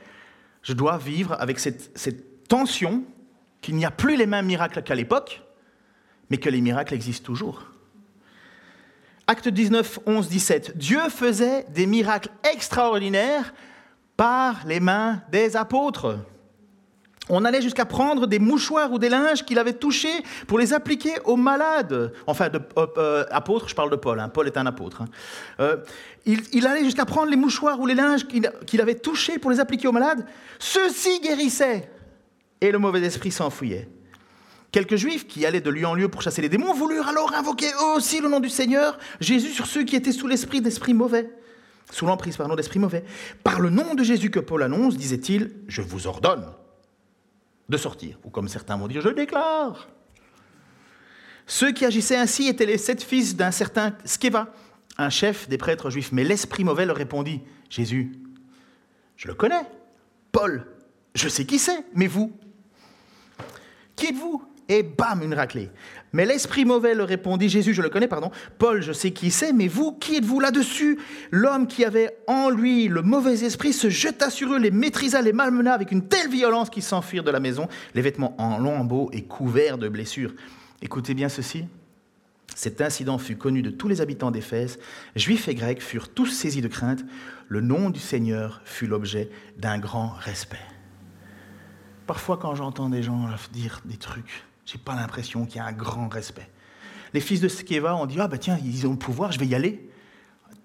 je 0.63 0.73
dois 0.73 0.97
vivre 0.97 1.37
avec 1.39 1.59
cette, 1.59 1.95
cette 1.95 2.47
tension 2.47 3.03
qu'il 3.61 3.75
n'y 3.75 3.85
a 3.85 3.91
plus 3.91 4.15
les 4.17 4.25
mêmes 4.25 4.47
miracles 4.47 4.81
qu'à 4.81 4.95
l'époque, 4.95 5.43
mais 6.31 6.37
que 6.37 6.49
les 6.49 6.61
miracles 6.61 6.95
existent 6.95 7.27
toujours. 7.27 7.67
Acte 9.27 9.49
19, 9.49 9.99
11, 10.07 10.29
17. 10.29 10.77
Dieu 10.79 11.07
faisait 11.09 11.67
des 11.69 11.85
miracles 11.85 12.29
extraordinaires 12.55 13.53
par 14.17 14.65
les 14.65 14.79
mains 14.79 15.21
des 15.31 15.55
apôtres. 15.55 16.17
On 17.33 17.45
allait 17.45 17.61
jusqu'à 17.61 17.85
prendre 17.85 18.27
des 18.27 18.39
mouchoirs 18.39 18.91
ou 18.91 18.99
des 18.99 19.07
linges 19.07 19.45
qu'il 19.45 19.57
avait 19.57 19.73
touchés 19.73 20.21
pour 20.47 20.59
les 20.59 20.73
appliquer 20.73 21.13
aux 21.23 21.37
malades. 21.37 22.11
Enfin, 22.27 22.49
euh, 22.53 22.87
euh, 22.97 23.25
apôtre, 23.31 23.69
je 23.69 23.73
parle 23.73 23.89
de 23.89 23.95
Paul. 23.95 24.19
Hein. 24.19 24.27
Paul 24.27 24.47
est 24.47 24.57
un 24.57 24.65
apôtre. 24.65 25.03
Hein. 25.03 25.07
Euh, 25.61 25.77
il, 26.25 26.67
allait 26.67 26.83
jusqu'à 26.83 27.05
prendre 27.05 27.31
les 27.31 27.37
mouchoirs 27.37 27.79
ou 27.79 27.87
les 27.87 27.95
linges 27.95 28.27
qu'il 28.27 28.81
avait 28.81 28.95
touchés 28.95 29.39
pour 29.39 29.49
les 29.49 29.61
appliquer 29.61 29.87
aux 29.87 29.93
malades. 29.93 30.25
Ceux-ci 30.59 31.21
guérissaient 31.21 31.89
et 32.59 32.69
le 32.69 32.77
mauvais 32.79 33.01
esprit 33.01 33.31
s'enfuyait. 33.31 33.87
Quelques 34.73 34.97
juifs 34.97 35.25
qui 35.25 35.45
allaient 35.45 35.61
de 35.61 35.69
lieu 35.69 35.87
en 35.87 35.95
lieu 35.95 36.09
pour 36.09 36.21
chasser 36.21 36.41
les 36.41 36.49
démons 36.49 36.73
voulurent 36.73 37.07
alors 37.07 37.33
invoquer 37.33 37.67
eux 37.67 37.95
aussi 37.95 38.19
le 38.19 38.27
nom 38.27 38.41
du 38.41 38.49
Seigneur, 38.49 38.99
Jésus, 39.21 39.51
sur 39.51 39.67
ceux 39.67 39.83
qui 39.83 39.95
étaient 39.95 40.11
sous 40.11 40.27
l'esprit 40.27 40.59
d'esprit 40.59 40.93
mauvais, 40.93 41.29
sous 41.91 42.05
l'emprise, 42.05 42.37
d'esprit 42.57 42.79
mauvais. 42.79 43.05
Par 43.43 43.61
le 43.61 43.69
nom 43.69 43.95
de 43.95 44.03
Jésus 44.03 44.31
que 44.31 44.39
Paul 44.39 44.63
annonce, 44.63 44.97
disait-il, 44.97 45.51
je 45.67 45.81
vous 45.81 46.07
ordonne 46.07 46.45
de 47.71 47.77
sortir. 47.77 48.19
Ou 48.23 48.29
comme 48.29 48.47
certains 48.47 48.77
vont 48.77 48.87
dire, 48.87 49.01
je 49.01 49.09
déclare. 49.09 49.89
Ceux 51.47 51.71
qui 51.71 51.85
agissaient 51.85 52.17
ainsi 52.17 52.47
étaient 52.47 52.67
les 52.67 52.77
sept 52.77 53.01
fils 53.01 53.35
d'un 53.35 53.51
certain 53.51 53.95
Skeva, 54.05 54.53
un 54.97 55.09
chef 55.09 55.49
des 55.49 55.57
prêtres 55.57 55.89
juifs. 55.89 56.11
Mais 56.11 56.23
l'esprit 56.23 56.63
mauvais 56.63 56.85
leur 56.85 56.95
répondit, 56.95 57.41
Jésus, 57.69 58.11
je 59.17 59.27
le 59.27 59.33
connais. 59.33 59.65
Paul, 60.31 60.67
je 61.15 61.27
sais 61.27 61.45
qui 61.45 61.57
c'est, 61.57 61.83
mais 61.95 62.07
vous 62.07 62.31
Qui 63.95 64.07
êtes-vous? 64.07 64.43
Et 64.71 64.83
bam, 64.83 65.21
une 65.21 65.33
raclée. 65.33 65.69
Mais 66.13 66.25
l'esprit 66.25 66.63
mauvais 66.63 66.95
leur 66.95 67.09
répondit, 67.09 67.49
Jésus, 67.49 67.73
je 67.73 67.81
le 67.81 67.89
connais, 67.89 68.07
pardon, 68.07 68.31
Paul, 68.57 68.81
je 68.81 68.93
sais 68.93 69.11
qui 69.11 69.29
c'est, 69.29 69.51
mais 69.51 69.67
vous, 69.67 69.91
qui 69.91 70.15
êtes-vous 70.15 70.39
là-dessus? 70.39 70.97
L'homme 71.29 71.67
qui 71.67 71.83
avait 71.83 72.15
en 72.27 72.49
lui 72.49 72.87
le 72.87 73.01
mauvais 73.01 73.43
esprit 73.43 73.73
se 73.73 73.89
jeta 73.89 74.29
sur 74.29 74.53
eux, 74.53 74.59
les 74.59 74.71
maîtrisa, 74.71 75.21
les 75.21 75.33
malmena 75.33 75.73
avec 75.73 75.91
une 75.91 76.07
telle 76.07 76.29
violence 76.29 76.69
qu'ils 76.69 76.83
s'enfuirent 76.83 77.25
de 77.25 77.31
la 77.31 77.41
maison, 77.41 77.67
les 77.93 78.01
vêtements 78.01 78.33
en 78.37 78.59
lambeaux 78.59 79.09
et 79.11 79.23
couverts 79.23 79.77
de 79.77 79.89
blessures. 79.89 80.33
Écoutez 80.81 81.13
bien 81.13 81.27
ceci. 81.27 81.65
Cet 82.55 82.79
incident 82.79 83.17
fut 83.17 83.35
connu 83.35 83.61
de 83.61 83.71
tous 83.71 83.89
les 83.89 83.99
habitants 83.99 84.31
d'Éphèse. 84.31 84.79
Juifs 85.17 85.49
et 85.49 85.55
Grecs 85.55 85.81
furent 85.81 86.09
tous 86.09 86.27
saisis 86.27 86.61
de 86.61 86.67
crainte. 86.69 87.03
Le 87.49 87.59
nom 87.59 87.89
du 87.89 87.99
Seigneur 87.99 88.61
fut 88.63 88.87
l'objet 88.87 89.29
d'un 89.57 89.79
grand 89.79 90.09
respect. 90.09 90.57
Parfois, 92.07 92.37
quand 92.37 92.55
j'entends 92.55 92.89
des 92.89 93.03
gens 93.03 93.27
dire 93.53 93.81
des 93.85 93.97
trucs, 93.97 94.43
j'ai 94.65 94.77
pas 94.77 94.95
l'impression 94.95 95.45
qu'il 95.45 95.57
y 95.57 95.59
a 95.59 95.65
un 95.65 95.71
grand 95.71 96.07
respect. 96.07 96.49
Les 97.13 97.19
fils 97.19 97.41
de 97.41 97.47
Skeva 97.47 97.95
ont 97.95 98.05
dit 98.05 98.19
Ah 98.19 98.27
ben 98.27 98.37
tiens, 98.37 98.57
ils 98.63 98.87
ont 98.87 98.91
le 98.91 98.97
pouvoir, 98.97 99.31
je 99.31 99.39
vais 99.39 99.47
y 99.47 99.55
aller. 99.55 99.89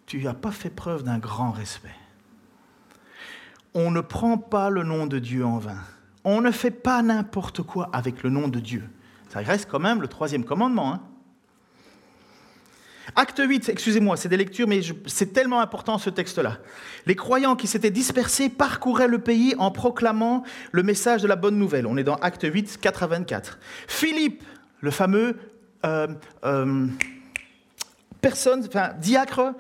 Tu 0.07 0.23
n'as 0.23 0.35
pas 0.35 0.53
fait 0.53 0.71
preuve 0.71 1.03
d'un 1.03 1.19
grand 1.19 1.51
respect. 1.51 1.95
On 3.75 3.91
ne 3.91 4.01
prend 4.01 4.39
pas 4.39 4.71
le 4.71 4.85
nom 4.85 5.07
de 5.07 5.19
Dieu 5.19 5.45
en 5.45 5.59
vain. 5.59 5.79
on 6.25 6.41
ne 6.41 6.51
fait 6.51 6.71
pas 6.71 7.03
n'importe 7.03 7.63
quoi 7.63 7.91
avec 7.93 8.23
le 8.23 8.31
nom 8.31 8.49
de 8.49 8.61
Dieu. 8.61 8.89
Ça 9.29 9.41
reste 9.41 9.69
quand 9.71 9.81
même 9.81 10.01
le 10.01 10.09
troisième 10.09 10.45
commandement. 10.45 10.95
Hein. 10.95 11.03
Acte 13.15 13.41
8, 13.45 13.69
excusez-moi, 13.69 14.17
c'est 14.17 14.29
des 14.29 14.37
lectures, 14.37 14.67
mais 14.67 14.81
c'est 15.07 15.33
tellement 15.33 15.61
important 15.61 15.99
ce 15.99 16.11
texte-là. 16.11 16.59
Les 17.07 17.15
croyants 17.15 17.55
qui 17.55 17.67
s'étaient 17.67 17.91
dispersés 17.91 18.49
parcouraient 18.49 19.09
le 19.09 19.19
pays 19.19 19.55
en 19.59 19.71
proclamant 19.71 20.43
le 20.73 20.83
message 20.83 21.23
de 21.23 21.29
la 21.29 21.37
bonne 21.37 21.57
nouvelle. 21.57 21.87
On 21.87 21.97
est 21.97 22.05
dans 22.05 22.17
Acte 22.17 22.45
8, 22.45 22.79
4 22.81 23.03
à 23.05 23.07
24. 23.07 23.59
Philippe, 23.87 24.43
le 24.81 24.91
fameux 24.91 25.37
euh, 25.85 26.09
euh, 26.45 26.87
personne, 28.21 28.65
enfin, 28.67 28.91
diacre 28.99 29.55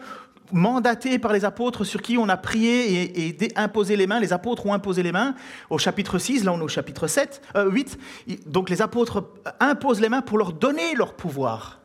mandaté 0.52 1.18
par 1.18 1.32
les 1.32 1.44
apôtres 1.44 1.84
sur 1.84 2.02
qui 2.02 2.18
on 2.18 2.28
a 2.28 2.36
prié 2.36 3.28
et, 3.28 3.52
imposé 3.56 3.96
les 3.96 4.06
mains. 4.06 4.20
Les 4.20 4.32
apôtres 4.32 4.66
ont 4.66 4.74
imposé 4.74 5.02
les 5.02 5.12
mains 5.12 5.34
au 5.70 5.78
chapitre 5.78 6.18
6, 6.18 6.44
là 6.44 6.52
on 6.52 6.60
est 6.60 6.62
au 6.62 6.68
chapitre 6.68 7.06
7, 7.06 7.42
8. 7.56 7.98
Euh, 8.28 8.34
Donc 8.46 8.70
les 8.70 8.82
apôtres 8.82 9.24
imposent 9.60 10.00
les 10.00 10.08
mains 10.08 10.22
pour 10.22 10.38
leur 10.38 10.52
donner 10.52 10.94
leur 10.94 11.14
pouvoir. 11.14 11.80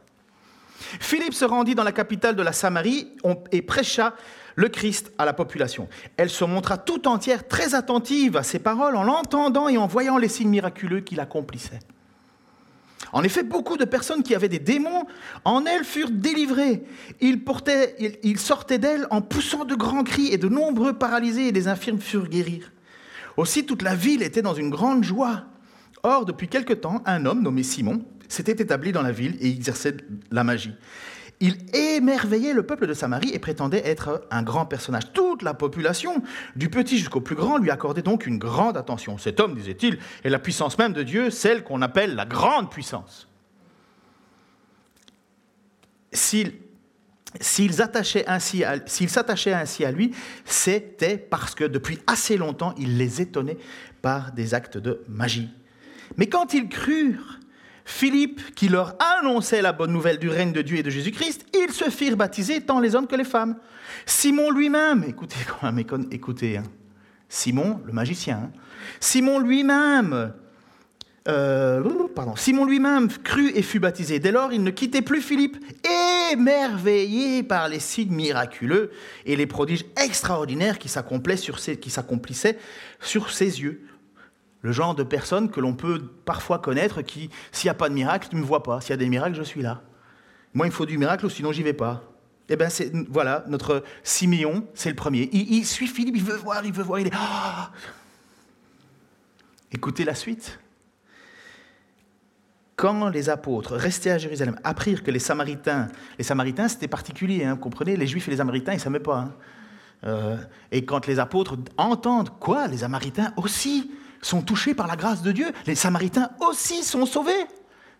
Philippe 1.00 1.34
se 1.34 1.46
rendit 1.46 1.76
dans 1.76 1.84
la 1.84 1.92
capitale 1.92 2.36
de 2.36 2.44
la 2.44 2.54
Samarie 2.54 3.16
et 3.52 3.62
prêcha 3.62 4.14
le 4.56 4.68
Christ 4.70 5.12
à 5.18 5.26
la 5.26 5.34
population. 5.34 5.88
Elle 6.18 6.30
se 6.30 6.44
montra 6.44 6.78
tout 6.78 7.08
entière 7.08 7.48
très 7.48 7.76
attentive 7.76 8.38
à 8.38 8.44
ses 8.44 8.60
paroles 8.60 8.96
en 8.96 9.04
l'entendant 9.04 9.70
et 9.70 9.78
en 9.78 9.88
voyant 9.88 10.18
les 10.18 10.28
signes 10.28 10.50
miraculeux 10.50 11.02
qu'il 11.02 11.20
accomplissait. 11.20 11.80
En 13.14 13.24
effet, 13.24 13.44
beaucoup 13.44 13.78
de 13.78 13.86
personnes 13.86 14.24
qui 14.24 14.36
avaient 14.36 14.48
des 14.48 14.60
démons 14.60 15.06
en 15.44 15.66
elle 15.66 15.84
furent 15.84 16.12
délivrées. 16.12 16.84
Ils, 17.20 17.44
ils 18.24 18.40
sortaient 18.40 18.78
d'elle 18.78 19.08
en 19.10 19.22
poussant 19.22 19.66
de 19.66 19.76
grands 19.76 20.04
cris 20.04 20.28
et 20.32 20.38
de 20.38 20.48
nombreux 20.48 20.94
paralysés 20.94 21.48
et 21.48 21.52
des 21.52 21.68
infirmes 21.68 22.00
furent 22.00 22.30
guéris. 22.30 22.62
Aussi 23.38 23.66
toute 23.66 23.82
la 23.82 23.96
ville 23.96 24.22
était 24.22 24.42
dans 24.42 24.54
une 24.54 24.70
grande 24.70 25.04
joie. 25.04 25.44
Or, 26.04 26.26
depuis 26.26 26.48
quelque 26.48 26.74
temps, 26.74 27.02
un 27.06 27.26
homme 27.26 27.42
nommé 27.42 27.64
Simon 27.64 28.04
s'était 28.32 28.64
établi 28.64 28.92
dans 28.92 29.02
la 29.02 29.12
ville 29.12 29.36
et 29.40 29.50
exerçait 29.50 29.98
la 30.32 30.44
magie. 30.44 30.74
Il 31.44 31.58
émerveillait 31.76 32.54
le 32.54 32.64
peuple 32.64 32.86
de 32.86 32.94
Samarie 32.94 33.32
et 33.34 33.40
prétendait 33.40 33.82
être 33.84 34.28
un 34.30 34.44
grand 34.44 34.68
personnage. 34.68 35.12
Toute 35.12 35.42
la 35.42 35.56
population, 35.56 36.22
du 36.56 36.70
petit 36.70 37.00
jusqu'au 37.00 37.20
plus 37.20 37.36
grand, 37.36 37.58
lui 37.58 37.72
accordait 37.72 38.04
donc 38.04 38.28
une 38.28 38.38
grande 38.38 38.78
attention. 38.78 39.18
Cet 39.18 39.40
homme, 39.40 39.56
disait-il, 39.56 39.98
est 40.24 40.30
la 40.30 40.38
puissance 40.38 40.78
même 40.78 40.94
de 40.94 41.02
Dieu, 41.02 41.32
celle 41.32 41.64
qu'on 41.64 41.82
appelle 41.82 42.14
la 42.16 42.26
grande 42.26 42.70
puissance. 42.70 43.28
S'ils 46.12 46.54
s'attachaient 47.74 48.28
ainsi, 48.28 48.64
ainsi 48.64 49.86
à 49.86 49.92
lui, 49.92 50.14
c'était 50.46 51.18
parce 51.18 51.56
que 51.56 51.64
depuis 51.64 51.98
assez 52.06 52.38
longtemps, 52.38 52.76
il 52.78 52.98
les 52.98 53.20
étonnait 53.20 53.58
par 54.04 54.32
des 54.32 54.54
actes 54.54 54.78
de 54.78 55.02
magie. 55.08 55.50
Mais 56.18 56.28
quand 56.28 56.54
ils 56.54 56.70
crurent 56.70 57.40
Philippe, 57.86 58.56
qui 58.56 58.68
leur 58.68 58.96
annonçait 59.20 59.62
la 59.62 59.74
bonne 59.74 59.92
nouvelle 59.92 60.20
du 60.20 60.30
règne 60.30 60.52
de 60.52 60.62
Dieu 60.62 60.78
et 60.78 60.84
de 60.84 60.90
Jésus-Christ, 60.90 61.46
ils 61.54 61.74
se 61.74 61.90
firent 61.90 62.18
baptiser 62.18 62.62
tant 62.62 62.80
les 62.80 62.96
hommes 62.96 63.08
que 63.08 63.16
les 63.16 63.24
femmes. 63.24 63.58
Simon 64.06 64.52
lui-même, 64.52 65.04
écoutez 65.08 65.36
écoutez, 66.12 66.58
hein. 66.58 66.64
Simon, 67.30 67.82
le 67.86 67.94
magicien, 67.94 68.38
hein. 68.44 68.52
Simon 69.00 69.40
lui-même, 69.40 70.34
euh, 71.28 72.08
pardon, 72.16 72.36
Simon 72.36 72.66
lui-même 72.66 73.10
crut 73.10 73.56
et 73.56 73.62
fut 73.62 73.80
baptisé. 73.80 74.20
Dès 74.20 74.32
lors, 74.32 74.52
il 74.52 74.64
ne 74.64 74.72
quittait 74.72 75.02
plus 75.02 75.22
Philippe, 75.22 75.58
émerveillé 76.32 77.44
par 77.44 77.70
les 77.70 77.80
signes 77.80 78.14
miraculeux 78.14 78.92
et 79.26 79.36
les 79.36 79.46
prodiges 79.46 79.86
extraordinaires 80.04 80.80
qui 80.80 80.90
s'accomplissaient 80.90 82.58
sur 83.00 83.32
ses 83.32 83.62
yeux 83.62 83.82
le 84.62 84.72
genre 84.72 84.96
de 84.96 85.04
personne 85.04 85.50
que 85.50 85.60
l'on 85.60 85.74
peut 85.74 86.02
parfois 86.26 86.60
connaître 86.60 87.02
qui, 87.02 87.30
s'il 87.52 87.68
n'y 87.68 87.72
a 87.72 87.76
pas 87.76 87.90
de 87.90 87.94
miracle, 87.94 88.28
tu 88.30 88.36
ne 88.36 88.42
me 88.42 88.46
vois 88.46 88.64
pas. 88.64 88.80
S'il 88.82 88.92
y 88.92 88.94
a 88.94 88.98
des 88.98 89.10
miracles, 89.10 89.36
je 89.36 89.44
suis 89.44 89.62
là. 89.62 89.82
Moi, 90.54 90.68
il 90.68 90.72
faut 90.72 90.86
du 90.86 90.98
miracle, 90.98 91.30
sinon 91.30 91.52
j'y 91.52 91.64
vais 91.64 91.74
pas. 91.74 92.04
Eh 92.50 92.56
bien, 92.56 92.68
voilà, 93.10 93.44
notre 93.48 93.84
Siméon, 94.04 94.68
c'est 94.74 94.90
le 94.90 94.96
premier. 94.96 95.30
Il, 95.32 95.66
suit 95.66 95.88
Philippe, 95.88 96.18
il 96.18 96.24
veut 96.24 96.36
voir, 96.36 96.66
il 96.66 96.74
veut 96.74 96.84
voir, 96.84 97.00
il 97.00 97.08
est... 97.08 97.14
Ah 97.14 97.72
Écoutez 99.72 100.04
la 100.04 100.16
suite. 100.16 100.60
Quand 102.76 103.08
les 103.10 103.30
apôtres, 103.30 103.76
restés 103.76 104.12
à 104.12 104.18
Jérusalem, 104.18 104.60
apprirent 104.64 105.04
que 105.04 105.12
les 105.12 105.20
Samaritains, 105.20 105.88
les 106.18 106.24
Samaritains 106.24 106.68
c'était 106.68 106.88
particulier, 106.88 107.46
hein, 107.46 107.54
vous 107.54 107.60
comprenez, 107.60 107.96
les 107.96 108.08
Juifs 108.08 108.28
et 108.28 108.32
les 108.32 108.38
Samaritains, 108.38 108.74
ils 108.74 108.78
ne 108.78 108.82
savaient 108.82 109.00
pas. 109.00 109.20
Hein. 109.20 109.34
Euh, 110.04 110.38
et 110.72 110.84
quand 110.84 111.08
les 111.08 111.20
apôtres 111.20 111.58
entendent, 111.78 112.32
quoi, 112.40 112.68
les 112.68 112.78
Samaritains 112.78 113.34
aussi 113.38 113.92
sont 114.22 114.42
touchés 114.42 114.74
par 114.74 114.88
la 114.88 114.96
grâce 114.96 115.22
de 115.22 115.32
Dieu. 115.32 115.52
Les 115.66 115.76
Samaritains 115.76 116.32
aussi 116.40 116.84
sont 116.84 117.06
sauvés. 117.06 117.46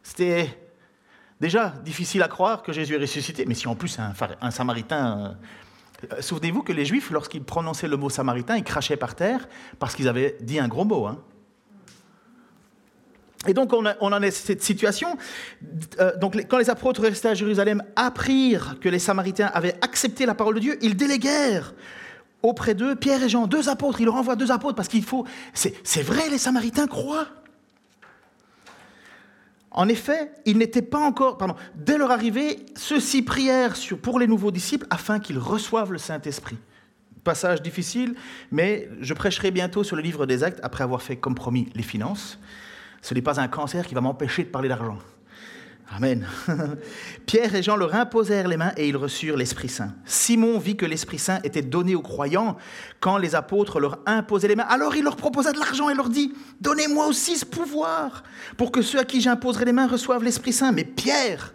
C'était 0.04 0.58
déjà 1.40 1.74
difficile 1.84 2.22
à 2.24 2.28
croire 2.28 2.64
que 2.64 2.72
Jésus 2.72 2.96
est 2.96 3.00
ressuscité, 3.00 3.46
mais 3.48 3.56
si 3.56 3.68
en 3.68 3.76
plus 3.76 4.00
un, 4.00 4.14
un 4.42 4.52
Samaritain... 4.52 5.38
Euh, 6.12 6.22
souvenez-vous 6.22 6.64
que 6.64 6.74
les 6.74 6.86
Juifs, 6.86 7.12
lorsqu'ils 7.12 7.44
prononçaient 7.44 7.88
le 7.88 7.98
mot 7.98 8.10
Samaritain, 8.10 8.58
ils 8.58 8.64
crachaient 8.64 8.98
par 8.98 9.16
terre 9.16 9.48
parce 9.80 9.96
qu'ils 9.96 10.08
avaient 10.08 10.38
dit 10.42 10.60
un 10.60 10.68
gros 10.68 10.86
mot. 10.86 11.06
Hein. 11.06 11.20
Et 13.48 13.54
donc 13.54 13.74
on, 13.74 13.84
on, 14.00 14.12
en 14.12 14.22
est 14.22 14.32
cette 14.32 14.62
situation. 14.62 15.18
Euh, 16.00 16.16
donc 16.18 16.36
quand 16.48 16.58
les 16.58 16.70
apôtres 16.70 17.02
restés 17.02 17.30
à 17.30 17.34
Jérusalem 17.34 17.84
apprirent 17.96 18.78
que 18.80 18.90
les 18.90 19.00
Samaritains 19.00 19.50
avaient 19.54 19.76
accepté 19.82 20.26
la 20.26 20.36
parole 20.36 20.56
de 20.56 20.60
Dieu, 20.60 20.78
ils 20.82 20.96
déléguèrent 20.96 21.74
auprès 22.44 22.76
d'eux 22.76 22.96
Pierre 22.96 23.24
et 23.24 23.30
Jean, 23.30 23.48
deux 23.48 23.70
apôtres. 23.70 24.02
Il 24.02 24.06
leur 24.06 24.16
envoie 24.16 24.36
deux 24.36 24.52
apôtres 24.52 24.76
parce 24.76 24.88
qu'il 24.88 25.04
faut. 25.04 25.26
C'est 25.54 26.02
vrai, 26.02 26.30
les 26.30 26.38
Samaritains 26.38 26.88
croient. 26.88 27.28
En 29.72 29.88
effet, 29.88 30.34
ils 30.46 30.58
n'étaient 30.58 30.82
pas 30.82 31.00
encore. 31.00 31.38
Pardon, 31.38 31.56
dès 31.76 31.98
leur 31.98 32.12
arrivée, 32.12 32.66
ceux-ci 32.76 33.22
prièrent 33.22 33.76
pour 34.02 34.20
les 34.20 34.28
nouveaux 34.28 34.52
disciples 34.52 34.86
afin 34.90 35.20
qu'ils 35.20 35.40
reçoivent 35.40 35.94
le 35.94 35.98
Saint-Esprit. 35.98 36.58
Passage 37.24 37.62
difficile, 37.62 38.16
mais 38.52 38.90
je 39.00 39.14
prêcherai 39.14 39.52
bientôt 39.52 39.84
sur 39.84 39.96
le 39.96 40.02
livre 40.02 40.26
des 40.26 40.44
actes 40.44 40.60
après 40.64 40.84
avoir 40.84 41.02
fait, 41.02 41.16
comme 41.16 41.36
promis, 41.36 41.70
les 41.76 41.84
finances. 41.84 42.40
Ce 43.02 43.14
n'est 43.14 43.22
pas 43.22 43.40
un 43.40 43.48
cancer 43.48 43.86
qui 43.88 43.96
va 43.96 44.02
m'empêcher 44.02 44.44
de 44.44 44.50
parler 44.50 44.68
d'argent. 44.68 44.98
Amen. 45.94 46.26
Pierre 47.26 47.54
et 47.54 47.62
Jean 47.62 47.76
leur 47.76 47.94
imposèrent 47.96 48.48
les 48.48 48.56
mains 48.56 48.72
et 48.78 48.88
ils 48.88 48.96
reçurent 48.96 49.36
l'Esprit 49.36 49.68
Saint. 49.68 49.94
Simon 50.06 50.58
vit 50.58 50.78
que 50.78 50.86
l'Esprit 50.86 51.20
Saint 51.20 51.40
était 51.44 51.62
donné 51.62 51.96
aux 51.96 52.02
croyants 52.02 52.56
quand 53.02 53.18
les 53.18 53.36
apôtres 53.36 53.82
leur 53.82 54.00
imposaient 54.06 54.48
les 54.48 54.56
mains. 54.56 54.66
Alors 54.70 54.96
il 54.96 55.04
leur 55.04 55.18
proposa 55.18 55.52
de 55.52 55.60
l'argent 55.60 55.90
et 55.90 55.94
leur 55.94 56.08
dit, 56.08 56.34
Donnez-moi 56.62 57.08
aussi 57.08 57.36
ce 57.36 57.46
pouvoir 57.46 58.24
pour 58.56 58.72
que 58.72 58.82
ceux 58.82 59.00
à 59.00 59.04
qui 59.04 59.20
j'imposerai 59.20 59.66
les 59.66 59.74
mains 59.74 59.88
reçoivent 59.88 60.24
l'Esprit 60.24 60.54
Saint. 60.54 60.72
Mais 60.72 60.86
Pierre 60.86 61.54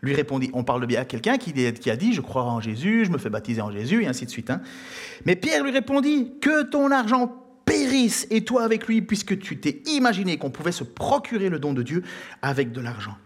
lui 0.00 0.14
répondit, 0.14 0.50
on 0.52 0.64
parle 0.64 0.86
bien 0.86 1.00
à 1.00 1.04
quelqu'un 1.04 1.36
qui, 1.36 1.52
a 1.90 1.96
dit, 1.96 2.14
je 2.14 2.20
crois 2.20 2.44
en 2.44 2.60
Jésus, 2.60 3.04
je 3.04 3.10
me 3.10 3.18
fais 3.18 3.30
baptiser 3.30 3.60
en 3.60 3.70
Jésus, 3.70 4.04
et 4.04 4.06
ainsi 4.06 4.24
de 4.24 4.30
suite. 4.30 4.48
Hein. 4.48 4.62
Mais 5.26 5.36
Pierre 5.36 5.62
lui 5.62 5.72
répondit, 5.72 6.32
que 6.40 6.62
ton 6.62 6.90
argent 6.90 7.36
périsse 7.66 8.26
et 8.30 8.42
toi 8.42 8.62
avec 8.62 8.86
lui, 8.86 9.02
puisque 9.02 9.38
tu 9.38 9.60
t'es 9.60 9.82
imaginé 9.86 10.38
qu'on 10.38 10.50
pouvait 10.50 10.72
se 10.72 10.84
procurer 10.84 11.50
le 11.50 11.58
don 11.58 11.74
de 11.74 11.82
Dieu 11.82 12.02
avec 12.40 12.72
de 12.72 12.80
l'argent. 12.80 13.16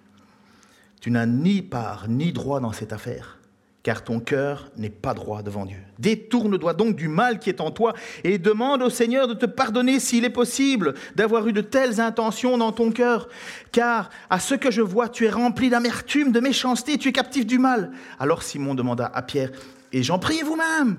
Tu 1.04 1.10
n'as 1.10 1.26
ni 1.26 1.60
part 1.60 2.08
ni 2.08 2.32
droit 2.32 2.60
dans 2.60 2.72
cette 2.72 2.94
affaire, 2.94 3.38
car 3.82 4.04
ton 4.04 4.20
cœur 4.20 4.70
n'est 4.78 4.88
pas 4.88 5.12
droit 5.12 5.42
devant 5.42 5.66
Dieu. 5.66 5.82
Détourne-toi 5.98 6.72
donc 6.72 6.96
du 6.96 7.08
mal 7.08 7.40
qui 7.40 7.50
est 7.50 7.60
en 7.60 7.70
toi 7.70 7.92
et 8.24 8.38
demande 8.38 8.80
au 8.80 8.88
Seigneur 8.88 9.28
de 9.28 9.34
te 9.34 9.44
pardonner 9.44 10.00
s'il 10.00 10.24
est 10.24 10.30
possible 10.30 10.94
d'avoir 11.14 11.46
eu 11.46 11.52
de 11.52 11.60
telles 11.60 12.00
intentions 12.00 12.56
dans 12.56 12.72
ton 12.72 12.90
cœur, 12.90 13.28
car 13.70 14.08
à 14.30 14.40
ce 14.40 14.54
que 14.54 14.70
je 14.70 14.80
vois, 14.80 15.10
tu 15.10 15.26
es 15.26 15.30
rempli 15.30 15.68
d'amertume, 15.68 16.32
de 16.32 16.40
méchanceté, 16.40 16.96
tu 16.96 17.10
es 17.10 17.12
captif 17.12 17.44
du 17.44 17.58
mal. 17.58 17.90
Alors 18.18 18.42
Simon 18.42 18.74
demanda 18.74 19.04
à 19.04 19.20
Pierre, 19.20 19.50
et 19.92 20.02
j'en 20.02 20.18
prie 20.18 20.40
vous-même, 20.40 20.96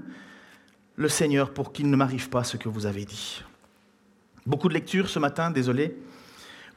le 0.98 1.10
Seigneur 1.10 1.52
pour 1.52 1.74
qu'il 1.74 1.90
ne 1.90 1.96
m'arrive 1.96 2.30
pas 2.30 2.44
ce 2.44 2.58
que 2.58 2.70
vous 2.70 2.86
avez 2.86 3.06
dit. 3.06 3.42
Beaucoup 4.46 4.70
de 4.70 4.76
lectures 4.76 5.10
ce 5.10 5.18
matin, 5.18 5.50
désolé 5.50 5.98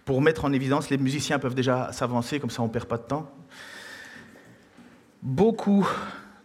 pour 0.09 0.23
mettre 0.23 0.47
en 0.47 0.55
évidence, 0.55 0.89
les 0.89 0.97
musiciens 0.97 1.39
peuvent 1.39 1.55
déjà 1.55 1.93
s'avancer, 1.93 2.41
comme 2.41 2.49
ça 2.49 2.63
on 2.63 2.69
ne 2.69 2.71
perd 2.71 2.87
pas 2.87 2.97
de 2.97 3.03
temps. 3.03 3.31
Beaucoup 5.21 5.87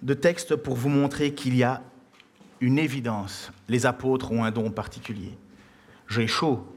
de 0.01 0.13
textes 0.13 0.57
pour 0.57 0.75
vous 0.75 0.89
montrer 0.89 1.33
qu'il 1.33 1.55
y 1.55 1.63
a 1.63 1.81
une 2.59 2.77
évidence. 2.77 3.53
Les 3.69 3.85
apôtres 3.85 4.33
ont 4.33 4.43
un 4.43 4.51
don 4.51 4.69
particulier. 4.69 5.37
J'ai 6.09 6.27
chaud, 6.27 6.75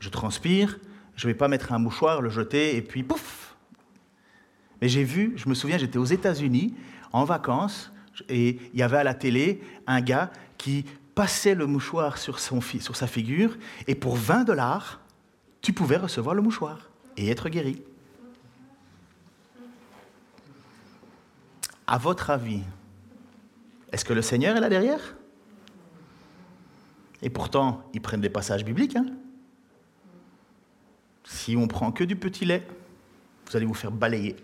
je 0.00 0.08
transpire, 0.08 0.80
je 1.14 1.28
ne 1.28 1.32
vais 1.32 1.38
pas 1.38 1.46
mettre 1.46 1.70
un 1.72 1.78
mouchoir, 1.78 2.20
le 2.20 2.30
jeter, 2.30 2.74
et 2.74 2.82
puis 2.82 3.04
pouf 3.04 3.54
Mais 4.82 4.88
j'ai 4.88 5.04
vu, 5.04 5.34
je 5.36 5.48
me 5.48 5.54
souviens, 5.54 5.78
j'étais 5.78 5.98
aux 5.98 6.04
États-Unis 6.04 6.74
en 7.12 7.22
vacances, 7.22 7.92
et 8.28 8.58
il 8.74 8.80
y 8.80 8.82
avait 8.82 8.98
à 8.98 9.04
la 9.04 9.14
télé 9.14 9.62
un 9.86 10.00
gars 10.00 10.32
qui 10.56 10.84
passait 11.14 11.54
le 11.54 11.66
mouchoir 11.66 12.18
sur, 12.18 12.40
son, 12.40 12.60
sur 12.60 12.96
sa 12.96 13.06
figure, 13.06 13.56
et 13.86 13.94
pour 13.94 14.16
20 14.16 14.42
dollars, 14.42 14.98
tu 15.60 15.72
pouvais 15.72 15.96
recevoir 15.96 16.34
le 16.34 16.42
mouchoir 16.42 16.90
et 17.16 17.28
être 17.28 17.48
guéri. 17.48 17.82
À 21.86 21.98
votre 21.98 22.30
avis, 22.30 22.62
est-ce 23.92 24.04
que 24.04 24.12
le 24.12 24.22
Seigneur 24.22 24.56
est 24.56 24.60
là 24.60 24.68
derrière? 24.68 25.16
Et 27.22 27.30
pourtant, 27.30 27.82
ils 27.92 28.00
prennent 28.00 28.20
des 28.20 28.30
passages 28.30 28.64
bibliques. 28.64 28.96
Hein. 28.96 29.06
Si 31.24 31.56
on 31.56 31.66
prend 31.66 31.90
que 31.90 32.04
du 32.04 32.16
petit 32.16 32.44
lait, 32.44 32.66
vous 33.46 33.56
allez 33.56 33.66
vous 33.66 33.74
faire 33.74 33.90
balayer. 33.90 34.36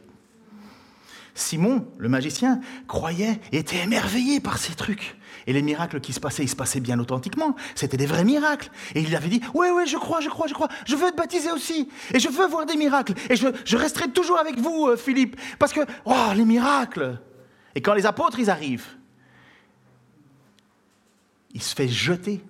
Simon, 1.35 1.87
le 1.99 2.09
magicien, 2.09 2.61
croyait 2.87 3.41
et 3.51 3.59
était 3.59 3.82
émerveillé 3.82 4.41
par 4.41 4.59
ces 4.59 4.74
trucs. 4.74 5.16
Et 5.47 5.53
les 5.53 5.62
miracles 5.62 6.01
qui 6.01 6.12
se 6.12 6.20
passaient, 6.20 6.45
ils 6.45 6.49
se 6.49 6.57
passaient 6.57 6.80
bien 6.80 6.99
authentiquement. 7.01 7.57
C'était 7.74 7.97
des 7.97 8.07
vrais 8.07 8.24
miracles. 8.24 8.70
Et 8.95 9.01
il 9.01 9.14
avait 9.16 9.28
dit, 9.28 9.41
oui, 9.53 9.66
oui, 9.74 9.87
je 9.87 9.97
crois, 9.97 10.20
je 10.20 10.28
crois, 10.28 10.47
je 10.47 10.55
crois. 10.55 10.68
Je 10.87 10.95
veux 10.95 11.09
être 11.09 11.16
baptisé 11.16 11.51
aussi. 11.51 11.89
Et 12.12 12.20
je 12.20 12.28
veux 12.28 12.47
voir 12.47 12.66
des 12.66 12.76
miracles. 12.76 13.14
Et 13.28 13.37
je, 13.37 13.76
resterai 13.76 14.09
toujours 14.11 14.39
avec 14.39 14.59
vous, 14.59 14.87
euh, 14.87 14.97
Philippe. 14.97 15.37
Parce 15.59 15.72
que, 15.72 15.80
oh, 16.05 16.32
les 16.35 16.45
miracles. 16.45 17.18
Et 17.74 17.82
quand 17.82 17.95
les 17.95 18.07
apôtres, 18.07 18.39
ils 18.39 18.49
arrivent, 18.49 18.87
il 21.53 21.62
se 21.62 21.74
fait 21.74 21.89
jeter. 21.89 22.43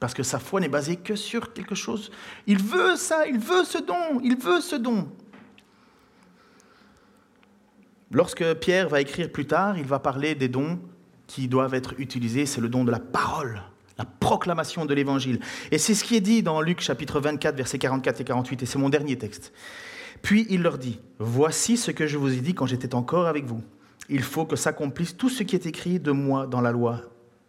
Parce 0.00 0.14
que 0.14 0.22
sa 0.22 0.38
foi 0.38 0.58
n'est 0.58 0.68
basée 0.68 0.96
que 0.96 1.14
sur 1.14 1.52
quelque 1.52 1.74
chose. 1.74 2.10
Il 2.46 2.60
veut 2.60 2.96
ça, 2.96 3.26
il 3.26 3.38
veut 3.38 3.64
ce 3.64 3.78
don, 3.78 4.20
il 4.22 4.36
veut 4.36 4.60
ce 4.60 4.74
don. 4.74 5.08
Lorsque 8.12 8.54
Pierre 8.54 8.88
va 8.88 9.00
écrire 9.00 9.30
plus 9.30 9.46
tard, 9.46 9.78
il 9.78 9.84
va 9.84 9.98
parler 9.98 10.34
des 10.34 10.48
dons 10.48 10.78
qui 11.26 11.48
doivent 11.48 11.74
être 11.74 11.94
utilisés, 11.98 12.44
c'est 12.44 12.60
le 12.60 12.68
don 12.68 12.84
de 12.84 12.90
la 12.90 12.98
parole, 12.98 13.62
la 13.96 14.04
proclamation 14.04 14.84
de 14.84 14.92
l'évangile. 14.92 15.40
Et 15.70 15.78
c'est 15.78 15.94
ce 15.94 16.04
qui 16.04 16.16
est 16.16 16.20
dit 16.20 16.42
dans 16.42 16.60
Luc 16.60 16.80
chapitre 16.80 17.20
24, 17.20 17.56
versets 17.56 17.78
44 17.78 18.20
et 18.20 18.24
48, 18.24 18.62
et 18.62 18.66
c'est 18.66 18.78
mon 18.78 18.90
dernier 18.90 19.16
texte. 19.16 19.54
Puis 20.20 20.46
il 20.50 20.62
leur 20.62 20.76
dit, 20.76 21.00
Voici 21.18 21.78
ce 21.78 21.90
que 21.90 22.06
je 22.06 22.18
vous 22.18 22.32
ai 22.32 22.40
dit 22.40 22.52
quand 22.52 22.66
j'étais 22.66 22.94
encore 22.94 23.26
avec 23.26 23.46
vous. 23.46 23.62
Il 24.10 24.22
faut 24.22 24.44
que 24.44 24.56
s'accomplisse 24.56 25.16
tout 25.16 25.30
ce 25.30 25.42
qui 25.42 25.56
est 25.56 25.64
écrit 25.64 25.98
de 25.98 26.10
moi 26.10 26.46
dans 26.46 26.60
la 26.60 26.70
loi 26.70 27.00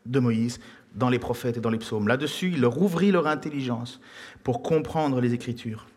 de 0.06 0.20
Moïse, 0.20 0.62
dans 0.96 1.10
les 1.10 1.20
prophètes 1.20 1.58
et 1.58 1.62
dans 1.62 1.72
les 1.72 1.78
psaumes. 1.78 2.08
Là-dessus, 2.08 2.52
il 2.54 2.62
leur 2.62 2.82
ouvrit 2.82 3.12
leur 3.12 3.28
intelligence 3.28 4.00
pour 4.44 4.62
comprendre 4.62 5.20
les 5.20 5.34
Écritures. 5.34 5.88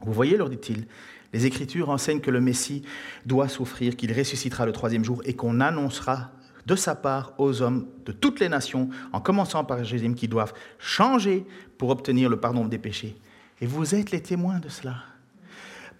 Vous 0.00 0.12
voyez, 0.12 0.36
leur 0.36 0.48
dit-il, 0.48 0.86
les 1.32 1.46
Écritures 1.46 1.90
enseignent 1.90 2.20
que 2.20 2.30
le 2.30 2.40
Messie 2.40 2.82
doit 3.24 3.48
souffrir, 3.48 3.96
qu'il 3.96 4.12
ressuscitera 4.12 4.66
le 4.66 4.72
troisième 4.72 5.04
jour 5.04 5.22
et 5.24 5.34
qu'on 5.34 5.60
annoncera 5.60 6.30
de 6.66 6.76
sa 6.76 6.94
part 6.94 7.32
aux 7.38 7.62
hommes 7.62 7.86
de 8.04 8.12
toutes 8.12 8.40
les 8.40 8.48
nations, 8.48 8.90
en 9.12 9.20
commençant 9.20 9.64
par 9.64 9.82
Jésus, 9.84 10.14
qui 10.14 10.28
doivent 10.28 10.52
changer 10.78 11.46
pour 11.78 11.90
obtenir 11.90 12.28
le 12.28 12.38
pardon 12.38 12.66
des 12.66 12.78
péchés. 12.78 13.16
Et 13.60 13.66
vous 13.66 13.94
êtes 13.94 14.10
les 14.10 14.22
témoins 14.22 14.58
de 14.58 14.68
cela. 14.68 14.96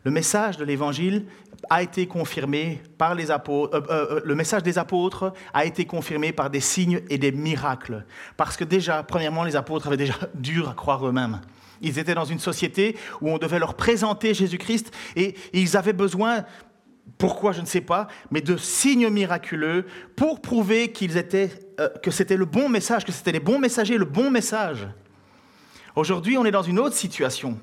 Le 0.05 0.11
message 0.11 0.57
de 0.57 0.64
l'Évangile 0.64 1.26
a 1.68 1.83
été 1.83 2.07
confirmé 2.07 2.81
par 2.97 3.14
les 3.14 3.31
apôtres, 3.31 3.76
euh, 3.76 3.81
euh, 3.91 4.16
euh, 4.16 4.20
le 4.24 4.35
message 4.35 4.62
des 4.62 4.78
apôtres 4.78 5.35
a 5.53 5.66
été 5.66 5.85
confirmé 5.85 6.33
par 6.33 6.49
des 6.49 6.61
signes 6.61 7.03
et 7.11 7.18
des 7.18 7.33
miracles. 7.33 8.07
Parce 8.39 8.57
que 8.57 8.64
déjà, 8.64 9.03
premièrement, 9.03 9.45
les 9.45 9.57
apôtres 9.57 9.89
avaient 9.89 9.99
déjà 9.99 10.14
dur 10.35 10.70
à 10.70 10.74
croire 10.74 11.07
eux-mêmes. 11.07 11.41
Ils 11.81 11.99
étaient 11.99 12.14
dans 12.14 12.24
une 12.24 12.39
société 12.39 12.97
où 13.20 13.31
on 13.31 13.39
devait 13.39 13.59
leur 13.59 13.74
présenter 13.74 14.35
Jésus-Christ 14.35 14.93
et 15.16 15.35
ils 15.53 15.76
avaient 15.76 15.93
besoin 15.93 16.45
pourquoi, 17.18 17.53
je 17.53 17.61
ne 17.61 17.66
sais 17.66 17.81
pas, 17.81 18.09
mais 18.31 18.41
de 18.41 18.57
signes 18.57 19.09
miraculeux 19.09 19.87
pour 20.16 20.41
prouver 20.41 20.93
euh, 21.03 21.89
que 22.03 22.11
c'était 22.11 22.37
le 22.37 22.45
bon 22.45 22.68
message, 22.68 23.05
que 23.05 23.12
c'était 23.12 23.33
les 23.33 23.41
bons 23.41 23.59
messagers, 23.59 23.99
le 23.99 24.05
bon 24.05 24.31
message. 24.31 24.87
Aujourd'hui, 25.97 26.39
on 26.39 26.45
est 26.45 26.51
dans 26.51 26.62
une 26.62 26.78
autre 26.78 26.97
situation. 26.97 27.59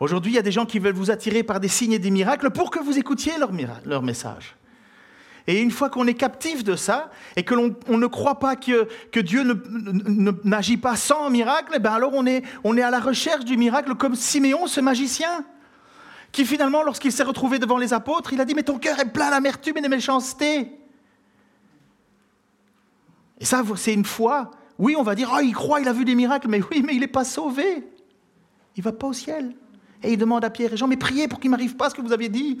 Aujourd'hui, 0.00 0.32
il 0.32 0.34
y 0.36 0.38
a 0.38 0.42
des 0.42 0.52
gens 0.52 0.66
qui 0.66 0.78
veulent 0.78 0.94
vous 0.94 1.10
attirer 1.10 1.42
par 1.42 1.60
des 1.60 1.68
signes 1.68 1.92
et 1.92 1.98
des 1.98 2.10
miracles 2.10 2.50
pour 2.50 2.70
que 2.70 2.80
vous 2.80 2.98
écoutiez 2.98 3.32
leur 3.84 4.02
message. 4.02 4.56
Et 5.46 5.60
une 5.60 5.70
fois 5.70 5.90
qu'on 5.90 6.06
est 6.06 6.14
captif 6.14 6.62
de 6.62 6.76
ça 6.76 7.10
et 7.36 7.42
que 7.42 7.54
l'on 7.54 7.74
ne 7.88 8.06
croit 8.06 8.38
pas 8.38 8.56
que, 8.56 9.20
Dieu 9.20 9.42
n'agit 10.44 10.76
pas 10.76 10.96
sans 10.96 11.30
miracle, 11.30 11.72
eh 11.74 11.78
ben 11.78 11.92
alors 11.92 12.12
on 12.14 12.26
est, 12.26 12.42
on 12.64 12.76
est 12.76 12.82
à 12.82 12.90
la 12.90 13.00
recherche 13.00 13.44
du 13.44 13.56
miracle 13.56 13.94
comme 13.96 14.14
Siméon, 14.14 14.66
ce 14.66 14.80
magicien 14.80 15.44
qui 16.32 16.46
finalement, 16.46 16.82
lorsqu'il 16.82 17.12
s'est 17.12 17.22
retrouvé 17.22 17.58
devant 17.58 17.76
les 17.76 17.92
apôtres, 17.92 18.32
il 18.32 18.40
a 18.40 18.46
dit, 18.46 18.54
mais 18.54 18.62
ton 18.62 18.78
cœur 18.78 18.98
est 18.98 19.12
plein 19.12 19.30
d'amertume 19.30 19.76
et 19.76 19.82
de 19.82 19.88
méchanceté. 19.88 20.72
Et 23.38 23.44
ça, 23.44 23.62
c'est 23.76 23.92
une 23.92 24.06
foi. 24.06 24.50
Oui, 24.78 24.96
on 24.96 25.02
va 25.02 25.14
dire, 25.14 25.30
oh, 25.36 25.40
il 25.42 25.52
croit, 25.52 25.80
il 25.80 25.88
a 25.88 25.92
vu 25.92 26.06
des 26.06 26.14
miracles, 26.14 26.48
mais 26.48 26.62
oui, 26.70 26.82
mais 26.84 26.94
il 26.94 27.00
n'est 27.00 27.06
pas 27.06 27.24
sauvé. 27.24 27.86
Il 28.76 28.82
va 28.82 28.92
pas 28.92 29.08
au 29.08 29.12
ciel. 29.12 29.54
Et 30.02 30.12
il 30.12 30.16
demande 30.16 30.44
à 30.44 30.50
Pierre 30.50 30.72
et 30.72 30.76
Jean, 30.76 30.88
mais 30.88 30.96
priez 30.96 31.28
pour 31.28 31.38
qu'il 31.38 31.50
ne 31.50 31.56
m'arrive 31.56 31.76
pas 31.76 31.90
ce 31.90 31.94
que 31.94 32.00
vous 32.00 32.12
aviez 32.12 32.30
dit. 32.30 32.58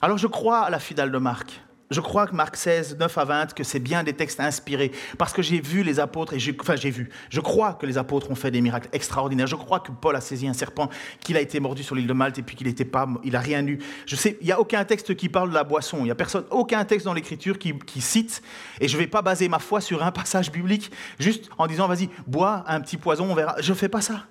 Alors 0.00 0.18
je 0.18 0.26
crois 0.26 0.60
à 0.60 0.70
la 0.70 0.78
fidèle 0.78 1.10
de 1.10 1.18
Marc. 1.18 1.60
Je 1.90 2.00
crois 2.00 2.26
que 2.26 2.34
Marc 2.34 2.56
16, 2.56 2.98
9 2.98 3.18
à 3.18 3.24
20, 3.24 3.54
que 3.54 3.64
c'est 3.64 3.78
bien 3.78 4.04
des 4.04 4.12
textes 4.12 4.40
inspirés, 4.40 4.92
parce 5.16 5.32
que 5.32 5.40
j'ai 5.40 5.58
vu 5.58 5.82
les 5.82 6.00
apôtres, 6.00 6.34
et 6.34 6.56
enfin 6.60 6.76
j'ai 6.76 6.90
vu, 6.90 7.08
je 7.30 7.40
crois 7.40 7.72
que 7.72 7.86
les 7.86 7.96
apôtres 7.96 8.30
ont 8.30 8.34
fait 8.34 8.50
des 8.50 8.60
miracles 8.60 8.90
extraordinaires. 8.92 9.46
Je 9.46 9.56
crois 9.56 9.80
que 9.80 9.90
Paul 9.90 10.14
a 10.14 10.20
saisi 10.20 10.46
un 10.46 10.52
serpent, 10.52 10.90
qu'il 11.20 11.38
a 11.38 11.40
été 11.40 11.60
mordu 11.60 11.82
sur 11.82 11.94
l'île 11.94 12.06
de 12.06 12.12
Malte, 12.12 12.38
et 12.38 12.42
puis 12.42 12.56
qu'il 12.56 12.66
n'était 12.66 12.84
pas, 12.84 13.08
il 13.24 13.34
a 13.34 13.40
rien 13.40 13.66
eu. 13.66 13.78
Je 14.04 14.16
sais, 14.16 14.36
il 14.42 14.44
n'y 14.44 14.52
a 14.52 14.60
aucun 14.60 14.84
texte 14.84 15.16
qui 15.16 15.30
parle 15.30 15.48
de 15.48 15.54
la 15.54 15.64
boisson, 15.64 15.98
il 16.00 16.04
n'y 16.04 16.10
a 16.10 16.14
personne, 16.14 16.44
aucun 16.50 16.84
texte 16.84 17.06
dans 17.06 17.14
l'Écriture 17.14 17.58
qui, 17.58 18.00
cite, 18.02 18.42
et 18.82 18.88
je 18.88 18.94
ne 18.94 19.00
vais 19.00 19.08
pas 19.08 19.22
baser 19.22 19.48
ma 19.48 19.58
foi 19.58 19.80
sur 19.80 20.02
un 20.02 20.12
passage 20.12 20.52
biblique, 20.52 20.92
juste 21.18 21.48
en 21.56 21.66
disant, 21.66 21.88
vas-y, 21.88 22.10
bois 22.26 22.64
un 22.66 22.82
petit 22.82 22.98
poison, 22.98 23.30
on 23.30 23.34
verra. 23.34 23.56
Je 23.60 23.70
ne 23.70 23.76
fais 23.76 23.88
pas 23.88 24.02
ça. 24.02 24.26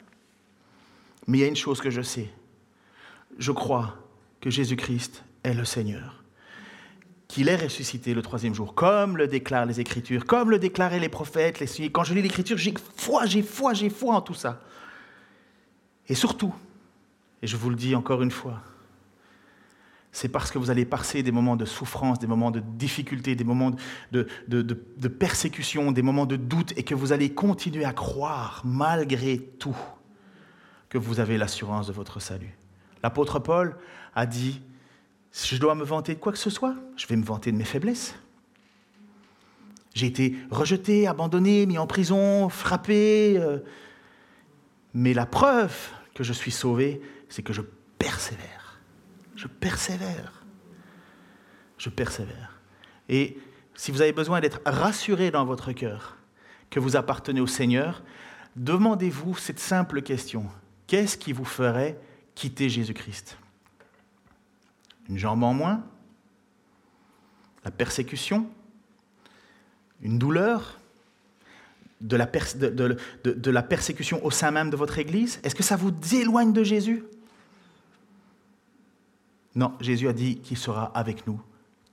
Mais 1.26 1.39
il 1.39 1.41
y 1.41 1.43
a 1.43 1.47
une 1.47 1.55
chose 1.55 1.82
que 1.82 1.89
je 1.89 2.03
sais. 2.03 2.30
Je 3.39 3.51
crois 3.51 3.95
que 4.41 4.51
Jésus-Christ 4.51 5.24
est 5.48 5.54
le 5.54 5.66
Seigneur 5.66 6.24
qu'il 7.28 7.50
est 7.50 7.58
ressuscité 7.58 8.14
le 8.14 8.22
troisième 8.22 8.54
jour, 8.54 8.74
comme 8.74 9.18
le 9.18 9.28
déclarent 9.28 9.66
les 9.66 9.80
Écritures, 9.80 10.26
comme 10.26 10.50
le 10.50 10.60
déclaraient 10.60 11.00
les 11.00 11.10
prophètes, 11.10 11.60
les 11.60 11.89
Quand 11.89 12.04
je 12.04 12.14
lis 12.14 12.22
l'Écriture, 12.22 12.58
j'ai 12.58 12.74
foi, 12.95 13.26
j'ai 13.26 13.41
foi, 13.41 13.74
j'ai 13.74 13.89
foi 13.89 14.16
en 14.16 14.22
tout 14.22 14.34
ça. 14.34 14.62
Et 16.08 16.16
surtout, 16.16 16.54
et 17.41 17.48
je 17.48 17.58
vous 17.58 17.70
le 17.70 17.76
dis 17.76 17.95
encore 17.95 18.22
une 18.22 18.32
fois, 18.32 18.62
c'est 20.12 20.30
parce 20.30 20.50
que 20.52 20.58
vous 20.58 20.72
allez 20.72 20.86
passer 20.86 21.22
des 21.22 21.32
moments 21.32 21.58
de 21.58 21.66
souffrance, 21.66 22.18
des 22.18 22.28
moments 22.28 22.50
de 22.50 22.62
difficulté, 22.62 23.36
des 23.36 23.43
moments 23.43 23.72
de, 24.12 24.28
de, 24.48 25.08
persécution, 25.08 25.91
des 25.91 26.02
moments 26.02 26.26
de 26.26 26.38
doute, 26.38 26.74
et 26.78 26.84
que 26.84 26.95
vous 26.95 27.12
allez 27.12 27.34
continuer 27.34 27.86
à 27.86 27.93
croire, 27.93 28.62
malgré 28.66 29.38
tout, 29.38 29.78
que 30.89 30.98
vous 30.98 31.20
avez 31.20 31.38
l'assurance 31.38 31.88
de 31.88 31.93
votre 31.93 32.20
salut. 32.20 32.58
L'apôtre 33.04 33.38
Paul 33.38 33.76
a 34.16 34.26
dit, 34.26 34.62
si 35.38 35.56
je 35.56 35.62
dois 35.62 35.76
me 35.76 35.84
vanter 35.84 36.16
de 36.16 36.20
quoi 36.20 36.32
que 36.32 36.40
ce 36.40 36.50
soit, 36.50 36.74
je 36.96 37.06
vais 37.06 37.16
me 37.16 37.24
vanter 37.24 37.52
de 37.52 37.58
mes 37.58 37.64
faiblesses. 37.64 38.16
J'ai 39.94 40.08
été 40.08 40.36
rejeté, 40.50 41.06
abandonné, 41.06 41.68
mis 41.68 41.78
en 41.78 41.86
prison, 41.86 42.50
frappé. 42.50 43.38
Euh, 43.38 43.60
mais 44.96 45.14
la 45.14 45.28
preuve 45.28 45.76
que 46.16 46.24
je 46.24 46.34
suis 46.34 46.50
sauvé, 46.50 47.02
c'est 47.30 47.44
que 47.44 47.54
je 47.54 47.62
persévère. 48.00 48.80
Je 49.36 49.46
persévère. 49.46 50.44
Je 51.78 51.90
persévère. 51.90 52.60
Et 53.08 53.38
si 53.76 53.92
vous 53.92 54.02
avez 54.02 54.14
besoin 54.14 54.40
d'être 54.40 54.60
rassuré 54.66 55.30
dans 55.30 55.46
votre 55.46 55.72
cœur 55.72 56.18
que 56.72 56.80
vous 56.80 56.96
appartenez 56.96 57.42
au 57.42 57.48
Seigneur, 57.48 58.02
demandez-vous 58.56 59.36
cette 59.36 59.60
simple 59.60 60.02
question. 60.02 60.48
Qu'est-ce 60.88 61.16
qui 61.16 61.32
vous 61.32 61.46
ferait 61.46 62.00
quitter 62.34 62.70
Jésus-Christ? 62.70 63.38
Une 65.10 65.18
jambe 65.18 65.43
en 65.43 65.53
moins, 65.53 65.84
la 67.64 67.72
persécution, 67.72 68.47
une 70.01 70.18
douleur, 70.18 70.80
de 72.01 72.16
la, 72.16 73.64
persécution 73.64 74.24
au 74.24 74.32
sein 74.32 74.51
même 74.51 74.70
de 74.70 74.76
votre 74.76 74.99
Église. 74.99 75.39
Est-ce 75.43 75.55
que 75.55 75.64
ça 75.64 75.76
vous 75.76 75.91
éloigne 76.14 76.53
de 76.53 76.64
Jésus? 76.64 77.03
Non, 79.55 79.74
Jésus 79.82 80.08
a 80.08 80.14
dit 80.14 80.38
qu'il 80.38 80.58
sera 80.58 80.91
avec 80.93 81.26
nous 81.26 81.41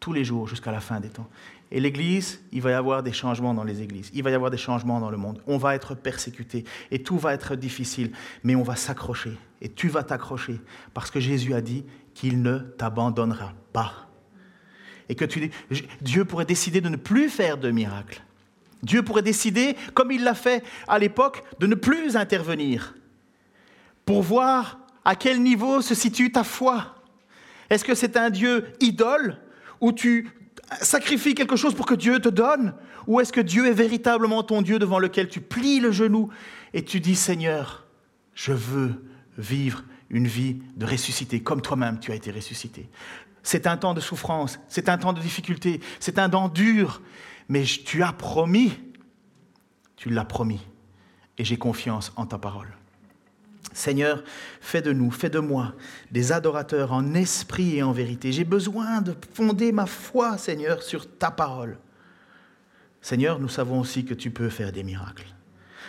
tous 0.01 0.13
les 0.13 0.25
jours 0.25 0.47
jusqu'à 0.47 0.71
la 0.71 0.81
fin 0.81 1.01
des 1.01 1.09
temps. 1.09 1.29
Et 1.71 1.81
l'Église, 1.81 2.43
il 2.53 2.61
va 2.61 2.71
y 2.71 2.75
avoir 2.75 3.03
des 3.03 3.13
changements 3.13 3.55
dans 3.55 3.65
les 3.65 3.81
églises, 3.81 4.11
il 4.13 4.23
va 4.23 4.31
y 4.31 4.35
avoir 4.35 4.51
des 4.51 4.59
changements 4.59 5.01
dans 5.01 5.11
le 5.11 5.17
monde. 5.17 5.41
On 5.47 5.57
va 5.57 5.75
être 5.75 5.95
persécuté 5.95 6.65
et 6.91 7.03
tout 7.03 7.17
va 7.17 7.33
être 7.33 7.57
difficile, 7.57 8.13
mais 8.43 8.55
on 8.55 8.63
va 8.63 8.77
s'accrocher 8.77 9.39
et 9.63 9.71
tu 9.71 9.89
vas 9.89 10.03
t'accrocher 10.03 10.61
parce 10.93 11.11
que 11.11 11.21
Jésus 11.21 11.55
a 11.55 11.63
dit 11.63 11.85
qu'il 12.15 12.43
ne 12.43 12.59
t'abandonnera 12.59 13.53
pas. 13.73 14.09
Et 15.09 15.15
que 15.15 15.25
tu, 15.25 15.51
Dieu 16.01 16.25
pourrait 16.25 16.47
décider 16.47 16.81
de 16.81 16.89
ne 16.89 16.97
plus 16.97 17.29
faire 17.29 17.59
de 17.59 17.71
miracles. 17.71 18.23
Dieu 18.83 19.03
pourrait 19.03 19.23
décider, 19.23 19.77
comme 19.95 20.13
il 20.13 20.25
l'a 20.25 20.35
fait 20.35 20.63
à 20.89 20.99
l'époque, 20.99 21.43
de 21.59 21.67
ne 21.67 21.75
plus 21.75 22.17
intervenir 22.17 22.95
pour 24.07 24.23
voir 24.23 24.79
à 25.05 25.17
quel 25.17 25.43
niveau 25.43 25.81
se 25.81 25.95
situe 25.95 26.33
ta 26.33 26.45
foi. 26.45 26.95
Est-ce 27.71 27.85
que 27.85 27.95
c'est 27.95 28.17
un 28.17 28.31
Dieu 28.31 28.67
idole 28.81 29.39
où 29.81 29.93
tu 29.93 30.31
sacrifies 30.81 31.35
quelque 31.35 31.57
chose 31.57 31.75
pour 31.75 31.87
que 31.87 31.95
Dieu 31.95 32.19
te 32.21 32.29
donne 32.29 32.75
Ou 33.07 33.21
est-ce 33.21 33.33
que 33.33 33.41
Dieu 33.41 33.67
est 33.67 33.73
véritablement 33.73 34.43
ton 34.43 34.63
Dieu 34.63 34.79
devant 34.79 34.99
lequel 34.99 35.29
tu 35.29 35.41
plies 35.41 35.81
le 35.81 35.91
genou 35.91 36.31
et 36.73 36.85
tu 36.85 37.01
dis 37.01 37.17
Seigneur, 37.17 37.87
je 38.35 38.53
veux 38.53 39.05
vivre 39.39 39.83
une 40.11 40.27
vie 40.27 40.59
de 40.77 40.87
ressuscité, 40.87 41.41
comme 41.43 41.63
toi-même 41.63 42.01
tu 42.01 42.13
as 42.13 42.15
été 42.15 42.31
ressuscité. 42.31 42.89
C'est 43.43 43.67
un 43.67 43.77
temps 43.77 43.95
de 43.95 44.01
souffrance, 44.01 44.59
c'est 44.69 44.89
un 44.89 44.99
temps 44.99 45.13
de 45.13 45.21
difficulté, 45.21 45.81
c'est 46.01 46.19
un 46.19 46.31
temps 46.31 46.49
dur, 46.49 47.03
mais 47.49 47.65
tu 47.65 48.03
as 48.03 48.13
promis, 48.13 48.73
tu 49.97 50.11
l'as 50.11 50.25
promis, 50.25 50.61
et 51.39 51.45
j'ai 51.45 51.57
confiance 51.57 52.13
en 52.17 52.27
ta 52.27 52.39
parole. 52.39 52.69
Seigneur, 53.75 54.23
fais 54.61 54.83
de 54.83 54.93
nous, 54.93 55.11
fais 55.11 55.31
de 55.31 55.41
moi 55.41 55.75
des 56.13 56.33
adorateurs 56.33 56.93
en 56.93 57.13
esprit 57.15 57.77
et 57.77 57.83
en 57.83 57.93
vérité. 57.93 58.31
J'ai 58.31 58.45
besoin 58.45 59.01
de 59.01 59.15
fonder 59.33 59.73
ma 59.73 59.87
foi, 59.87 60.39
Seigneur, 60.39 60.83
sur 60.83 61.19
ta 61.19 61.31
parole. 61.31 61.79
Seigneur, 63.03 63.41
nous 63.41 63.49
savons 63.49 63.81
aussi 63.81 64.05
que 64.05 64.15
tu 64.15 64.31
peux 64.31 64.49
faire 64.49 64.71
des 64.71 64.85
miracles. 64.85 65.27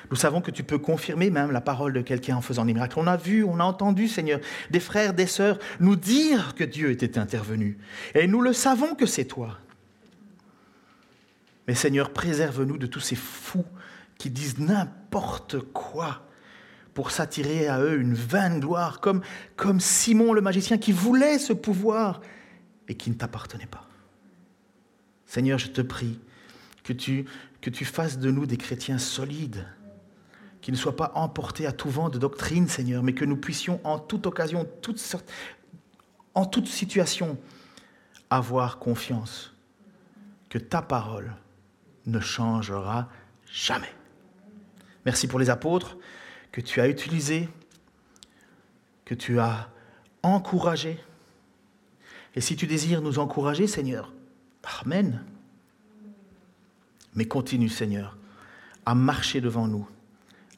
Nous 0.09 0.15
savons 0.15 0.41
que 0.41 0.51
tu 0.51 0.63
peux 0.63 0.77
confirmer 0.77 1.29
même 1.29 1.51
la 1.51 1.61
parole 1.61 1.93
de 1.93 2.01
quelqu'un 2.01 2.37
en 2.37 2.41
faisant 2.41 2.65
des 2.65 2.73
miracles. 2.73 2.99
On 2.99 3.07
a 3.07 3.17
vu, 3.17 3.43
on 3.43 3.59
a 3.59 3.63
entendu, 3.63 4.07
Seigneur, 4.07 4.39
des 4.69 4.79
frères, 4.79 5.13
des 5.13 5.27
sœurs 5.27 5.59
nous 5.79 5.95
dire 5.95 6.55
que 6.55 6.63
Dieu 6.63 6.91
était 6.91 7.17
intervenu. 7.17 7.77
Et 8.13 8.27
nous 8.27 8.41
le 8.41 8.53
savons 8.53 8.95
que 8.95 9.05
c'est 9.05 9.25
toi. 9.25 9.57
Mais 11.67 11.75
Seigneur, 11.75 12.11
préserve-nous 12.11 12.77
de 12.77 12.85
tous 12.85 12.99
ces 12.99 13.15
fous 13.15 13.65
qui 14.17 14.29
disent 14.29 14.59
n'importe 14.59 15.59
quoi 15.59 16.21
pour 16.93 17.11
s'attirer 17.11 17.67
à 17.67 17.81
eux 17.81 17.99
une 17.99 18.13
vaine 18.13 18.59
gloire, 18.61 19.01
comme, 19.01 19.21
Simon 19.79 20.31
le 20.31 20.41
magicien 20.41 20.77
qui 20.77 20.93
voulait 20.93 21.39
ce 21.39 21.51
pouvoir 21.51 22.21
et 22.87 22.95
qui 22.95 23.09
ne 23.09 23.15
t'appartenait 23.15 23.65
pas. 23.65 23.87
Seigneur, 25.25 25.59
je 25.59 25.67
te 25.67 25.81
prie 25.81 26.19
que 26.83 26.93
tu 26.93 27.85
fasses 27.85 28.19
de 28.19 28.31
nous 28.31 28.45
des 28.45 28.57
chrétiens 28.57 28.99
solides, 28.99 29.65
qui 30.65 30.71
ne 30.71 30.77
soient 30.77 30.95
pas 30.95 31.11
emportés 31.13 31.67
à 31.67 31.71
tout 31.71 31.91
vent 31.91 32.09
de 32.09 32.17
doctrine, 32.17 32.67
Seigneur, 32.67 33.03
mais 33.03 33.13
que 33.13 33.23
nous 33.23 33.37
puissions 33.37 33.79
en 33.83 33.99
toute 33.99 34.25
occasion, 34.25 34.67
en 36.33 36.45
toute 36.47 36.67
situation, 36.67 37.37
avoir 38.31 38.79
confiance 38.79 39.53
que 40.49 40.57
ta 40.57 40.81
parole 40.81 41.35
ne 42.07 42.19
changera 42.19 43.09
jamais. 43.45 43.93
Merci 45.05 45.27
pour 45.27 45.37
les 45.37 45.51
apôtres 45.51 45.97
que 46.51 46.61
tu 46.61 46.81
as 46.81 46.87
utilisés, 46.87 47.47
que 49.05 49.13
tu 49.13 49.39
as 49.39 49.69
encouragés. 50.23 50.99
Et 52.33 52.41
si 52.41 52.55
tu 52.55 52.65
désires 52.65 53.03
nous 53.03 53.19
encourager, 53.19 53.67
Seigneur, 53.67 54.11
Amen. 54.81 55.23
Mais 57.13 57.25
continue, 57.25 57.69
Seigneur, 57.69 58.17
à 58.87 58.95
marcher 58.95 59.41
devant 59.41 59.67
nous, 59.67 59.87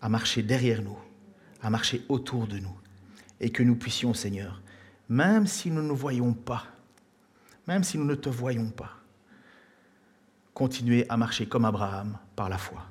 à 0.02 0.10
marcher 0.10 0.44
derrière 0.44 0.82
nous, 0.82 0.98
à 1.62 1.70
marcher 1.70 2.04
autour 2.10 2.48
de 2.48 2.60
nous. 2.60 2.76
Et 3.40 3.52
que 3.52 3.64
nous 3.64 3.76
puissions, 3.76 4.14
Seigneur, 4.14 4.62
même 5.10 5.46
si 5.46 5.70
nous 5.70 5.84
ne 5.84 5.94
voyons 5.94 6.34
pas, 6.34 6.66
même 7.68 7.84
si 7.84 7.98
nous 7.98 8.06
ne 8.06 8.16
te 8.16 8.30
voyons 8.30 8.70
pas, 8.70 8.92
continuer 10.54 11.06
à 11.08 11.18
marcher 11.18 11.48
comme 11.48 11.66
Abraham 11.66 12.18
par 12.36 12.50
la 12.50 12.58
foi. 12.58 12.84